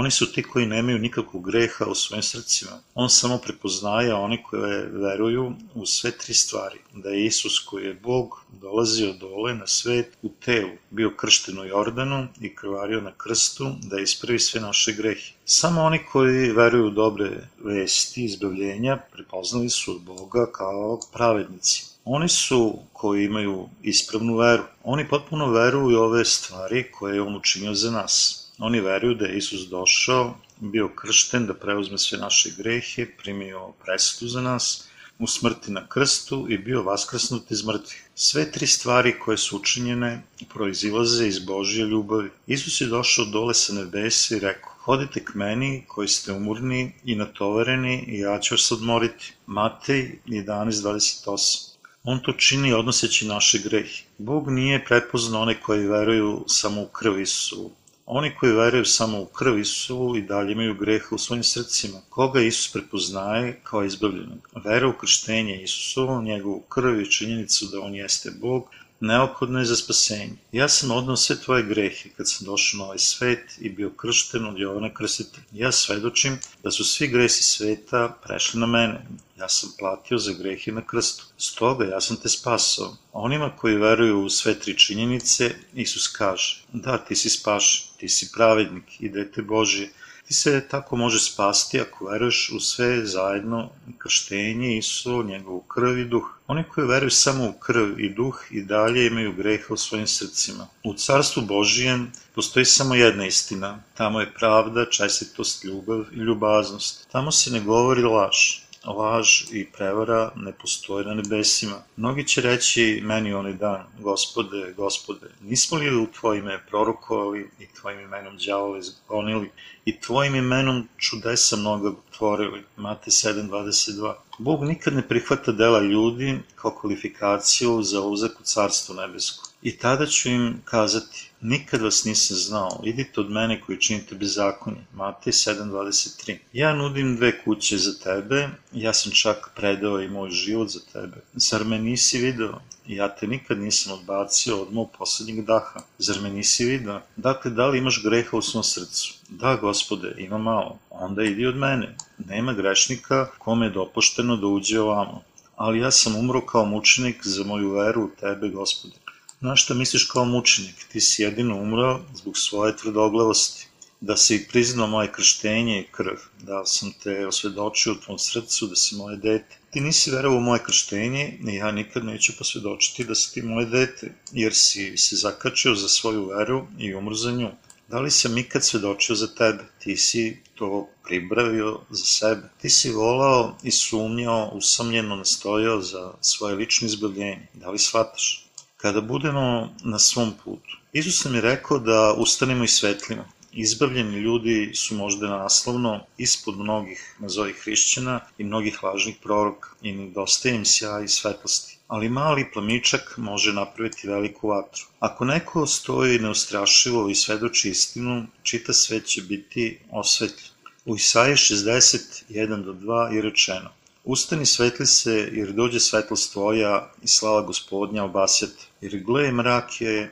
Oni 0.00 0.10
su 0.10 0.32
ti 0.32 0.42
koji 0.42 0.66
nemaju 0.66 0.98
nikakvog 0.98 1.46
greha 1.46 1.84
u 1.84 1.94
svojim 1.94 2.22
srcima. 2.22 2.70
On 2.94 3.10
samo 3.10 3.38
prepoznaje 3.38 4.14
oni 4.14 4.42
koje 4.42 4.86
veruju 4.86 5.52
u 5.74 5.86
sve 5.86 6.10
tri 6.10 6.34
stvari. 6.34 6.78
Da 6.94 7.10
je 7.10 7.26
Isus 7.26 7.58
koji 7.58 7.84
je 7.84 7.94
Bog 7.94 8.40
dolazio 8.60 9.12
dole 9.12 9.54
na 9.54 9.66
svet 9.66 10.16
u 10.22 10.28
telu, 10.44 10.70
bio 10.90 11.10
kršten 11.16 11.58
u 11.58 11.64
Jordanu 11.64 12.28
i 12.40 12.54
krvario 12.54 13.00
na 13.00 13.12
krstu 13.16 13.70
da 13.82 14.00
ispravi 14.00 14.38
sve 14.38 14.60
naše 14.60 14.92
grehe. 14.92 15.32
Samo 15.44 15.82
oni 15.82 15.98
koji 16.12 16.52
veruju 16.52 16.86
u 16.86 16.90
dobre 16.90 17.48
vesti 17.64 18.24
izbavljenja 18.24 18.98
prepoznali 19.12 19.70
su 19.70 19.92
od 19.92 20.00
Boga 20.00 20.46
kao 20.52 21.00
pravednici. 21.12 21.84
Oni 22.04 22.28
su 22.28 22.78
koji 22.92 23.24
imaju 23.24 23.68
ispravnu 23.82 24.36
veru. 24.36 24.62
Oni 24.84 25.08
potpuno 25.08 25.50
veruju 25.50 25.98
u 25.98 26.02
ove 26.02 26.24
stvari 26.24 26.92
koje 26.92 27.14
je 27.14 27.22
on 27.22 27.36
učinio 27.36 27.74
za 27.74 27.90
nas. 27.90 28.44
Oni 28.58 28.80
veruju 28.80 29.14
da 29.14 29.26
je 29.26 29.38
Isus 29.38 29.68
došao, 29.68 30.34
bio 30.60 30.88
kršten 30.88 31.46
da 31.46 31.54
preuzme 31.54 31.98
sve 31.98 32.18
naše 32.18 32.50
grehe, 32.56 33.06
primio 33.18 33.72
presudu 33.84 34.28
za 34.28 34.40
nas, 34.40 34.88
u 35.18 35.26
smrti 35.26 35.72
na 35.72 35.86
krstu 35.88 36.46
i 36.48 36.58
bio 36.58 36.82
vaskrsnut 36.82 37.50
iz 37.50 37.64
mrtvih. 37.64 38.08
Sve 38.14 38.52
tri 38.52 38.66
stvari 38.66 39.18
koje 39.18 39.38
su 39.38 39.56
učinjene 39.56 40.22
proizilaze 40.54 41.28
iz 41.28 41.38
Božje 41.38 41.84
ljubavi. 41.86 42.30
Isus 42.46 42.80
je 42.80 42.86
došao 42.86 43.24
dole 43.24 43.54
sa 43.54 43.72
nebesa 43.72 44.36
i 44.36 44.38
rekao, 44.38 44.72
hodite 44.78 45.24
k 45.24 45.34
meni 45.34 45.84
koji 45.88 46.08
ste 46.08 46.32
umurni 46.32 46.92
i 47.04 47.14
natovareni 47.14 48.04
i 48.08 48.18
ja 48.18 48.40
ću 48.40 48.54
vas 48.54 48.72
odmoriti. 48.72 49.32
Matej 49.46 50.18
11.28 50.26 51.68
On 52.04 52.22
to 52.22 52.32
čini 52.32 52.72
odnoseći 52.72 53.26
naše 53.26 53.58
grehe. 53.58 54.02
Bog 54.18 54.50
nije 54.50 54.84
prepoznao 54.84 55.42
one 55.42 55.60
koji 55.60 55.88
veruju 55.88 56.44
samo 56.48 56.82
u 56.82 56.86
krv 56.86 57.20
Isusu. 57.20 57.70
Oni 58.10 58.30
koji 58.40 58.52
veruju 58.52 58.84
samo 58.84 59.20
u 59.20 59.26
krv 59.26 59.58
Isusu 59.58 60.14
i 60.16 60.22
dalje 60.22 60.52
imaju 60.52 60.74
greha 60.74 61.08
u 61.10 61.18
svojim 61.18 61.42
srcima. 61.44 61.98
Koga 62.08 62.40
Isus 62.40 62.72
prepoznaje 62.72 63.60
kao 63.62 63.84
izbavljenog? 63.84 64.48
Vera 64.64 64.88
u 64.88 64.92
krštenje 64.92 65.62
Isusovo, 65.62 66.22
njegovu 66.22 66.60
krv 66.60 67.00
i 67.00 67.10
činjenicu 67.10 67.66
da 67.72 67.80
on 67.80 67.94
jeste 67.94 68.30
Bog, 68.30 68.70
neophodno 69.00 69.58
je 69.58 69.64
za 69.64 69.76
spasenje. 69.76 70.36
Ja 70.52 70.68
sam 70.68 70.90
odnao 70.90 71.16
sve 71.16 71.36
tvoje 71.40 71.62
grehe 71.62 72.08
kad 72.16 72.30
sam 72.30 72.46
došao 72.46 72.78
na 72.78 72.84
ovaj 72.84 72.98
svet 72.98 73.58
i 73.60 73.68
bio 73.68 73.90
kršten 73.90 74.46
od 74.46 74.58
Jovana 74.58 74.94
Krstitelja. 74.94 75.44
Ja 75.52 75.72
svedočim 75.72 76.38
da 76.62 76.70
su 76.70 76.84
svi 76.84 77.08
gresi 77.08 77.42
sveta 77.42 78.18
prešli 78.26 78.60
na 78.60 78.66
mene. 78.66 79.06
Ja 79.38 79.48
sam 79.48 79.70
platio 79.78 80.18
za 80.18 80.32
grehe 80.32 80.72
na 80.72 80.86
krstu. 80.86 81.24
Stoga 81.38 81.84
ja 81.84 82.00
sam 82.00 82.16
te 82.16 82.28
spasao. 82.28 82.96
Onima 83.12 83.56
koji 83.56 83.76
veruju 83.76 84.24
u 84.24 84.30
sve 84.30 84.54
tri 84.60 84.78
činjenice, 84.78 85.54
Isus 85.74 86.08
kaže, 86.08 86.62
da, 86.72 86.98
ti 86.98 87.16
si 87.16 87.30
spašen, 87.30 87.86
ti 87.96 88.08
si 88.08 88.30
pravednik 88.34 89.00
i 89.00 89.08
dete 89.08 89.42
Božije, 89.42 89.90
Ti 90.28 90.34
se 90.34 90.68
tako 90.70 90.96
može 90.96 91.18
spasti 91.18 91.80
ako 91.80 92.04
veruješ 92.04 92.50
u 92.56 92.60
sve 92.60 93.06
zajedno 93.06 93.70
krštenje 93.98 94.78
Isusovo, 94.78 95.22
njegovu 95.22 95.60
krv 95.60 95.98
i 95.98 96.04
duh. 96.04 96.38
Oni 96.46 96.64
koji 96.64 96.86
veruju 96.86 97.10
samo 97.10 97.48
u 97.48 97.52
krv 97.52 98.00
i 98.00 98.14
duh 98.14 98.42
i 98.50 98.62
dalje 98.62 99.06
imaju 99.06 99.32
greha 99.32 99.74
u 99.74 99.76
svojim 99.76 100.06
srcima. 100.06 100.66
U 100.84 100.94
carstvu 100.94 101.42
Božijem 101.42 102.12
postoji 102.34 102.64
samo 102.64 102.94
jedna 102.94 103.26
istina. 103.26 103.82
Tamo 103.94 104.20
je 104.20 104.34
pravda, 104.34 104.90
čestitost, 104.90 105.64
ljubav 105.64 106.04
i 106.12 106.16
ljubaznost. 106.16 107.08
Tamo 107.12 107.32
se 107.32 107.50
ne 107.50 107.60
govori 107.60 108.02
laž 108.02 108.67
laž 108.84 109.44
i 109.52 109.66
prevara 109.72 110.32
ne 110.36 110.52
postoje 110.52 111.04
na 111.04 111.14
nebesima. 111.14 111.82
Mnogi 111.96 112.26
će 112.26 112.40
reći 112.40 113.00
meni 113.04 113.32
onaj 113.32 113.52
dan, 113.52 113.84
gospode, 114.00 114.72
gospode, 114.76 115.26
nismo 115.40 115.78
li 115.78 115.96
u 115.96 116.06
tvojim 116.06 116.44
ime 116.44 116.60
prorokovali 116.68 117.50
i 117.60 117.66
tvojim 117.66 118.00
imenom 118.00 118.36
djavole 118.36 118.82
zgonili 118.82 119.50
i 119.84 120.00
tvojim 120.00 120.34
imenom 120.34 120.88
čudesa 120.96 121.56
mnoga 121.56 121.92
tvorili. 122.16 122.64
Mate 122.76 123.10
7.22 123.10 124.14
Bog 124.38 124.64
nikad 124.64 124.94
ne 124.94 125.08
prihvata 125.08 125.52
dela 125.52 125.80
ljudi 125.80 126.38
kao 126.54 126.70
kvalifikaciju 126.70 127.82
za 127.82 128.00
ulazak 128.00 128.40
u 128.40 128.42
carstvo 128.42 128.94
nebesko. 128.94 129.48
I 129.62 129.78
tada 129.78 130.06
ću 130.06 130.28
im 130.28 130.62
kazati, 130.64 131.27
nikad 131.40 131.82
vas 131.82 132.04
nisam 132.04 132.36
znao, 132.36 132.80
idite 132.84 133.20
od 133.20 133.30
mene 133.30 133.60
koji 133.60 133.80
činite 133.80 134.14
bezakonje. 134.14 134.84
Matej 134.94 135.32
7.23 135.32 136.36
Ja 136.52 136.74
nudim 136.74 137.16
dve 137.16 137.44
kuće 137.44 137.78
za 137.78 137.98
tebe, 138.04 138.48
ja 138.72 138.92
sam 138.92 139.12
čak 139.12 139.50
predao 139.56 140.00
i 140.00 140.08
moj 140.08 140.30
život 140.30 140.68
za 140.68 140.80
tebe. 140.92 141.16
Zar 141.34 141.64
me 141.64 141.78
nisi 141.78 142.18
video? 142.18 142.60
Ja 142.86 143.08
te 143.14 143.26
nikad 143.26 143.58
nisam 143.58 143.92
odbacio 143.92 144.62
od 144.62 144.72
mog 144.72 144.90
poslednjeg 144.98 145.44
daha. 145.44 145.80
Zar 145.98 146.20
me 146.20 146.30
nisi 146.30 146.64
video? 146.64 147.00
Dakle, 147.16 147.50
da 147.50 147.66
li 147.66 147.78
imaš 147.78 148.02
greha 148.02 148.36
u 148.36 148.42
svom 148.42 148.64
srcu? 148.64 149.14
Da, 149.28 149.56
gospode, 149.56 150.14
ima 150.18 150.38
malo. 150.38 150.78
Onda 150.90 151.22
idi 151.22 151.46
od 151.46 151.56
mene. 151.56 151.96
Nema 152.18 152.52
grešnika 152.52 153.26
kome 153.38 153.66
je 153.66 153.70
dopušteno 153.70 154.36
da 154.36 154.46
uđe 154.46 154.80
ovamo. 154.80 155.22
Ali 155.56 155.78
ja 155.78 155.90
sam 155.90 156.16
umro 156.16 156.46
kao 156.46 156.64
mučenik 156.64 157.26
za 157.26 157.44
moju 157.44 157.70
veru 157.70 158.04
u 158.04 158.10
tebe, 158.20 158.48
gospode. 158.48 158.94
Na 159.40 159.56
šta 159.56 159.74
misliš 159.74 160.04
kao 160.04 160.24
mučenik? 160.24 160.86
Ti 160.92 161.00
si 161.00 161.22
jedino 161.22 161.56
umro 161.56 162.00
zbog 162.14 162.38
svoje 162.38 162.76
tvrdoglavosti. 162.76 163.66
Da 164.00 164.16
si 164.16 164.46
priznao 164.48 164.86
moje 164.86 165.12
krštenje 165.12 165.80
i 165.80 165.86
krv, 165.92 166.16
da 166.40 166.66
sam 166.66 166.92
te 167.02 167.26
osvedočio 167.26 167.92
u 167.92 167.96
tvom 167.96 168.18
srcu, 168.18 168.66
da 168.66 168.76
si 168.76 168.94
moje 168.94 169.16
dete. 169.16 169.56
Ti 169.70 169.80
nisi 169.80 170.10
verovao 170.10 170.38
u 170.38 170.42
moje 170.42 170.62
krštenje 170.64 171.38
i 171.48 171.54
ja 171.54 171.70
nikad 171.72 172.04
neću 172.04 172.32
posvedočiti 172.38 173.04
da 173.04 173.14
si 173.14 173.34
ti 173.34 173.42
moje 173.42 173.66
dete, 173.66 174.14
jer 174.32 174.54
si 174.54 174.96
se 174.96 175.16
zakačio 175.16 175.74
za 175.74 175.88
svoju 175.88 176.26
veru 176.26 176.66
i 176.78 176.94
umro 176.94 177.14
za 177.14 177.30
nju. 177.30 177.50
Da 177.88 178.00
li 178.00 178.10
sam 178.10 178.38
ikad 178.38 178.64
svedočio 178.64 179.16
za 179.16 179.26
tebe? 179.34 179.64
Ti 179.78 179.96
si 179.96 180.42
to 180.54 180.88
pribravio 181.04 181.80
za 181.90 182.04
sebe. 182.04 182.48
Ti 182.60 182.70
si 182.70 182.90
volao 182.90 183.56
i 183.62 183.70
sumnjao, 183.70 184.50
usamljeno 184.54 185.16
nastojao 185.16 185.82
za 185.82 186.12
svoje 186.20 186.54
lično 186.54 186.86
izbavljenje. 186.86 187.48
Da 187.54 187.70
li 187.70 187.78
shvataš? 187.78 188.47
Kada 188.82 189.00
budemo 189.00 189.74
na 189.84 189.98
svom 189.98 190.32
putu. 190.44 190.76
Isus 190.92 191.24
nam 191.24 191.34
je 191.34 191.40
rekao 191.40 191.78
da 191.78 192.14
ustanemo 192.18 192.64
i 192.64 192.68
svetlimo. 192.68 193.24
Izbavljeni 193.52 194.16
ljudi 194.16 194.70
su 194.74 194.94
možda 194.94 195.28
naslovno 195.28 196.00
ispod 196.18 196.58
mnogih 196.58 197.16
nazovi 197.18 197.52
hrišćana 197.52 198.20
i 198.38 198.44
mnogih 198.44 198.82
lažnih 198.82 199.16
proroka 199.22 199.68
i 199.82 199.92
nedostaje 199.92 200.54
im 200.54 200.64
sjaj 200.64 201.04
i 201.04 201.08
svetlosti. 201.08 201.78
Ali 201.88 202.08
mali 202.08 202.50
plamičak 202.52 203.14
može 203.16 203.52
napraviti 203.52 204.08
veliku 204.08 204.48
vatru. 204.48 204.86
Ako 204.98 205.24
neko 205.24 205.66
stoji 205.66 206.18
neustrašivo 206.18 207.08
i 207.08 207.14
svedoči 207.14 207.70
istinu, 207.70 208.26
čita 208.42 208.72
svet 208.72 209.06
će 209.06 209.22
biti 209.22 209.78
osvetljen. 209.90 210.50
U 210.84 210.96
Isaije 210.96 211.36
61 211.36 212.64
do 212.64 212.72
2 212.72 213.12
je 213.14 213.22
rečeno 213.22 213.70
Ustani 214.08 214.46
svetli 214.46 214.86
se, 214.86 215.28
jer 215.32 215.52
dođe 215.52 215.80
svetlost 215.80 216.32
tvoja 216.32 216.92
i 217.02 217.08
slava 217.08 217.42
gospodnja 217.42 218.04
obasjat, 218.04 218.50
jer 218.80 219.02
gle 219.04 219.32
mrak 219.32 219.80
je 219.80 220.10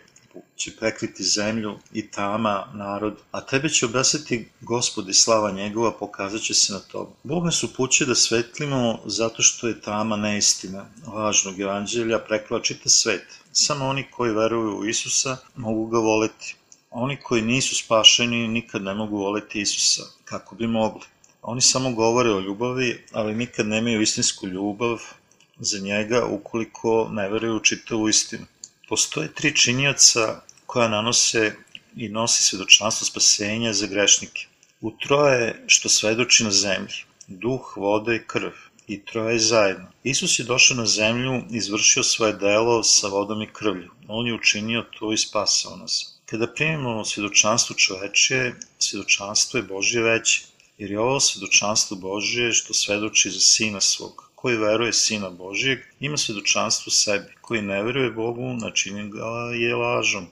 će 0.56 0.76
prekriti 0.76 1.24
zemlju 1.24 1.78
i 1.92 2.10
tama 2.10 2.66
narod, 2.74 3.16
a 3.30 3.40
tebe 3.40 3.68
će 3.68 3.86
obasjati 3.86 4.48
gospod 4.60 5.08
i 5.08 5.14
slava 5.14 5.50
njegova 5.50 5.92
pokazat 5.92 6.40
će 6.40 6.54
se 6.54 6.72
na 6.72 6.78
to. 6.78 7.16
Bog 7.22 7.44
nas 7.44 7.62
upuće 7.62 8.04
da 8.06 8.14
svetlimo 8.14 8.98
zato 9.04 9.42
što 9.42 9.68
je 9.68 9.80
tama 9.80 10.16
neistina 10.16 10.86
lažnog 11.06 11.60
evanđelja 11.60 12.18
prekla 12.18 12.62
čita 12.62 12.88
svet. 12.88 13.24
Samo 13.52 13.86
oni 13.86 14.06
koji 14.10 14.34
veruju 14.34 14.78
u 14.78 14.86
Isusa 14.86 15.36
mogu 15.56 15.86
ga 15.86 15.98
voleti. 15.98 16.56
Oni 16.90 17.16
koji 17.22 17.42
nisu 17.42 17.76
spašeni 17.76 18.48
nikad 18.48 18.82
ne 18.82 18.94
mogu 18.94 19.16
voleti 19.16 19.60
Isusa, 19.60 20.02
kako 20.24 20.54
bi 20.54 20.66
mogli. 20.66 21.02
Oni 21.42 21.60
samo 21.60 21.92
govore 21.92 22.30
o 22.30 22.40
ljubavi, 22.40 23.04
ali 23.12 23.34
nikad 23.34 23.66
nemaju 23.66 24.00
istinsku 24.00 24.46
ljubav 24.46 24.98
za 25.58 25.78
njega 25.78 26.24
ukoliko 26.24 27.08
ne 27.10 27.28
veruju 27.28 27.56
u 27.56 27.60
čitavu 27.60 28.08
istinu. 28.08 28.46
Postoje 28.88 29.34
tri 29.34 29.56
činjaca 29.56 30.40
koja 30.66 30.88
nanose 30.88 31.54
i 31.96 32.08
nosi 32.08 32.42
svedočanstvo 32.42 33.06
spasenja 33.06 33.72
za 33.72 33.86
grešnike. 33.86 34.46
U 34.80 34.90
troje 34.90 35.64
što 35.66 35.88
svedoči 35.88 36.44
na 36.44 36.50
zemlji, 36.50 36.94
duh, 37.26 37.72
voda 37.76 38.14
i 38.14 38.20
krv, 38.26 38.50
i 38.86 39.04
troje 39.04 39.38
zajedno. 39.38 39.88
Isus 40.04 40.38
je 40.38 40.44
došao 40.44 40.76
na 40.76 40.86
zemlju 40.86 41.32
i 41.50 41.56
izvršio 41.56 42.02
svoje 42.02 42.32
delo 42.32 42.82
sa 42.82 43.08
vodom 43.08 43.42
i 43.42 43.52
krvlju. 43.52 43.90
On 44.08 44.26
je 44.26 44.34
učinio 44.34 44.84
to 44.98 45.12
i 45.12 45.18
spasao 45.18 45.76
nas. 45.76 46.20
Kada 46.26 46.46
primimo 46.46 47.04
svedočanstvo 47.04 47.76
čovečije, 47.76 48.54
svedočanstvo 48.78 49.58
je 49.58 49.62
Božje 49.62 50.02
veće, 50.02 50.42
jer 50.78 50.90
je 50.90 51.00
ovo 51.00 51.20
svedočanstvo 51.20 51.96
Božije 51.96 52.52
što 52.52 52.74
svedoči 52.74 53.30
za 53.30 53.40
Sina 53.40 53.80
svog. 53.80 54.25
Koji 54.40 54.56
veruje 54.56 54.92
Sina 54.92 55.30
Božijeg, 55.30 55.78
ima 56.00 56.16
svedočanstvo 56.16 56.90
sebi. 56.92 57.34
Koji 57.40 57.62
ne 57.62 57.82
veruje 57.82 58.10
Bogu, 58.10 58.52
načini 58.62 59.10
ga 59.10 59.28
je 59.54 59.74
lažom, 59.74 60.26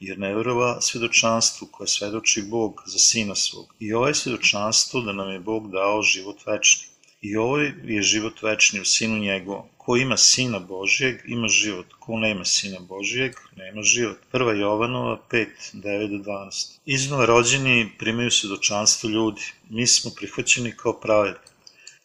jer 0.00 0.18
ne 0.18 0.34
verova 0.34 0.80
svedočanstvu 0.80 1.68
koje 1.72 1.88
svedoči 1.88 2.42
Bog 2.42 2.82
za 2.86 2.98
Sina 2.98 3.34
svog. 3.34 3.74
I 3.80 3.94
ovo 3.94 4.08
je 4.08 4.14
svedočanstvo 4.14 5.00
da 5.00 5.12
nam 5.12 5.30
je 5.32 5.38
Bog 5.38 5.70
dao 5.72 6.02
život 6.02 6.46
večni. 6.46 6.86
I 7.20 7.36
ovo 7.36 7.58
je 7.84 8.02
život 8.02 8.42
večni 8.42 8.80
u 8.80 8.84
Sinu 8.84 9.18
njegovom. 9.18 9.64
Ko 9.76 9.96
ima 9.96 10.16
Sina 10.16 10.58
Božijeg, 10.58 11.16
ima 11.26 11.48
život. 11.48 11.86
Ko 11.98 12.18
nema 12.18 12.44
Sina 12.44 12.80
Božijeg, 12.80 13.32
nema 13.56 13.82
život. 13.82 14.16
1. 14.32 14.60
Jovanova 14.60 15.18
5, 15.30 15.46
9 15.72 16.22
12. 16.24 16.78
Iznova 16.84 17.24
rođeni 17.24 17.90
primaju 17.98 18.30
svedočanstvo 18.30 19.10
ljudi. 19.10 19.42
Mi 19.70 19.86
smo 19.86 20.10
prihvaćeni 20.16 20.76
kao 20.76 21.00
pravedni. 21.00 21.55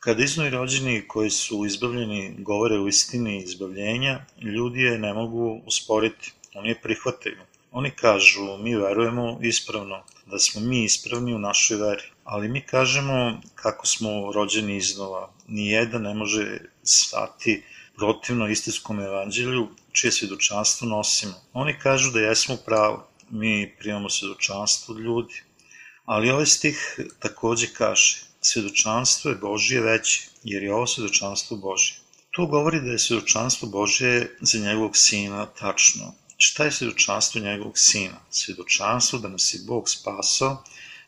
Kada 0.04 0.24
iznovi 0.24 0.50
rođeni 0.50 1.08
koji 1.08 1.30
su 1.30 1.66
izbavljeni 1.66 2.36
govore 2.38 2.78
u 2.80 2.88
istini 2.88 3.44
izbavljenja, 3.44 4.26
ljudi 4.42 4.82
je 4.82 4.98
ne 5.00 5.14
mogu 5.14 5.62
usporiti, 5.66 6.32
oni 6.54 6.70
je 6.70 6.82
prihvataju. 6.82 7.38
Oni 7.72 7.92
kažu, 7.92 8.58
mi 8.58 8.76
verujemo 8.76 9.40
ispravno, 9.42 10.04
da 10.26 10.40
smo 10.40 10.62
mi 10.62 10.84
ispravni 10.84 11.36
u 11.36 11.40
našoj 11.40 11.78
veri. 11.78 12.04
Ali 12.24 12.50
mi 12.50 12.62
kažemo 12.62 13.42
kako 13.56 13.88
smo 13.88 14.32
rođeni 14.32 14.78
iznova. 14.78 15.30
Nijedan 15.48 16.02
ne 16.02 16.14
može 16.14 16.58
stati 16.84 17.64
protivno 17.96 18.48
istinskom 18.48 19.00
evanđelju 19.00 19.68
čije 19.92 20.12
svjedočanstvo 20.12 20.88
nosimo. 20.88 21.34
Oni 21.54 21.80
kažu 21.80 22.12
da 22.12 22.20
jesmo 22.20 22.58
pravo. 22.66 23.08
Mi 23.30 23.76
primamo 23.80 24.10
svjedočanstvo 24.10 24.96
od 24.96 25.02
ljudi. 25.02 25.42
Ali 26.06 26.30
ovaj 26.30 26.46
stih 26.46 27.00
takođe 27.20 27.68
kaže, 27.78 28.31
svjedočanstvo 28.42 29.32
je 29.32 29.38
Božije 29.38 29.82
veće, 29.82 30.30
jer 30.44 30.64
je 30.64 30.74
ovo 30.74 30.88
svjedočanstvo 30.88 31.58
Božije. 31.58 31.98
To 32.32 32.46
govori 32.46 32.82
da 32.82 32.92
je 32.92 33.00
svjedočanstvo 33.00 33.68
Božije 33.68 34.38
za 34.42 34.60
njegovog 34.60 34.98
sina 34.98 35.46
tačno. 35.46 36.14
Šta 36.38 36.64
je 36.64 36.72
svjedočanstvo 36.72 37.42
njegovog 37.42 37.78
sina? 37.78 38.18
Svjedočanstvo 38.30 39.20
da 39.20 39.28
nas 39.28 39.54
je 39.54 39.60
Bog 39.68 39.90
spasao 39.90 40.64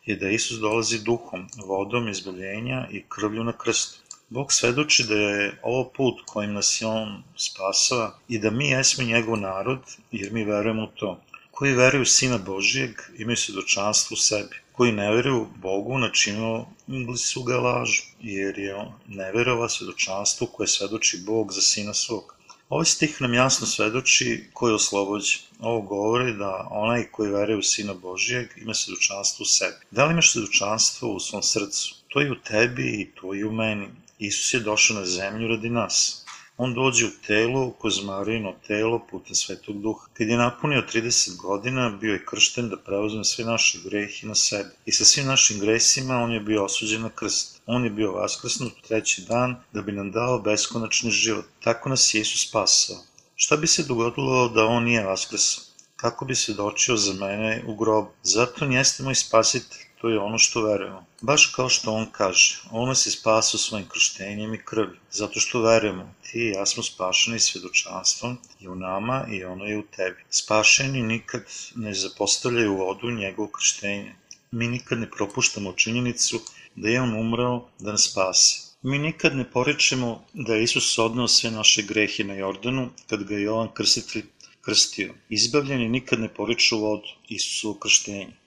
je 0.06 0.16
da 0.16 0.30
Isus 0.30 0.60
dolazi 0.60 1.00
duhom, 1.04 1.48
vodom 1.66 2.10
izbavljenja 2.10 2.88
i 2.92 3.04
krvlju 3.10 3.44
na 3.44 3.58
krstu. 3.58 4.00
Bog 4.30 4.54
svedoči 4.54 5.04
da 5.04 5.16
je 5.16 5.60
ovo 5.64 5.90
put 5.96 6.22
kojim 6.26 6.54
nas 6.54 6.82
je 6.82 6.88
On 6.88 7.24
spasao 7.38 8.12
i 8.28 8.40
da 8.40 8.52
mi 8.52 8.70
jesmo 8.70 9.04
njegov 9.04 9.38
narod, 9.38 9.80
jer 10.12 10.32
mi 10.32 10.44
verujemo 10.44 10.84
u 10.84 10.88
to. 10.88 11.22
Koji 11.52 11.74
veruju 11.74 12.06
Sina 12.06 12.38
Božijeg 12.38 12.92
imaju 13.18 13.38
svjedočanstvo 13.38 14.16
u 14.16 14.18
sebi. 14.18 14.63
Koji 14.74 14.92
ne 14.92 15.12
veruju 15.16 15.48
Bogu 15.56 15.98
načinili 15.98 17.18
su 17.18 17.44
ga 17.44 17.58
lažu, 17.58 18.04
jer 18.22 18.60
je 18.60 18.76
on 18.76 18.92
neverova 19.08 19.70
svedočanstvo 19.70 20.48
koje 20.48 20.68
svedoči 20.68 21.24
Bog 21.26 21.54
za 21.54 21.62
Sina 21.62 21.94
svog. 21.94 22.36
Ovaj 22.70 22.86
stih 22.86 23.22
nam 23.22 23.34
jasno 23.34 23.68
svedoči 23.68 24.50
ko 24.54 24.68
je 24.68 24.76
oslobođen. 24.76 25.40
Ovo 25.60 25.82
govori 25.82 26.34
da 26.38 26.68
onaj 26.72 27.04
koji 27.12 27.32
veruje 27.32 27.58
u 27.58 27.62
Sina 27.62 27.94
Božijeg 27.94 28.48
ima 28.58 28.74
svedočanstvo 28.74 29.44
u 29.44 29.46
sebi. 29.46 29.86
Da 29.92 30.06
li 30.06 30.12
imaš 30.12 30.32
svedočanstvo 30.32 31.14
u 31.14 31.20
svom 31.20 31.44
srcu? 31.44 31.96
To 32.08 32.22
je 32.22 32.32
u 32.32 32.36
tebi 32.36 33.02
i 33.02 33.12
to 33.22 33.34
je 33.34 33.46
u 33.46 33.52
meni. 33.52 33.88
Isus 34.20 34.54
je 34.54 34.60
došao 34.60 35.00
na 35.00 35.06
zemlju 35.06 35.48
radi 35.48 35.70
nas. 35.70 36.23
On 36.64 36.74
dođe 36.74 37.06
u 37.06 37.10
telo, 37.28 37.72
kroz 37.82 38.04
Marijino 38.04 38.54
telo, 38.68 39.00
putem 39.12 39.36
Svetog 39.36 39.82
Duha. 39.82 40.06
Kad 40.14 40.28
je 40.28 40.38
napunio 40.38 40.84
30 40.94 41.38
godina, 41.38 41.90
bio 41.90 42.14
je 42.14 42.26
kršten 42.26 42.70
da 42.70 42.78
preuzme 42.78 43.24
sve 43.24 43.46
naše 43.46 43.80
grehe 43.86 44.28
na 44.28 44.36
sebe. 44.36 44.70
I 44.86 44.92
sa 44.92 45.06
svim 45.06 45.26
našim 45.26 45.60
gresima 45.60 46.16
on 46.16 46.32
je 46.32 46.40
bio 46.40 46.64
osuđen 46.66 47.02
na 47.02 47.10
krst. 47.10 47.62
On 47.66 47.84
je 47.84 47.90
bio 47.90 48.12
vaskrsnut 48.12 48.74
treći 48.88 49.22
dan 49.22 49.56
da 49.74 49.82
bi 49.82 49.92
nam 49.92 50.12
dao 50.12 50.40
beskonačni 50.40 51.12
život. 51.12 51.46
Tako 51.64 51.90
nas 51.90 52.14
je 52.14 52.22
Isus 52.22 52.48
spasao. 52.50 52.98
Šta 53.36 53.58
bi 53.58 53.68
se 53.68 53.84
dogodilo 53.84 54.50
da 54.50 54.66
on 54.66 54.84
nije 54.84 55.04
vaskrsao? 55.04 55.64
Kako 55.96 56.26
bi 56.26 56.36
se 56.36 56.54
dočio 56.54 56.98
za 56.98 57.14
mene 57.14 57.64
u 57.68 57.76
grobu? 57.76 58.12
Zato 58.24 58.66
on 58.66 58.72
jeste 58.72 59.04
moj 59.04 59.16
spasitelj 59.16 59.83
To 60.04 60.10
je 60.10 60.20
ono 60.20 60.38
što 60.38 60.62
verujemo. 60.62 61.06
Baš 61.22 61.46
kao 61.46 61.70
što 61.70 61.92
on 61.92 62.06
kaže, 62.12 62.56
on 62.72 62.88
nas 62.88 63.06
je 63.06 63.12
spasao 63.12 63.58
svojim 63.58 63.88
krštenjem 63.90 64.54
i 64.54 64.60
krvlju. 64.66 64.98
Zato 65.12 65.40
što 65.40 65.62
verujemo, 65.62 66.14
ti 66.24 66.40
i 66.40 66.50
ja 66.50 66.66
smo 66.66 66.84
spašeni 66.84 67.40
svedočanstvom 67.40 68.38
i 68.60 68.68
u 68.68 68.76
nama 68.76 69.26
i 69.32 69.44
ono 69.44 69.66
je 69.66 69.78
u 69.78 69.84
tebi. 69.96 70.24
Spašeni 70.30 71.04
nikad 71.04 71.42
ne 71.76 71.94
zapostavljaju 71.94 72.76
vodu 72.78 73.12
njegovo 73.12 73.48
krštenje. 73.48 74.16
Mi 74.52 74.68
nikad 74.68 75.00
ne 75.00 75.10
propuštamo 75.12 75.74
činjenicu 75.74 76.42
da 76.76 76.90
je 76.90 77.02
on 77.02 77.16
umrao 77.20 77.70
da 77.80 77.92
nas 77.92 78.10
spase. 78.12 78.62
Mi 78.82 79.00
nikad 79.00 79.36
ne 79.36 79.52
poričemo 79.52 80.26
da 80.34 80.56
je 80.56 80.64
Isus 80.64 80.98
odnao 80.98 81.28
sve 81.28 81.52
naše 81.52 81.82
grehe 81.82 82.24
na 82.24 82.34
Jordanu 82.34 82.90
kad 83.08 83.24
ga 83.24 83.36
je 83.36 83.42
Jovan 83.42 83.74
Krstitelj 83.74 84.26
krstio. 84.62 85.14
Izbavljeni 85.30 85.90
nikad 85.90 86.20
ne 86.20 86.34
poriču 86.34 86.80
vodu, 86.80 87.08
Isusovo 87.30 87.74
krštenje. 87.74 88.43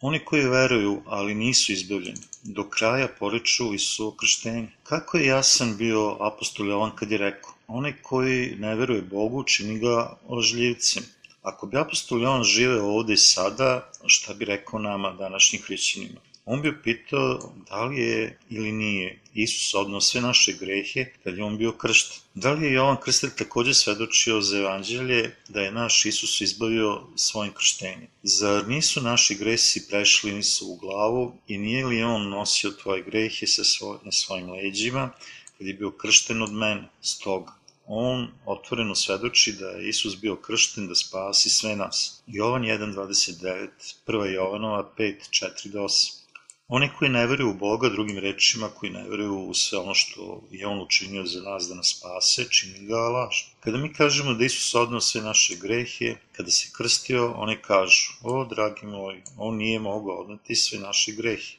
Oni 0.00 0.18
koji 0.24 0.48
veruju, 0.48 1.02
ali 1.06 1.34
nisu 1.34 1.72
izbavljeni, 1.72 2.20
do 2.42 2.64
kraja 2.70 3.08
poriču 3.18 3.74
Isusovo 3.74 4.10
krštenje. 4.10 4.68
Kako 4.82 5.18
je 5.18 5.26
jasan 5.26 5.76
bio 5.76 6.16
apostol 6.20 6.68
Jovan 6.68 6.96
kad 6.96 7.10
je 7.10 7.18
rekao, 7.18 7.52
onaj 7.66 7.92
koji 8.02 8.56
ne 8.58 8.74
veruje 8.74 9.02
Bogu 9.02 9.44
čini 9.44 9.78
ga 9.78 10.16
lažljivcem. 10.28 11.02
Ako 11.42 11.66
bi 11.66 11.78
apostol 11.78 12.22
Jovan 12.22 12.44
živeo 12.44 12.86
ovde 12.86 13.12
i 13.12 13.16
sada, 13.16 13.90
šta 14.06 14.34
bi 14.34 14.44
rekao 14.44 14.80
nama, 14.80 15.12
današnjim 15.12 15.62
hrićanima? 15.62 16.20
On 16.52 16.62
bi 16.62 16.82
pitao 16.82 17.52
da 17.68 17.84
li 17.84 18.00
je 18.00 18.38
ili 18.50 18.72
nije 18.72 19.18
Isus 19.34 19.74
odnao 19.74 20.00
sve 20.00 20.20
naše 20.20 20.52
grehe 20.52 21.04
kad 21.24 21.36
je 21.36 21.44
on 21.44 21.58
bio 21.58 21.72
kršten. 21.72 22.18
Da 22.34 22.52
li 22.52 22.66
je 22.66 22.72
Jovan 22.72 22.96
Krstelj 23.04 23.30
takođe 23.38 23.74
svedočio 23.74 24.40
za 24.40 24.58
evanđelje 24.58 25.36
da 25.48 25.60
je 25.60 25.72
naš 25.72 26.06
Isus 26.06 26.40
izbavio 26.40 27.02
svojim 27.16 27.52
krštenjem? 27.52 28.08
Zar 28.22 28.68
nisu 28.68 29.00
naši 29.00 29.34
gresi 29.34 29.88
prešli 29.88 30.32
nisu 30.32 30.72
u 30.72 30.76
glavu 30.76 31.32
i 31.48 31.58
nije 31.58 31.86
li 31.86 32.02
on 32.02 32.28
nosio 32.28 32.70
tvoje 32.70 33.02
grehe 33.02 33.46
sa 33.46 33.64
svoj, 33.64 33.98
na 34.04 34.12
svojim 34.12 34.50
leđima 34.50 35.10
kad 35.58 35.66
je 35.66 35.74
bio 35.74 35.90
kršten 35.90 36.42
od 36.42 36.52
mene? 36.52 36.88
Stoga, 37.02 37.52
on 37.86 38.28
otvoreno 38.46 38.94
svedoči 38.94 39.52
da 39.52 39.68
je 39.68 39.88
Isus 39.88 40.20
bio 40.20 40.36
kršten 40.36 40.88
da 40.88 40.94
spasi 40.94 41.50
sve 41.50 41.76
nas. 41.76 42.22
Jovan 42.26 42.62
1.29, 42.62 43.68
1. 44.06 44.24
Jovanova 44.24 44.90
5.4-8. 44.98 46.19
Oni 46.72 46.88
koji 46.98 47.10
ne 47.10 47.26
veruju 47.26 47.50
u 47.50 47.54
Boga, 47.54 47.88
drugim 47.88 48.18
rečima, 48.18 48.68
koji 48.68 48.92
ne 48.92 49.02
veruju 49.08 49.38
u 49.38 49.54
sve 49.54 49.78
ono 49.78 49.94
što 49.94 50.42
je 50.50 50.66
On 50.66 50.82
učinio 50.82 51.24
za 51.26 51.40
nas 51.42 51.68
da 51.68 51.74
nas 51.74 51.94
spase, 51.96 52.44
čini 52.50 52.86
ga 52.86 52.96
laž. 52.96 53.36
Kada 53.60 53.78
mi 53.78 53.92
kažemo 53.92 54.34
da 54.34 54.44
Isus 54.44 54.74
odnao 54.74 55.00
sve 55.00 55.22
naše 55.22 55.56
grehe, 55.56 56.14
kada 56.32 56.50
se 56.50 56.68
krstio, 56.76 57.32
oni 57.36 57.56
kažu, 57.62 58.12
o, 58.22 58.44
dragi 58.44 58.86
moji, 58.86 59.22
On 59.36 59.56
nije 59.56 59.78
mogao 59.78 60.14
odnati 60.16 60.54
sve 60.54 60.78
naše 60.78 61.12
grehe. 61.12 61.56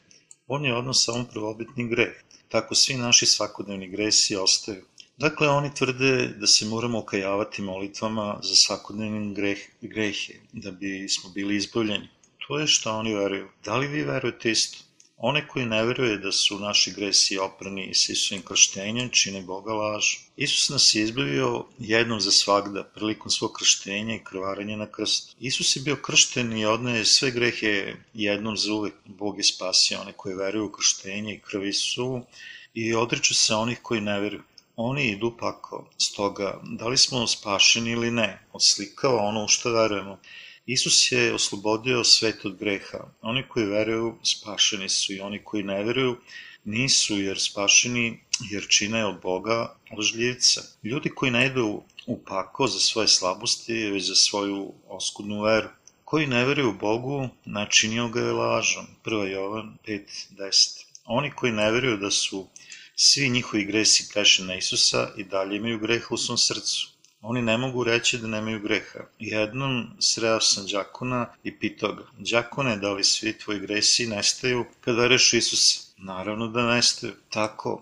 On 0.47 0.65
je 0.65 0.75
odnao 0.75 0.93
samo 0.93 1.25
prvobitni 1.33 1.87
greh. 1.87 2.13
Tako 2.49 2.75
svi 2.75 2.93
naši 2.93 3.25
svakodnevni 3.25 3.87
gresi 3.87 4.35
ostaju. 4.35 4.85
Dakle, 5.17 5.47
oni 5.47 5.73
tvrde 5.75 6.27
da 6.27 6.47
se 6.47 6.65
moramo 6.65 6.99
okajavati 6.99 7.61
molitvama 7.61 8.39
za 8.43 8.55
svakodnevni 8.55 9.33
greh, 9.33 9.59
grehe, 9.81 10.33
da 10.53 10.71
bi 10.71 11.09
smo 11.09 11.29
bili 11.29 11.55
izbavljeni. 11.55 12.07
To 12.47 12.59
je 12.59 12.67
što 12.67 12.91
oni 12.91 13.13
veruju. 13.15 13.49
Da 13.65 13.77
li 13.77 13.87
vi 13.87 14.03
verujete 14.03 14.51
isto? 14.51 14.90
One 15.23 15.47
koji 15.47 15.65
ne 15.65 15.83
veruje 15.85 16.17
da 16.17 16.31
su 16.31 16.59
naši 16.59 16.91
gresi 16.91 17.37
oprani 17.37 17.93
s 17.93 18.09
Isusovim 18.09 18.43
krštenjem, 18.45 19.09
čine 19.09 19.41
Boga 19.41 19.73
laž. 19.73 20.05
Isus 20.37 20.69
nas 20.69 20.95
je 20.95 21.03
izbavio 21.03 21.65
jednom 21.79 22.21
za 22.21 22.31
svagda, 22.31 22.83
prilikom 22.83 23.31
svog 23.31 23.51
krštenja 23.59 24.15
i 24.15 24.23
krvarenja 24.23 24.77
na 24.77 24.87
krstu. 24.91 25.35
Isus 25.39 25.75
je 25.75 25.81
bio 25.81 25.95
kršten 25.95 26.57
i 26.57 26.65
odnaje 26.65 27.05
sve 27.05 27.31
grehe 27.31 27.95
jednom 28.13 28.57
za 28.57 28.73
uvek. 28.73 28.93
Bog 29.05 29.37
je 29.37 29.43
spasio 29.43 30.01
one 30.01 30.13
koji 30.13 30.35
veruju 30.35 30.65
u 30.65 30.71
krštenje 30.71 31.33
i 31.33 31.39
krv 31.39 31.65
Isusovu 31.65 32.25
i 32.73 32.93
odriču 32.93 33.35
se 33.35 33.55
onih 33.55 33.79
koji 33.81 34.01
ne 34.01 34.19
veruju. 34.19 34.43
Oni 34.75 35.07
idu 35.07 35.37
pako. 35.39 35.85
Stoga, 35.97 36.59
da 36.63 36.87
li 36.87 36.97
smo 36.97 37.27
spašeni 37.27 37.91
ili 37.91 38.11
ne, 38.11 38.39
odslikava 38.53 39.23
ono 39.23 39.43
u 39.43 39.47
što 39.47 39.71
verujemo. 39.71 40.19
Isus 40.65 41.11
je 41.11 41.33
oslobodio 41.33 42.03
svet 42.03 42.45
od 42.45 42.57
greha. 42.57 42.99
Oni 43.21 43.43
koji 43.49 43.65
veruju 43.65 44.17
spašeni 44.23 44.89
su 44.89 45.13
i 45.13 45.19
oni 45.19 45.43
koji 45.43 45.63
ne 45.63 45.83
veruju 45.83 46.17
nisu 46.63 47.21
jer 47.21 47.39
spašeni 47.39 48.19
jer 48.51 48.67
čine 48.69 49.05
od 49.05 49.21
Boga 49.21 49.75
lažljivca. 49.97 50.61
Ljudi 50.83 51.09
koji 51.09 51.31
ne 51.31 51.45
idu 51.45 51.83
u 52.07 52.23
pako 52.23 52.67
za 52.67 52.79
svoje 52.79 53.07
slabosti, 53.07 53.73
već 53.73 54.03
za 54.03 54.15
svoju 54.15 54.73
oskudnu 54.87 55.41
veru. 55.41 55.69
Koji 56.03 56.27
ne 56.27 56.45
veruju 56.45 56.73
Bogu, 56.79 57.29
načinio 57.45 58.09
ga 58.09 58.19
je 58.19 58.31
lažom. 58.31 58.87
1. 59.05 59.25
Jovan 59.25 59.77
5.10 59.87 60.83
Oni 61.05 61.31
koji 61.31 61.51
ne 61.51 61.71
veruju 61.71 61.97
da 61.97 62.11
su 62.11 62.47
svi 62.95 63.29
njihovi 63.29 63.65
gresi 63.65 64.09
prešli 64.13 64.45
na 64.45 64.55
Isusa 64.55 65.09
i 65.17 65.23
dalje 65.23 65.57
imaju 65.57 65.79
greha 65.79 66.07
u 66.09 66.17
svom 66.17 66.37
srcu. 66.37 66.90
Oni 67.21 67.41
ne 67.41 67.57
mogu 67.57 67.83
reći 67.83 68.17
da 68.17 68.27
nemaju 68.27 68.59
greha. 68.59 68.99
Jednom 69.19 69.87
sreo 69.99 70.39
sam 70.41 70.65
đakona 70.67 71.33
i 71.43 71.59
pitao 71.59 71.93
ga, 71.93 72.03
đakone, 72.17 72.77
da 72.77 72.93
li 72.93 73.03
svi 73.03 73.37
tvoji 73.37 73.59
gresi 73.59 74.07
nestaju 74.07 74.65
kad 74.81 74.95
vereš 74.95 75.33
Isusa? 75.33 75.79
Naravno 75.97 76.47
da 76.47 76.75
nestaju. 76.75 77.13
Tako, 77.29 77.81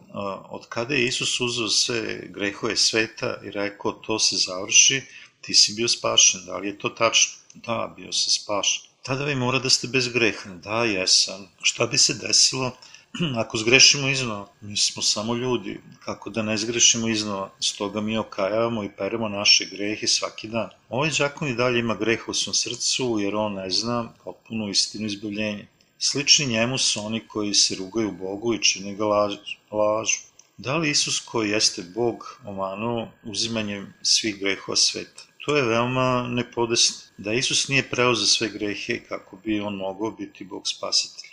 od 0.49 0.67
kada 0.69 0.93
je 0.93 1.05
Isus 1.05 1.39
uzeo 1.39 1.69
sve 1.69 2.27
grehove 2.29 2.75
sveta 2.75 3.37
i 3.43 3.51
rekao 3.51 3.91
to 3.91 4.19
se 4.19 4.35
završi, 4.35 5.01
ti 5.41 5.53
si 5.53 5.73
bio 5.73 5.87
spašen. 5.87 6.45
Da 6.45 6.57
li 6.57 6.67
je 6.67 6.79
to 6.79 6.89
tačno? 6.89 7.33
Da, 7.53 7.93
bio 7.97 8.11
sam 8.11 8.31
spašen. 8.31 8.81
Tada 9.03 9.25
vi 9.25 9.35
mora 9.35 9.59
da 9.59 9.69
ste 9.69 9.87
bez 9.87 10.07
greha. 10.07 10.49
Da, 10.49 10.83
jesam. 10.83 11.47
Šta 11.61 11.87
bi 11.87 11.97
se 11.97 12.13
desilo 12.13 12.77
ako 13.41 13.57
zgrešimo 13.57 14.07
iznova, 14.07 14.47
mi 14.61 14.77
smo 14.77 15.01
samo 15.01 15.35
ljudi, 15.35 15.81
kako 16.05 16.29
da 16.29 16.41
ne 16.41 16.57
zgrešimo 16.57 17.09
iznova, 17.09 17.51
stoga 17.59 18.01
mi 18.01 18.17
okajavamo 18.17 18.83
i 18.83 18.89
peremo 18.97 19.29
naše 19.29 19.65
grehe 19.65 20.07
svaki 20.07 20.47
dan. 20.47 20.69
Ovaj 20.89 21.09
džakon 21.09 21.47
i 21.47 21.55
dalje 21.55 21.79
ima 21.79 21.95
greh 21.95 22.27
u 22.27 22.33
svom 22.33 22.53
srcu, 22.53 23.17
jer 23.21 23.35
on 23.35 23.53
ne 23.53 23.69
zna 23.69 24.09
potpuno 24.23 24.69
istinu 24.69 25.05
izbavljenja. 25.05 25.65
Slični 25.99 26.45
njemu 26.45 26.77
su 26.77 27.05
oni 27.05 27.27
koji 27.27 27.53
se 27.53 27.75
rugaju 27.75 28.11
Bogu 28.11 28.53
i 28.53 28.63
čine 28.63 28.95
ga 28.95 29.05
lažu. 29.71 30.19
Da 30.57 30.77
li 30.77 30.89
Isus 30.89 31.19
koji 31.19 31.49
jeste 31.49 31.83
Bog 31.95 32.39
omanuo 32.45 33.07
uzimanjem 33.23 33.93
svih 34.01 34.39
grehova 34.39 34.75
sveta? 34.75 35.23
To 35.45 35.55
je 35.55 35.63
veoma 35.63 36.27
nepodesno. 36.27 36.97
Da 37.17 37.33
Isus 37.33 37.67
nije 37.67 37.89
preo 37.89 38.15
za 38.15 38.25
sve 38.25 38.49
grehe 38.49 38.99
kako 39.09 39.37
bi 39.37 39.59
on 39.59 39.75
mogao 39.75 40.11
biti 40.11 40.43
Bog 40.43 40.67
spasitelj 40.67 41.28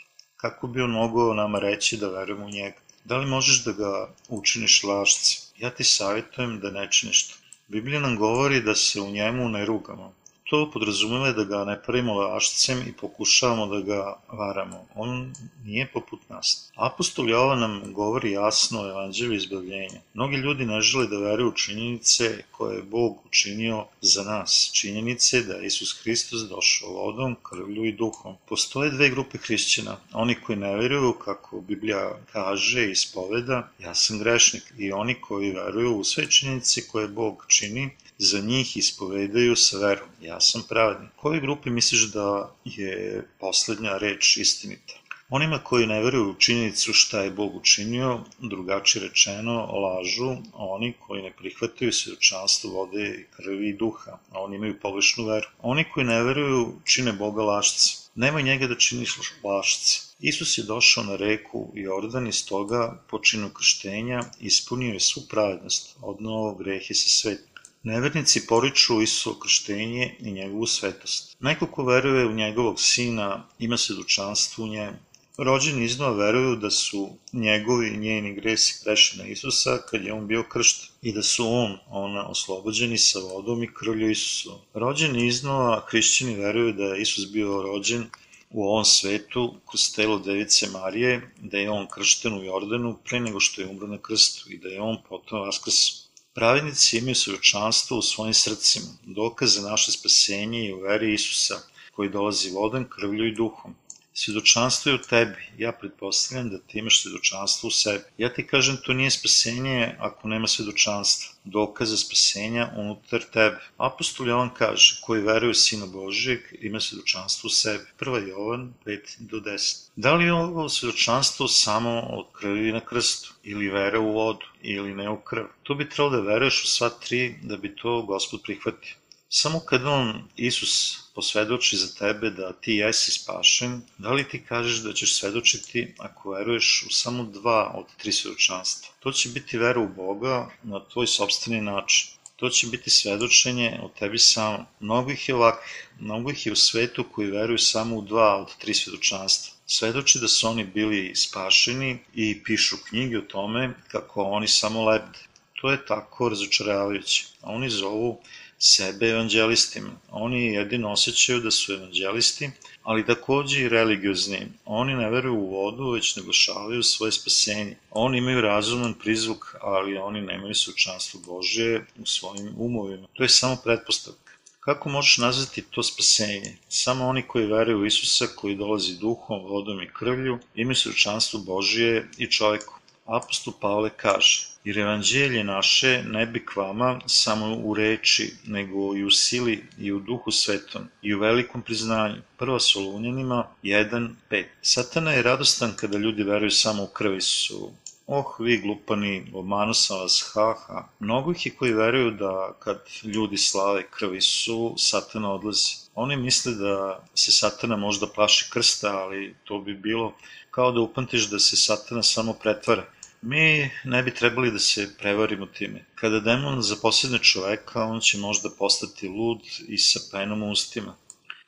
kako 0.50 0.66
bi 0.66 0.82
on 0.82 0.90
mogao 0.90 1.34
nama 1.34 1.58
reći 1.58 1.96
da 1.96 2.08
verujemo 2.08 2.46
u 2.46 2.50
njega? 2.50 2.76
Da 3.04 3.16
li 3.16 3.26
možeš 3.26 3.64
da 3.64 3.72
ga 3.72 4.08
učiniš 4.28 4.82
lašci? 4.82 5.40
Ja 5.58 5.70
ti 5.70 5.84
savjetujem 5.84 6.60
da 6.60 6.70
ne 6.70 6.88
činiš 6.90 7.28
to. 7.28 7.34
Biblija 7.68 8.00
nam 8.00 8.16
govori 8.16 8.62
da 8.62 8.74
se 8.74 9.00
u 9.00 9.10
njemu 9.10 9.48
ne 9.48 9.64
rugamo, 9.64 10.12
To 10.50 10.70
podrazumeva 10.72 11.32
da 11.32 11.44
ga 11.44 11.64
ne 11.64 11.74
pravimo 11.82 12.14
lašcem 12.14 12.82
i 12.88 12.92
pokušavamo 12.92 13.66
da 13.66 13.80
ga 13.80 14.16
varamo. 14.28 14.84
On 14.94 15.32
nije 15.64 15.86
poput 15.92 16.20
nas. 16.28 16.65
Apostol 16.76 17.30
Jovan 17.30 17.60
nam 17.60 17.92
govori 17.92 18.32
jasno 18.32 18.80
o 18.80 18.88
evanđelju 18.90 19.34
izbavljenja. 19.34 20.00
Mnogi 20.14 20.36
ljudi 20.36 20.66
ne 20.66 20.80
žele 20.80 21.06
da 21.06 21.18
veruju 21.18 21.48
u 21.48 21.52
činjenice 21.52 22.42
koje 22.50 22.76
je 22.76 22.82
Bog 22.82 23.16
učinio 23.26 23.84
za 24.00 24.22
nas. 24.22 24.70
Činjenice 24.72 25.42
da 25.42 25.54
je 25.54 25.66
Isus 25.66 26.00
Hristos 26.02 26.40
došao 26.40 26.90
vodom, 26.90 27.36
krvlju 27.42 27.84
i 27.84 27.92
duhom. 27.92 28.36
Postoje 28.48 28.90
dve 28.90 29.08
grupe 29.10 29.38
hrišćana. 29.38 29.96
Oni 30.12 30.34
koji 30.34 30.58
ne 30.58 30.76
veruju, 30.76 31.12
kako 31.12 31.60
Biblija 31.60 32.18
kaže 32.32 32.86
i 32.86 32.90
ispoveda, 32.90 33.68
ja 33.78 33.94
sam 33.94 34.18
grešnik. 34.18 34.62
I 34.78 34.92
oni 34.92 35.14
koji 35.20 35.50
veruju 35.50 35.96
u 35.96 36.04
sve 36.04 36.30
činjenice 36.30 36.86
koje 36.88 37.08
Bog 37.08 37.44
čini, 37.48 37.90
za 38.18 38.40
njih 38.40 38.76
ispovedaju 38.76 39.56
sa 39.56 39.78
verom. 39.78 40.08
Ja 40.22 40.40
sam 40.40 40.62
pravednik. 40.68 41.10
Koje 41.16 41.40
grupi 41.40 41.70
misliš 41.70 42.12
da 42.12 42.54
je 42.64 43.28
poslednja 43.40 43.98
reč 43.98 44.36
istinita? 44.36 45.05
Onima 45.28 45.58
koji 45.58 45.86
ne 45.86 46.02
veruju 46.02 46.30
u 46.30 46.34
činjenicu 46.34 46.92
šta 46.92 47.20
je 47.20 47.30
Bog 47.30 47.56
učinio, 47.56 48.20
drugačije 48.38 49.08
rečeno, 49.08 49.54
lažu, 49.66 50.36
oni 50.52 50.92
koji 51.06 51.22
ne 51.22 51.32
prihvataju 51.38 51.92
svedočanstvo 51.92 52.70
vode 52.70 53.08
i 53.08 53.24
krvi 53.36 53.68
i 53.68 53.76
duha, 53.76 54.18
a 54.30 54.40
oni 54.40 54.56
imaju 54.56 54.80
pogrešnu 54.80 55.24
veru. 55.24 55.46
Oni 55.62 55.84
koji 55.94 56.06
ne 56.06 56.22
veruju 56.22 56.80
čine 56.84 57.12
Boga 57.12 57.42
lašca. 57.42 58.10
Nemoj 58.14 58.42
njega 58.42 58.66
da 58.66 58.78
činiš 58.78 59.18
lašca. 59.44 60.00
Isus 60.20 60.58
je 60.58 60.64
došao 60.64 61.04
na 61.04 61.16
reku 61.16 61.72
Jordan 61.74 62.26
i 62.26 62.32
stoga 62.32 63.02
počinu 63.10 63.50
krštenja 63.50 64.20
ispunio 64.40 64.92
je 64.92 65.00
svu 65.00 65.22
pravednost, 65.30 65.96
odnovo 66.02 66.54
grehe 66.54 66.94
sa 66.94 67.08
svetom. 67.08 67.56
Nevernici 67.82 68.46
poriču 68.46 69.02
Isuso 69.02 69.38
krštenje 69.40 70.16
i 70.20 70.32
njegovu 70.32 70.66
svetost. 70.66 71.36
Neko 71.40 71.66
ko 71.66 71.84
veruje 71.84 72.26
u 72.26 72.32
njegovog 72.32 72.80
sina 72.80 73.48
ima 73.58 73.76
svedočanstvo 73.76 74.64
u 74.64 74.68
njemu. 74.68 74.96
Rođeni 75.38 75.84
iznova 75.84 76.24
veruju 76.24 76.56
da 76.56 76.70
su 76.70 77.10
njegovi 77.32 77.88
i 77.88 77.96
njeni 77.96 78.34
gresi 78.34 78.80
prešli 78.84 79.30
Isusa 79.30 79.78
kad 79.90 80.04
je 80.04 80.12
on 80.12 80.26
bio 80.26 80.42
kršten 80.42 80.88
i 81.02 81.12
da 81.12 81.22
su 81.22 81.48
on, 81.48 81.78
ona, 81.88 82.28
oslobođeni 82.28 82.98
sa 82.98 83.18
vodom 83.18 83.62
i 83.62 83.74
krvlju 83.74 84.10
Isusu. 84.10 84.58
Rođeni 84.74 85.26
iznova 85.26 85.84
hrišćani 85.88 86.34
veruju 86.34 86.72
da 86.72 86.84
je 86.84 87.02
Isus 87.02 87.32
bio 87.32 87.62
rođen 87.62 88.06
u 88.50 88.68
ovom 88.68 88.84
svetu 88.84 89.54
kroz 89.70 89.94
telo 89.94 90.18
device 90.18 90.66
Marije, 90.70 91.30
da 91.38 91.58
je 91.58 91.70
on 91.70 91.86
kršten 91.94 92.34
u 92.34 92.44
Jordanu 92.44 92.98
pre 93.04 93.20
nego 93.20 93.40
što 93.40 93.60
je 93.60 93.68
umro 93.68 93.86
na 93.86 93.98
krstu 93.98 94.52
i 94.52 94.58
da 94.58 94.68
je 94.68 94.80
on 94.80 94.98
potom 95.08 95.40
vaskrsao. 95.40 96.06
Pravednici 96.34 96.98
imaju 96.98 97.14
svedočanstvo 97.14 97.98
u 97.98 98.02
svojim 98.02 98.34
srcima, 98.34 98.86
dokaze 99.02 99.60
naše 99.60 99.92
spasenje 99.92 100.66
i 100.66 100.72
u 100.72 100.80
veri 100.80 101.14
Isusa, 101.14 101.60
koji 101.92 102.10
dolazi 102.10 102.50
vodom, 102.50 102.84
krvlju 102.88 103.26
i 103.26 103.34
duhom. 103.34 103.74
Svjedočanstvo 104.18 104.90
je 104.90 104.94
u 104.94 104.98
tebi. 104.98 105.42
Ja 105.58 105.72
pretpostavljam 105.72 106.50
da 106.50 106.58
ti 106.58 106.78
imaš 106.78 107.02
svjedočanstvo 107.02 107.66
u 107.66 107.70
sebi. 107.70 108.04
Ja 108.18 108.32
ti 108.34 108.46
kažem, 108.46 108.76
to 108.84 108.92
nije 108.92 109.10
spasenje 109.10 109.94
ako 109.98 110.28
nema 110.28 110.46
svjedočanstva. 110.46 111.34
Dokaza 111.44 111.96
spasenja 111.96 112.70
unutar 112.76 113.22
tebe. 113.32 113.58
Apostol 113.76 114.28
Jovan 114.28 114.50
kaže, 114.58 115.00
koji 115.02 115.22
veruje 115.22 115.54
Sina 115.54 115.86
Božijeg, 115.86 116.40
ima 116.60 116.80
svjedočanstvo 116.80 117.48
u 117.48 117.50
sebi. 117.50 117.84
1. 117.98 118.28
Jovan 118.28 118.74
5 118.86 119.00
do 119.18 119.36
10. 119.36 119.88
Da 119.96 120.14
li 120.14 120.24
je 120.24 120.32
ovo 120.32 120.68
svjedočanstvo 120.68 121.48
samo 121.48 122.00
od 122.00 122.26
krvi 122.32 122.72
na 122.72 122.80
krstu? 122.80 123.34
Ili 123.42 123.68
vera 123.68 124.00
u 124.00 124.12
vodu? 124.12 124.46
Ili 124.62 124.94
ne 124.94 125.10
u 125.10 125.20
krv? 125.20 125.44
Tu 125.62 125.74
bi 125.74 125.88
trebalo 125.88 126.16
da 126.16 126.32
veruješ 126.32 126.64
u 126.64 126.66
sva 126.66 126.88
tri 126.88 127.34
da 127.42 127.56
bi 127.56 127.76
to 127.76 128.02
Gospod 128.02 128.42
prihvatio. 128.42 128.94
Samo 129.38 129.60
kad 129.60 129.86
on, 129.86 130.22
Isus, 130.36 130.98
posvedoči 131.14 131.76
za 131.76 131.88
tebe 131.98 132.30
da 132.30 132.52
ti 132.52 132.72
jesi 132.72 133.12
spašen, 133.12 133.82
da 133.98 134.12
li 134.12 134.28
ti 134.28 134.38
kažeš 134.44 134.78
da 134.82 134.92
ćeš 134.92 135.18
svedočiti 135.18 135.94
ako 135.98 136.30
veruješ 136.30 136.84
u 136.86 136.90
samo 136.90 137.24
dva 137.24 137.72
od 137.74 137.86
tri 137.96 138.12
svedočanstva? 138.12 138.94
To 139.00 139.12
će 139.12 139.28
biti 139.28 139.58
vera 139.58 139.80
u 139.80 139.88
Boga 139.88 140.48
na 140.62 140.80
tvoj 140.92 141.06
sobstveni 141.06 141.60
način. 141.60 142.08
To 142.36 142.48
će 142.48 142.66
biti 142.66 142.90
svedočenje 142.90 143.80
o 143.82 143.90
tebi 143.98 144.18
samo. 144.18 144.64
Mnogo 144.80 145.10
ih 145.10 145.28
je 145.28 145.34
ovakvih, 145.34 145.88
mnogo 146.00 146.30
ih 146.30 146.46
je 146.46 146.52
u 146.52 146.56
svetu 146.56 147.04
koji 147.12 147.30
veruju 147.30 147.58
samo 147.58 147.96
u 147.96 148.02
dva 148.02 148.36
od 148.36 148.56
tri 148.56 148.74
svedočanstva. 148.74 149.54
Svedoči 149.66 150.18
da 150.18 150.28
su 150.28 150.48
oni 150.48 150.64
bili 150.64 151.12
spašeni 151.14 151.98
i 152.14 152.42
pišu 152.44 152.76
knjige 152.88 153.18
o 153.18 153.28
tome 153.36 153.74
kako 153.88 154.22
oni 154.22 154.48
samo 154.48 154.84
lebde. 154.84 155.18
To 155.60 155.70
je 155.70 155.86
tako 155.86 156.28
razočaravajuće. 156.28 157.24
A 157.40 157.50
oni 157.50 157.70
zovu 157.70 158.20
sebe 158.58 159.06
evanđelistima. 159.06 159.90
Oni 160.10 160.44
jedino 160.44 160.92
osjećaju 160.92 161.40
da 161.40 161.50
su 161.50 161.72
evanđelisti, 161.72 162.50
ali 162.82 163.06
takođe 163.06 163.60
i 163.60 163.68
religiozni. 163.68 164.46
Oni 164.64 164.94
ne 164.94 165.10
veruju 165.10 165.34
u 165.34 165.50
vodu, 165.50 165.90
već 165.90 166.16
naglašavaju 166.16 166.82
svoje 166.82 167.12
spasenje. 167.12 167.76
Oni 167.90 168.18
imaju 168.18 168.40
razuman 168.40 168.94
prizvuk, 168.94 169.54
ali 169.60 169.98
oni 169.98 170.20
nemaju 170.20 170.54
sučanstvo 170.54 171.20
Božje 171.26 171.86
u 171.98 172.06
svojim 172.06 172.54
umovima. 172.58 173.06
To 173.12 173.22
je 173.22 173.28
samo 173.28 173.56
pretpostavka. 173.64 174.32
Kako 174.60 174.88
možeš 174.88 175.18
nazvati 175.18 175.62
to 175.62 175.82
spasenje? 175.82 176.56
Samo 176.68 177.06
oni 177.06 177.22
koji 177.22 177.46
veruju 177.46 177.78
u 177.78 177.86
Isusa, 177.86 178.26
koji 178.36 178.56
dolazi 178.56 178.98
duhom, 178.98 179.44
vodom 179.44 179.82
i 179.82 179.90
krvlju, 179.98 180.38
imaju 180.54 180.76
sučanstvo 180.76 181.40
Božje 181.40 182.08
i 182.18 182.26
čoveku. 182.26 182.74
Apostol 183.04 183.54
Pavle 183.60 183.90
kaže, 183.96 184.46
jer 184.66 184.78
evanđelje 184.78 185.44
naše 185.44 186.02
ne 186.02 186.26
bi 186.26 186.46
k 186.46 186.56
vama 186.56 187.00
samo 187.06 187.56
u 187.56 187.74
reči, 187.74 188.34
nego 188.46 188.96
i 188.96 189.04
u 189.04 189.10
sili 189.10 189.64
i 189.78 189.92
u 189.92 190.00
duhu 190.00 190.30
svetom 190.30 190.88
i 191.02 191.14
u 191.14 191.18
velikom 191.18 191.62
priznanju. 191.62 192.22
Prva 192.36 192.60
Solunjanima 192.60 193.46
1.5 193.62 194.44
Satana 194.62 195.12
je 195.12 195.22
radostan 195.22 195.72
kada 195.76 195.98
ljudi 195.98 196.22
veruju 196.22 196.50
samo 196.50 196.82
u 196.82 196.86
krvi 196.86 197.20
su. 197.20 197.70
Oh, 198.06 198.26
vi 198.38 198.58
glupani, 198.58 199.30
obmanu 199.34 199.74
sam 199.74 199.98
vas, 199.98 200.30
ha, 200.34 200.54
ha. 200.66 200.88
Mnogo 200.98 201.32
ih 201.32 201.46
je 201.46 201.52
koji 201.52 201.72
veruju 201.72 202.10
da 202.10 202.52
kad 202.58 202.78
ljudi 203.04 203.36
slave 203.36 203.86
krvi 203.90 204.20
su, 204.20 204.74
satana 204.78 205.32
odlazi. 205.32 205.76
Oni 205.94 206.16
misle 206.16 206.54
da 206.54 207.04
se 207.14 207.32
satana 207.32 207.76
možda 207.76 208.06
plaši 208.06 208.50
krsta, 208.50 208.96
ali 208.96 209.34
to 209.44 209.58
bi 209.58 209.74
bilo 209.74 210.14
kao 210.50 210.72
da 210.72 210.80
upamtiš 210.80 211.30
da 211.30 211.38
se 211.38 211.56
satana 211.56 212.02
samo 212.02 212.32
pretvara 212.32 212.84
Mi 213.28 213.70
ne 213.84 214.02
bi 214.02 214.14
trebali 214.14 214.50
da 214.50 214.58
se 214.58 214.82
prevarimo 214.98 215.46
time. 215.46 215.84
Kada 215.94 216.20
demon 216.20 216.62
zaposljedne 216.62 217.18
čoveka, 217.18 217.84
on 217.84 218.00
će 218.00 218.18
možda 218.18 218.50
postati 218.58 219.08
lud 219.08 219.38
i 219.68 219.78
sa 219.78 220.00
penom 220.12 220.42
ustima. 220.42 220.96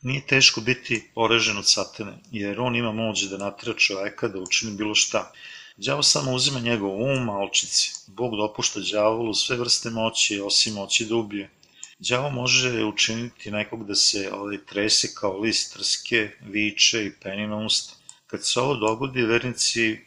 Nije 0.03 0.27
teško 0.27 0.61
biti 0.61 1.11
poražen 1.15 1.59
od 1.59 1.69
satane, 1.71 2.19
jer 2.33 2.61
on 2.61 2.77
ima 2.77 2.93
moć 2.93 3.23
da 3.23 3.39
natira 3.39 3.75
čoveka 3.75 4.29
da 4.29 4.41
učini 4.41 4.77
bilo 4.77 4.95
šta. 4.95 5.33
Đavo 5.77 6.03
samo 6.03 6.33
uzima 6.33 6.61
njegov 6.61 7.03
um, 7.03 7.29
a 7.29 7.39
očici. 7.45 7.93
Bog 8.07 8.37
dopušta 8.37 8.81
đavolu 8.93 9.35
sve 9.35 9.57
vrste 9.57 9.91
moći, 9.91 10.41
osim 10.41 10.75
moći 10.75 11.07
da 11.07 11.15
ubije. 11.17 11.51
Đavo 11.99 12.31
može 12.31 12.85
učiniti 12.85 13.51
nekog 13.51 13.87
da 13.87 13.95
se 13.95 14.33
ovaj, 14.33 14.59
trese 14.67 15.15
kao 15.15 15.39
list 15.39 15.75
trske, 15.75 16.31
viče 16.41 17.07
i 17.07 17.13
peni 17.23 17.47
na 17.47 17.57
usta. 17.57 17.98
Kad 18.31 18.47
se 18.47 18.61
ovo 18.61 18.75
dogodi, 18.75 19.23
vernici 19.23 19.99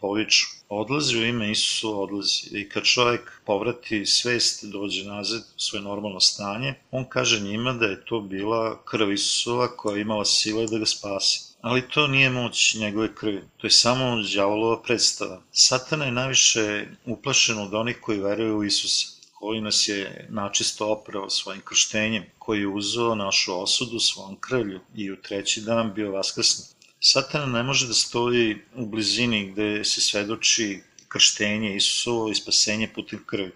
poviču, 0.00 0.46
odlazi 0.68 1.18
u 1.18 1.24
ime 1.24 1.50
Isusu, 1.50 2.02
odlazi. 2.02 2.48
I 2.50 2.68
kad 2.68 2.84
čovjek 2.84 3.32
povrati 3.46 4.06
svest, 4.06 4.64
dođe 4.64 5.04
nazad 5.04 5.40
u 5.56 5.60
svoje 5.60 5.82
normalno 5.82 6.20
stanje, 6.20 6.74
on 6.90 7.04
kaže 7.08 7.40
njima 7.40 7.72
da 7.72 7.86
je 7.86 8.04
to 8.04 8.20
bila 8.20 8.82
krv 8.84 9.12
Isusova 9.12 9.76
koja 9.76 9.96
je 9.96 10.02
imala 10.02 10.24
sile 10.24 10.66
da 10.66 10.78
ga 10.78 10.86
spasi. 10.86 11.40
Ali 11.60 11.88
to 11.88 12.06
nije 12.06 12.30
moć 12.30 12.74
njegove 12.74 13.14
krvi, 13.14 13.42
to 13.56 13.66
je 13.66 13.70
samo 13.70 14.22
djavolova 14.22 14.82
predstava. 14.82 15.42
Satana 15.52 16.04
je 16.04 16.12
najviše 16.12 16.86
uplašen 17.04 17.58
od 17.58 17.74
onih 17.74 17.96
koji 18.00 18.20
veruju 18.20 18.58
u 18.58 18.64
Isusa 18.64 19.16
koji 19.38 19.60
nas 19.60 19.88
je 19.88 20.26
načisto 20.30 20.92
oprao 20.92 21.30
svojim 21.30 21.62
krštenjem, 21.64 22.24
koji 22.38 22.60
je 22.60 22.68
uzeo 22.68 23.14
našu 23.14 23.62
osudu 23.62 24.00
svojom 24.00 24.36
krvlju 24.40 24.80
i 24.94 25.10
u 25.10 25.16
treći 25.22 25.60
dan 25.60 25.92
bio 25.94 26.12
vaskrsni. 26.12 26.64
Satan 27.00 27.50
ne 27.50 27.62
može 27.62 27.86
da 27.86 27.94
stoji 27.94 28.56
u 28.74 28.86
blizini 28.86 29.52
gde 29.52 29.84
se 29.84 30.00
svedoči 30.00 30.82
krštenje 31.08 31.76
Isusovo 31.76 32.30
i 32.30 32.34
spasenje 32.34 32.88
putem 32.94 33.24
krvi. 33.26 33.52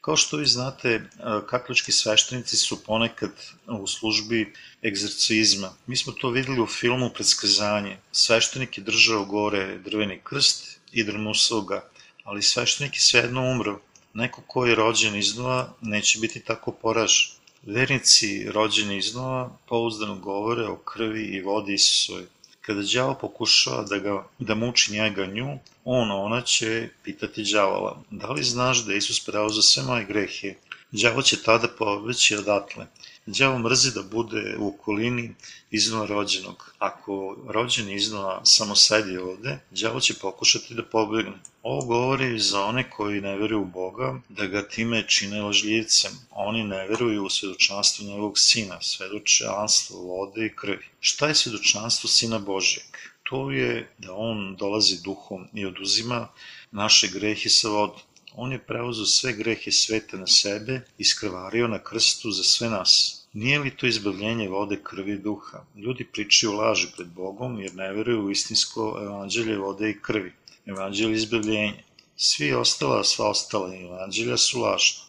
Kao 0.00 0.16
što 0.16 0.36
vi 0.36 0.46
znate, 0.46 1.10
katolički 1.48 1.92
sveštenici 1.92 2.56
su 2.56 2.84
ponekad 2.84 3.30
u 3.66 3.86
službi 3.86 4.52
egzorcizma. 4.84 5.72
Mi 5.86 5.96
smo 5.96 6.12
to 6.12 6.30
videli 6.30 6.60
u 6.60 6.66
filmu 6.66 7.10
Predskazanje. 7.14 7.98
Sveštenik 8.12 8.78
je 8.78 8.84
držao 8.84 9.24
gore 9.24 9.78
drveni 9.78 10.20
krst 10.24 10.78
i 10.92 11.04
drmusao 11.04 11.60
ga, 11.60 11.88
ali 12.24 12.42
sveštenik 12.42 12.94
je 12.94 13.00
svejedno 13.00 13.50
umro. 13.50 13.80
Neko 14.14 14.42
ko 14.46 14.66
je 14.66 14.74
rođen 14.74 15.16
iznova 15.16 15.74
neće 15.80 16.18
biti 16.18 16.40
tako 16.40 16.72
poražen. 16.72 17.30
Vernici 17.62 18.50
rođeni 18.50 18.96
iznova 18.98 19.58
pouzdano 19.68 20.16
govore 20.16 20.66
o 20.66 20.76
krvi 20.76 21.24
i 21.24 21.40
vodi 21.40 21.74
Isusove. 21.74 22.26
Kada 22.70 22.82
đavo 22.94 23.14
pokušava 23.20 23.82
da, 23.82 23.98
ga, 23.98 24.12
da 24.38 24.54
muči 24.54 24.92
njega 24.92 25.26
nju, 25.26 25.58
on 25.84 26.10
ona 26.10 26.40
će 26.42 26.88
pitati 27.02 27.42
đavola, 27.52 28.02
da 28.10 28.30
li 28.30 28.42
znaš 28.42 28.84
da 28.84 28.94
Isus 28.94 29.24
za 29.50 29.62
sve 29.62 29.82
moje 29.82 30.04
grehe? 30.04 30.54
Đavo 30.92 31.22
će 31.22 31.42
tada 31.42 31.68
pobeći 31.78 32.36
odatle. 32.36 32.86
Đavo 33.26 33.58
mrzi 33.58 33.90
da 33.94 34.02
bude 34.02 34.56
u 34.58 34.68
okolini 34.68 35.34
iznova 35.70 36.06
rođenog. 36.06 36.74
Ako 36.78 37.36
rođen 37.48 37.90
iznova 37.90 38.40
samo 38.44 38.76
sedi 38.76 39.18
ovde, 39.18 39.58
đavo 39.70 40.00
će 40.00 40.14
pokušati 40.14 40.74
da 40.74 40.82
pobegne. 40.82 41.38
Ovo 41.62 41.86
govori 41.86 42.38
za 42.38 42.64
one 42.64 42.90
koji 42.90 43.20
ne 43.20 43.36
veruju 43.36 43.62
u 43.62 43.64
Boga, 43.64 44.20
da 44.28 44.46
ga 44.46 44.68
time 44.68 45.02
čine 45.08 45.42
lažljivcem. 45.42 46.12
Oni 46.30 46.64
ne 46.64 46.86
veruju 46.88 47.24
u 47.24 47.30
svedočanstvo 47.30 48.06
njegovog 48.06 48.38
sina, 48.38 48.80
svedočanstvo 48.82 50.00
vode 50.00 50.46
i 50.46 50.54
krvi. 50.56 50.86
Šta 51.00 51.28
je 51.28 51.34
svedočanstvo 51.34 52.08
sina 52.08 52.38
Božeg? 52.38 52.96
To 53.22 53.50
je 53.50 53.92
da 53.98 54.14
on 54.14 54.56
dolazi 54.56 55.02
duhom 55.04 55.48
i 55.54 55.66
oduzima 55.66 56.28
naše 56.70 57.08
grehe 57.08 57.48
sa 57.48 57.68
vodom. 57.68 58.00
On 58.34 58.52
je 58.52 58.58
preuzeo 58.58 59.06
sve 59.06 59.32
grehe 59.32 59.72
sveta 59.72 60.16
na 60.16 60.26
sebe 60.26 60.80
i 60.98 61.04
skrvario 61.04 61.68
na 61.68 61.78
krstu 61.78 62.30
za 62.30 62.42
sve 62.42 62.68
nas. 62.70 63.20
Nije 63.32 63.58
li 63.58 63.76
to 63.76 63.86
izbavljenje 63.86 64.48
vode 64.48 64.80
krvi 64.82 65.18
duha? 65.18 65.64
Ljudi 65.76 66.04
pričaju 66.04 66.52
laži 66.52 66.86
pred 66.96 67.08
Bogom 67.08 67.60
jer 67.60 67.74
ne 67.74 67.92
veruju 67.92 68.24
u 68.24 68.30
istinsko 68.30 68.98
evanđelje 69.02 69.58
vode 69.58 69.90
i 69.90 70.00
krvi. 70.00 70.32
Evanđelje 70.70 71.14
izbavljenja. 71.14 71.82
Svi 72.16 72.52
ostala, 72.54 73.04
sva 73.04 73.28
ostala 73.28 73.74
evanđelja 73.74 74.36
su 74.36 74.60
lažna. 74.60 75.02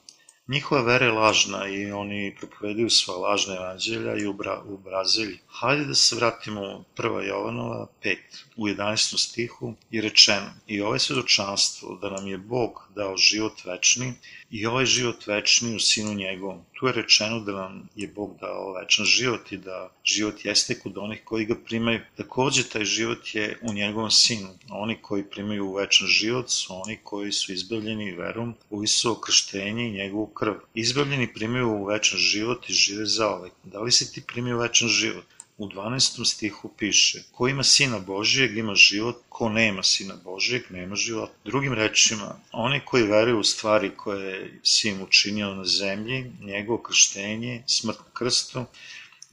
Njihova 0.47 0.82
vera 0.82 1.05
je 1.05 1.12
lažna 1.12 1.68
i 1.68 1.91
oni 1.91 2.36
propovedaju 2.39 2.89
sva 2.89 3.16
lažna 3.16 3.55
evanđelja 3.55 4.16
i 4.18 4.26
ubra, 4.26 4.62
ubrazilji. 4.66 5.39
Hajde 5.47 5.86
da 5.86 5.95
se 5.95 6.16
vratimo 6.16 6.62
1. 6.97 7.22
Jovanova 7.28 7.88
5. 8.03 8.18
U 8.62 8.68
11. 8.68 9.18
stihu 9.18 9.74
je 9.91 10.01
rečeno 10.01 10.49
i 10.68 10.82
ovo 10.82 10.93
je 10.93 10.99
svedočanstvo 10.99 11.95
da 12.01 12.09
nam 12.09 12.28
je 12.28 12.38
Bog 12.38 12.82
dao 12.95 13.18
život 13.18 13.66
večni 13.66 14.14
i 14.51 14.66
ovaj 14.66 14.86
život 14.86 15.28
večni 15.28 15.76
u 15.76 15.80
sinu 15.80 16.14
njegovom. 16.14 16.59
Tu 16.74 16.88
je 16.88 16.93
rečeno 16.93 17.39
da 17.39 17.51
nam 17.51 17.89
je 17.95 18.07
Bog 18.07 18.38
dao 18.41 18.74
večan 18.74 19.05
život 19.05 19.51
i 19.51 19.57
da 19.57 19.89
život 20.03 20.45
jeste 20.45 20.80
kod 20.80 20.97
onih 20.97 21.22
koji 21.26 21.45
ga 21.45 21.55
primaju. 21.55 21.99
Takođe, 22.18 22.64
taj 22.64 22.86
život 22.86 23.36
je 23.36 23.57
u 23.62 23.74
njegovom 23.74 24.12
sinu. 24.12 24.49
Oni 24.70 24.97
koji 25.01 25.24
primaju 25.24 25.74
večan 25.76 26.07
život 26.07 26.49
su 26.49 26.82
oni 26.86 26.99
koji 27.03 27.32
su 27.32 27.53
izbavljeni 27.53 28.12
verom 28.12 28.55
u 28.70 28.84
Isuo 28.84 29.16
krštenje 29.16 29.88
i 29.88 29.91
njegovu 29.91 30.28
krv. 30.28 30.53
Izbavljeni 30.74 31.34
primaju 31.34 31.86
večan 31.86 32.20
život 32.20 32.70
i 32.70 32.74
žive 32.74 33.05
za 33.05 33.30
ovaj. 33.30 33.49
Da 33.64 33.80
li 33.80 33.91
si 33.91 34.14
ti 34.14 34.22
primio 34.28 34.57
večan 34.57 34.88
život? 34.88 35.26
U 35.62 35.68
12. 35.68 36.26
stihu 36.26 36.70
piše 36.78 37.24
ko 37.32 37.47
ima 37.47 37.64
sina 37.64 37.99
Božijeg 37.99 38.57
ima 38.57 38.76
život, 38.76 39.16
ko 39.30 39.49
nema 39.49 39.84
sina 39.84 40.16
Božijeg 40.24 40.64
nema 40.70 40.95
život. 40.95 41.30
Drugim 41.45 41.74
rečima, 41.74 42.36
oni 42.51 42.80
koji 42.86 43.03
veruju 43.03 43.39
u 43.39 43.43
stvari 43.43 43.91
koje 43.97 44.32
je 44.32 44.59
sin 44.64 45.01
učinio 45.01 45.55
na 45.55 45.66
zemlji, 45.66 46.32
njegovo 46.41 46.82
krštenje, 46.82 47.64
smrt 47.68 47.97
na 47.99 48.14
krstu, 48.14 48.66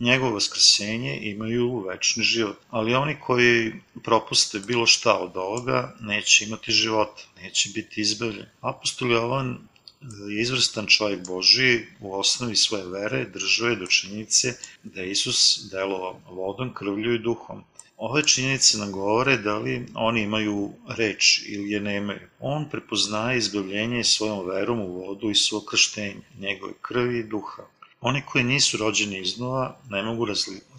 njegovo 0.01 0.35
vaskrsenje 0.35 1.18
imaju 1.22 1.85
večni 1.89 2.22
život. 2.22 2.57
Ali 2.70 2.95
oni 2.95 3.16
koji 3.20 3.72
propuste 4.05 4.59
bilo 4.59 4.87
šta 4.87 5.18
od 5.18 5.37
ovoga, 5.37 5.97
neće 6.01 6.45
imati 6.45 6.72
života, 6.72 7.22
neće 7.43 7.70
biti 7.74 8.01
izbavljeni. 8.01 8.49
Apostol 8.61 9.11
Jovan 9.11 9.68
je 10.01 10.40
izvrstan 10.40 10.86
čovjek 10.86 11.26
Boži 11.26 11.86
u 12.01 12.14
osnovi 12.14 12.57
svoje 12.57 12.86
vere, 12.86 13.24
držao 13.24 13.68
je 13.68 13.76
do 13.76 13.86
činjenice 13.86 14.55
da 14.82 15.01
je 15.01 15.11
Isus 15.11 15.68
delo 15.72 16.20
vodom, 16.30 16.74
krvlju 16.74 17.14
i 17.14 17.18
duhom. 17.18 17.64
Ove 17.96 18.22
činjenice 18.26 18.78
nam 18.78 18.92
govore 18.92 19.36
da 19.36 19.59
li 19.59 19.86
oni 19.94 20.22
imaju 20.22 20.72
reč 20.88 21.42
ili 21.46 21.70
je 21.70 21.80
nemaju. 21.80 22.28
On 22.40 22.68
prepoznaje 22.70 23.38
izbavljenje 23.38 24.05
svojom 24.05 24.46
verom 24.46 24.80
u 24.80 24.92
vodu 24.92 25.30
i 25.30 25.34
svo 25.34 25.61
krštenje, 25.61 26.22
njegove 26.38 26.72
krvi 26.80 27.18
i 27.18 27.24
duha. 27.24 27.62
Oni 28.01 28.22
koji 28.26 28.44
nisu 28.44 28.76
rođeni 28.76 29.18
iznova 29.20 29.80
ne 29.90 30.03
mogu 30.03 30.26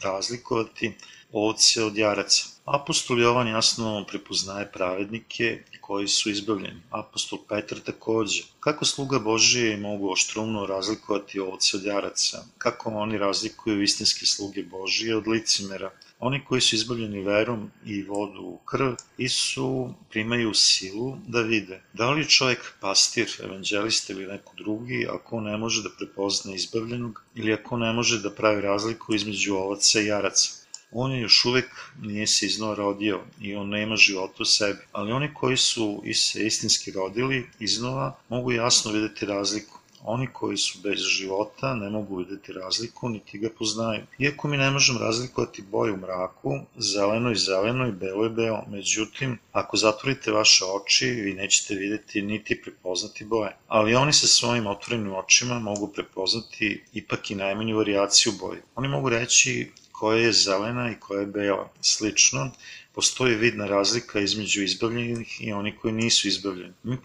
razlikovati 0.03 0.91
ovce 1.32 1.84
od 1.84 1.98
jaraca. 1.98 2.46
Apostol 2.66 3.20
Jovan 3.20 3.48
jasno 3.48 4.06
prepoznaje 4.08 4.72
pravednike 4.72 5.64
koji 5.82 6.08
su 6.08 6.30
izbavljeni. 6.30 6.82
Apostol 6.90 7.40
Petar 7.50 7.80
takođe. 7.80 8.44
Kako 8.60 8.86
sluga 8.86 9.20
Božije 9.20 9.78
mogu 9.78 10.12
oštrumno 10.12 10.66
razlikovati 10.66 11.40
ovce 11.40 11.78
od 11.78 11.84
jaraca? 11.84 12.44
Kako 12.58 12.90
oni 12.90 13.18
razlikuju 13.18 13.84
istinske 13.84 14.26
sluge 14.26 14.64
Božije 14.64 15.18
od 15.18 15.28
licimera? 15.28 15.92
Oni 16.20 16.46
koji 16.46 16.62
su 16.62 16.76
izbavljeni 16.76 17.22
verom 17.22 17.72
i 17.86 18.04
vodu 18.04 18.42
u 18.42 18.58
krv, 18.58 18.94
Isu 19.18 19.94
primaju 20.10 20.54
silu 20.54 21.18
da 21.28 21.42
vide. 21.42 21.82
Da 21.94 22.12
li 22.12 22.22
je 22.22 22.30
čovjek 22.30 22.74
pastir, 22.82 23.30
evanđelista 23.44 24.14
ili 24.14 24.28
neko 24.28 24.54
drugi, 24.58 25.08
ako 25.10 25.42
ne 25.42 25.58
može 25.58 25.84
da 25.84 25.90
prepozna 25.98 26.56
izbavljenog 26.56 27.24
ili 27.36 27.54
ako 27.54 27.78
ne 27.78 27.94
može 27.94 28.22
da 28.22 28.32
pravi 28.32 28.62
razliku 28.62 29.16
između 29.16 29.56
ovaca 29.56 30.00
i 30.00 30.06
jaraca? 30.06 30.59
On 30.92 31.16
još 31.16 31.46
uvek 31.46 31.66
nije 32.02 32.28
se 32.28 32.46
iznova 32.46 32.76
rodio 32.76 33.22
i 33.42 33.56
on 33.56 33.70
nema 33.70 33.96
života 33.96 34.36
u 34.40 34.46
sebi. 34.46 34.80
Ali 34.92 35.12
oni 35.12 35.34
koji 35.34 35.58
su 35.58 36.04
se 36.14 36.46
istinski 36.46 36.92
rodili 36.92 37.50
iznova 37.60 38.16
mogu 38.30 38.52
jasno 38.52 38.92
videti 38.92 39.26
razliku. 39.26 39.80
Oni 40.04 40.28
koji 40.34 40.58
su 40.58 40.80
bez 40.84 41.00
života 41.00 41.76
ne 41.76 41.90
mogu 41.90 42.18
videti 42.18 42.54
razliku, 42.54 43.10
niti 43.10 43.38
ga 43.38 43.50
poznaju. 43.60 44.02
Iako 44.20 44.48
mi 44.48 44.58
ne 44.58 44.72
možemo 44.72 45.00
razlikovati 45.00 45.62
boju 45.62 45.94
u 45.94 45.98
mraku, 45.98 46.60
zeleno 46.78 47.32
i 47.32 47.36
zeleno 47.36 47.88
i 47.88 47.92
belo 47.92 48.26
i 48.26 48.30
belo, 48.30 48.66
međutim, 48.68 49.40
ako 49.52 49.78
zatvorite 49.78 50.32
vaše 50.32 50.66
oči, 50.66 51.06
vi 51.06 51.34
nećete 51.34 51.76
videti 51.76 52.22
niti 52.22 52.62
prepoznati 52.62 53.26
boje. 53.26 53.56
Ali 53.68 53.96
oni 53.96 54.14
sa 54.14 54.28
svojim 54.28 54.68
otvorenim 54.68 55.16
očima 55.16 55.60
mogu 55.60 55.88
prepoznati 55.88 56.84
ipak 56.94 57.32
i 57.32 57.36
najmanju 57.36 57.78
varijaciju 57.78 58.34
boje. 58.40 58.62
Oni 58.76 58.88
mogu 58.88 59.10
reći 59.10 59.72
koja 60.00 60.20
je 60.20 60.32
zelena 60.32 60.91
i 60.91 61.00
koja 61.00 61.20
je 61.20 61.26
bela. 61.26 61.70
Slično, 61.82 62.52
postoji 62.93 63.36
vidna 63.36 63.66
razlika 63.68 64.20
između 64.20 64.64
izbavljenih 64.64 65.38
i 65.41 65.52
oni 65.54 65.76
koji 65.76 65.93
nisu 65.93 66.28
izbavljeni. 66.28 66.74
Mi 66.84 66.97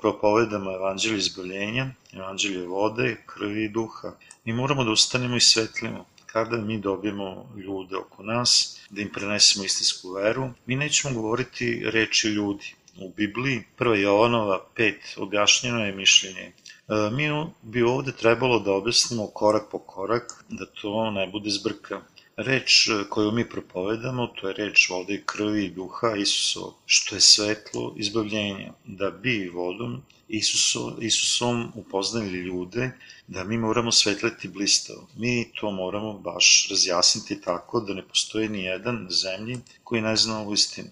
propovedamo 0.00 0.74
evanđelje 0.74 1.18
izbavljenja, 1.18 1.86
evanđelje 2.12 2.66
vode, 2.66 3.16
krvi 3.26 3.64
i 3.64 3.68
duha. 3.68 4.12
Mi 4.44 4.52
moramo 4.52 4.84
da 4.84 4.90
ustanemo 4.90 5.36
i 5.36 5.40
svetlimo. 5.40 6.04
Kada 6.26 6.56
mi 6.56 6.78
dobijemo 6.78 7.48
ljude 7.56 7.96
oko 7.96 8.22
nas, 8.22 8.80
da 8.90 9.00
im 9.00 9.12
prenesemo 9.12 9.64
istinsku 9.64 10.12
veru, 10.12 10.50
mi 10.66 10.76
nećemo 10.76 11.14
govoriti 11.14 11.82
reči 11.84 12.28
ljudi. 12.28 12.74
U 12.96 13.08
Bibliji, 13.16 13.62
1. 13.78 13.94
Jovanova 13.94 14.66
5, 14.76 14.94
objašnjeno 15.16 15.86
je 15.86 15.92
mišljenje. 15.92 16.52
E, 16.88 17.10
mi 17.12 17.28
bi 17.62 17.82
ovde 17.82 18.12
trebalo 18.12 18.58
da 18.58 18.72
objasnimo 18.72 19.26
korak 19.26 19.70
po 19.70 19.78
korak, 19.78 20.44
da 20.48 20.66
to 20.66 21.10
ne 21.10 21.26
bude 21.26 21.50
zbrka. 21.50 22.00
Reč 22.36 22.88
e, 22.88 23.04
koju 23.08 23.32
mi 23.32 23.48
propovedamo, 23.48 24.26
to 24.26 24.48
je 24.48 24.54
reč 24.54 24.88
vode 24.90 25.22
krvi 25.26 25.64
i 25.64 25.70
duha 25.70 26.16
Isusova, 26.16 26.72
što 26.86 27.14
je 27.14 27.20
svetlo 27.20 27.94
izbavljenja, 27.96 28.72
da 28.84 29.10
bi 29.10 29.50
vodom 29.54 30.02
Isuso, 30.28 30.96
Isusom 31.00 31.72
upoznali 31.74 32.38
ljude, 32.38 32.90
da 33.26 33.44
mi 33.44 33.58
moramo 33.58 33.92
svetleti 33.92 34.48
blistavo. 34.48 35.06
Mi 35.16 35.52
to 35.60 35.70
moramo 35.70 36.12
baš 36.12 36.66
razjasniti 36.70 37.40
tako 37.40 37.80
da 37.80 37.94
ne 37.94 38.08
postoji 38.08 38.48
ni 38.48 38.64
jedan 38.64 39.02
na 39.04 39.10
zemlji 39.10 39.58
koji 39.84 40.02
ne 40.02 40.16
zna 40.16 40.40
ovu 40.40 40.54
istinu. 40.54 40.88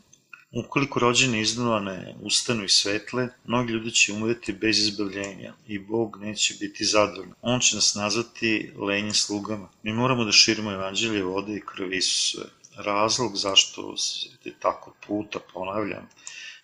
Ukoliko 0.53 1.01
rođene 1.01 1.41
iznova 1.41 1.81
ne 1.81 2.15
ustanu 2.23 2.65
i 2.65 2.69
svetle, 2.69 3.29
mnogi 3.45 3.73
ljudi 3.73 3.91
će 3.91 4.13
umreti 4.13 4.53
bez 4.53 4.79
izbavljenja 4.79 5.55
i 5.69 5.79
Bog 5.79 6.19
neće 6.21 6.55
biti 6.61 6.85
zadovoljan. 6.85 7.35
On 7.43 7.61
će 7.61 7.77
nas 7.77 7.95
nazvati 7.95 8.73
lenjim 8.77 9.15
slugama. 9.15 9.69
Mi 9.83 9.93
moramo 9.93 10.25
da 10.25 10.33
širimo 10.33 10.73
evanđelje 10.73 11.23
vode 11.23 11.57
i 11.57 11.67
krvi 11.67 11.97
Isusove. 11.97 12.47
Razlog 12.77 13.37
zašto 13.37 13.97
se 13.97 14.29
tako 14.61 14.95
puta 15.07 15.39
ponavljam 15.55 16.09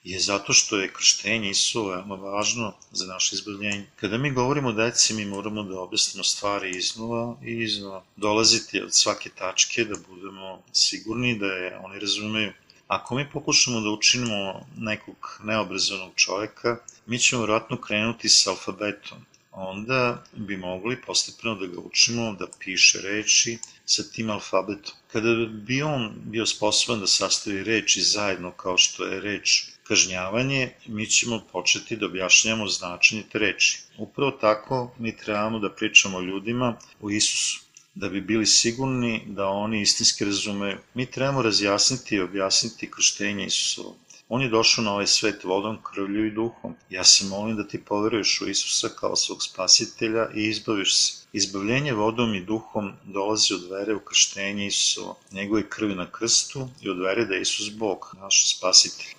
je 0.04 0.20
zato 0.20 0.52
što 0.52 0.78
je 0.78 0.92
krštenje 0.92 1.50
Isua 1.50 1.96
veoma 1.96 2.14
važno 2.14 2.72
za 2.92 3.06
naše 3.06 3.34
izbavljenje. 3.36 3.86
Kada 3.96 4.18
mi 4.18 4.30
govorimo 4.30 4.68
o 4.68 4.72
deci, 4.72 5.14
mi 5.14 5.24
moramo 5.24 5.62
da 5.62 5.80
objasnimo 5.80 6.24
stvari 6.24 6.70
iznova 6.76 7.36
i 7.42 7.52
iznova. 7.62 8.04
Dolaziti 8.16 8.80
od 8.82 8.94
svake 8.94 9.30
tačke 9.30 9.84
da 9.84 9.94
budemo 10.08 10.62
sigurni 10.72 11.38
da 11.38 11.46
je 11.46 11.78
oni 11.78 11.98
razumeju. 11.98 12.52
Ako 12.88 13.14
mi 13.14 13.30
pokušamo 13.32 13.80
da 13.80 13.90
učinimo 13.90 14.66
nekog 14.76 15.40
neobrazovanog 15.44 16.12
čoveka, 16.16 16.76
mi 17.06 17.18
ćemo 17.18 17.42
vjerojatno 17.42 17.80
krenuti 17.80 18.28
sa 18.28 18.50
alfabetom. 18.50 19.18
Onda 19.52 20.24
bi 20.32 20.56
mogli 20.56 21.00
postepeno 21.02 21.54
da 21.54 21.66
ga 21.66 21.80
učimo 21.80 22.32
da 22.32 22.46
piše 22.58 23.00
reči 23.02 23.58
sa 23.84 24.02
tim 24.02 24.30
alfabetom. 24.30 24.94
Kada 25.12 25.46
bi 25.46 25.82
on 25.82 26.12
bio 26.24 26.46
sposoban 26.46 27.00
da 27.00 27.06
sastavi 27.06 27.64
reči 27.64 28.02
zajedno 28.02 28.50
kao 28.50 28.78
što 28.78 29.04
je 29.04 29.20
reč 29.20 29.64
kažnjavanje, 29.82 30.70
mi 30.86 31.06
ćemo 31.06 31.40
početi 31.52 31.96
da 31.96 32.06
objašnjamo 32.06 32.68
značenje 32.68 33.22
te 33.32 33.38
reči. 33.38 33.82
Upravo 33.98 34.30
tako 34.30 34.94
mi 34.98 35.16
trebamo 35.16 35.58
da 35.58 35.70
pričamo 35.70 36.20
ljudima 36.20 36.76
o 37.00 37.10
Isusu 37.10 37.67
da 38.00 38.08
bi 38.08 38.20
bili 38.20 38.46
sigurni 38.46 39.22
da 39.26 39.46
oni 39.46 39.80
istinski 39.80 40.24
razumeju. 40.24 40.78
Mi 40.94 41.06
trebamo 41.06 41.42
razjasniti 41.42 42.14
i 42.14 42.20
objasniti 42.20 42.90
krštenje 42.90 43.46
Isusovo. 43.46 43.96
On 44.28 44.42
je 44.42 44.48
došao 44.48 44.84
na 44.84 44.92
ovaj 44.92 45.06
svet 45.06 45.44
vodom, 45.44 45.78
krvlju 45.82 46.26
i 46.26 46.30
duhom. 46.30 46.74
Ja 46.90 47.04
se 47.04 47.24
molim 47.24 47.56
da 47.56 47.68
ti 47.68 47.84
poveruješ 47.84 48.40
u 48.40 48.48
Isusa 48.48 48.88
kao 48.88 49.16
svog 49.16 49.42
spasitelja 49.42 50.28
i 50.34 50.48
izbaviš 50.48 50.96
se. 50.96 51.26
Izbavljenje 51.32 51.92
vodom 51.92 52.34
i 52.34 52.44
duhom 52.44 52.92
dolazi 53.04 53.54
od 53.54 53.70
vere 53.70 53.94
u 53.94 54.00
krštenje 54.00 54.66
Isusovo, 54.66 55.18
njegove 55.32 55.68
krvi 55.68 55.94
na 55.94 56.10
krstu 56.10 56.68
i 56.82 56.90
od 56.90 56.98
vere 56.98 57.24
da 57.24 57.34
je 57.34 57.42
Isus 57.42 57.70
Bog, 57.70 58.16
naš 58.20 58.56
spasitelj. 58.56 59.17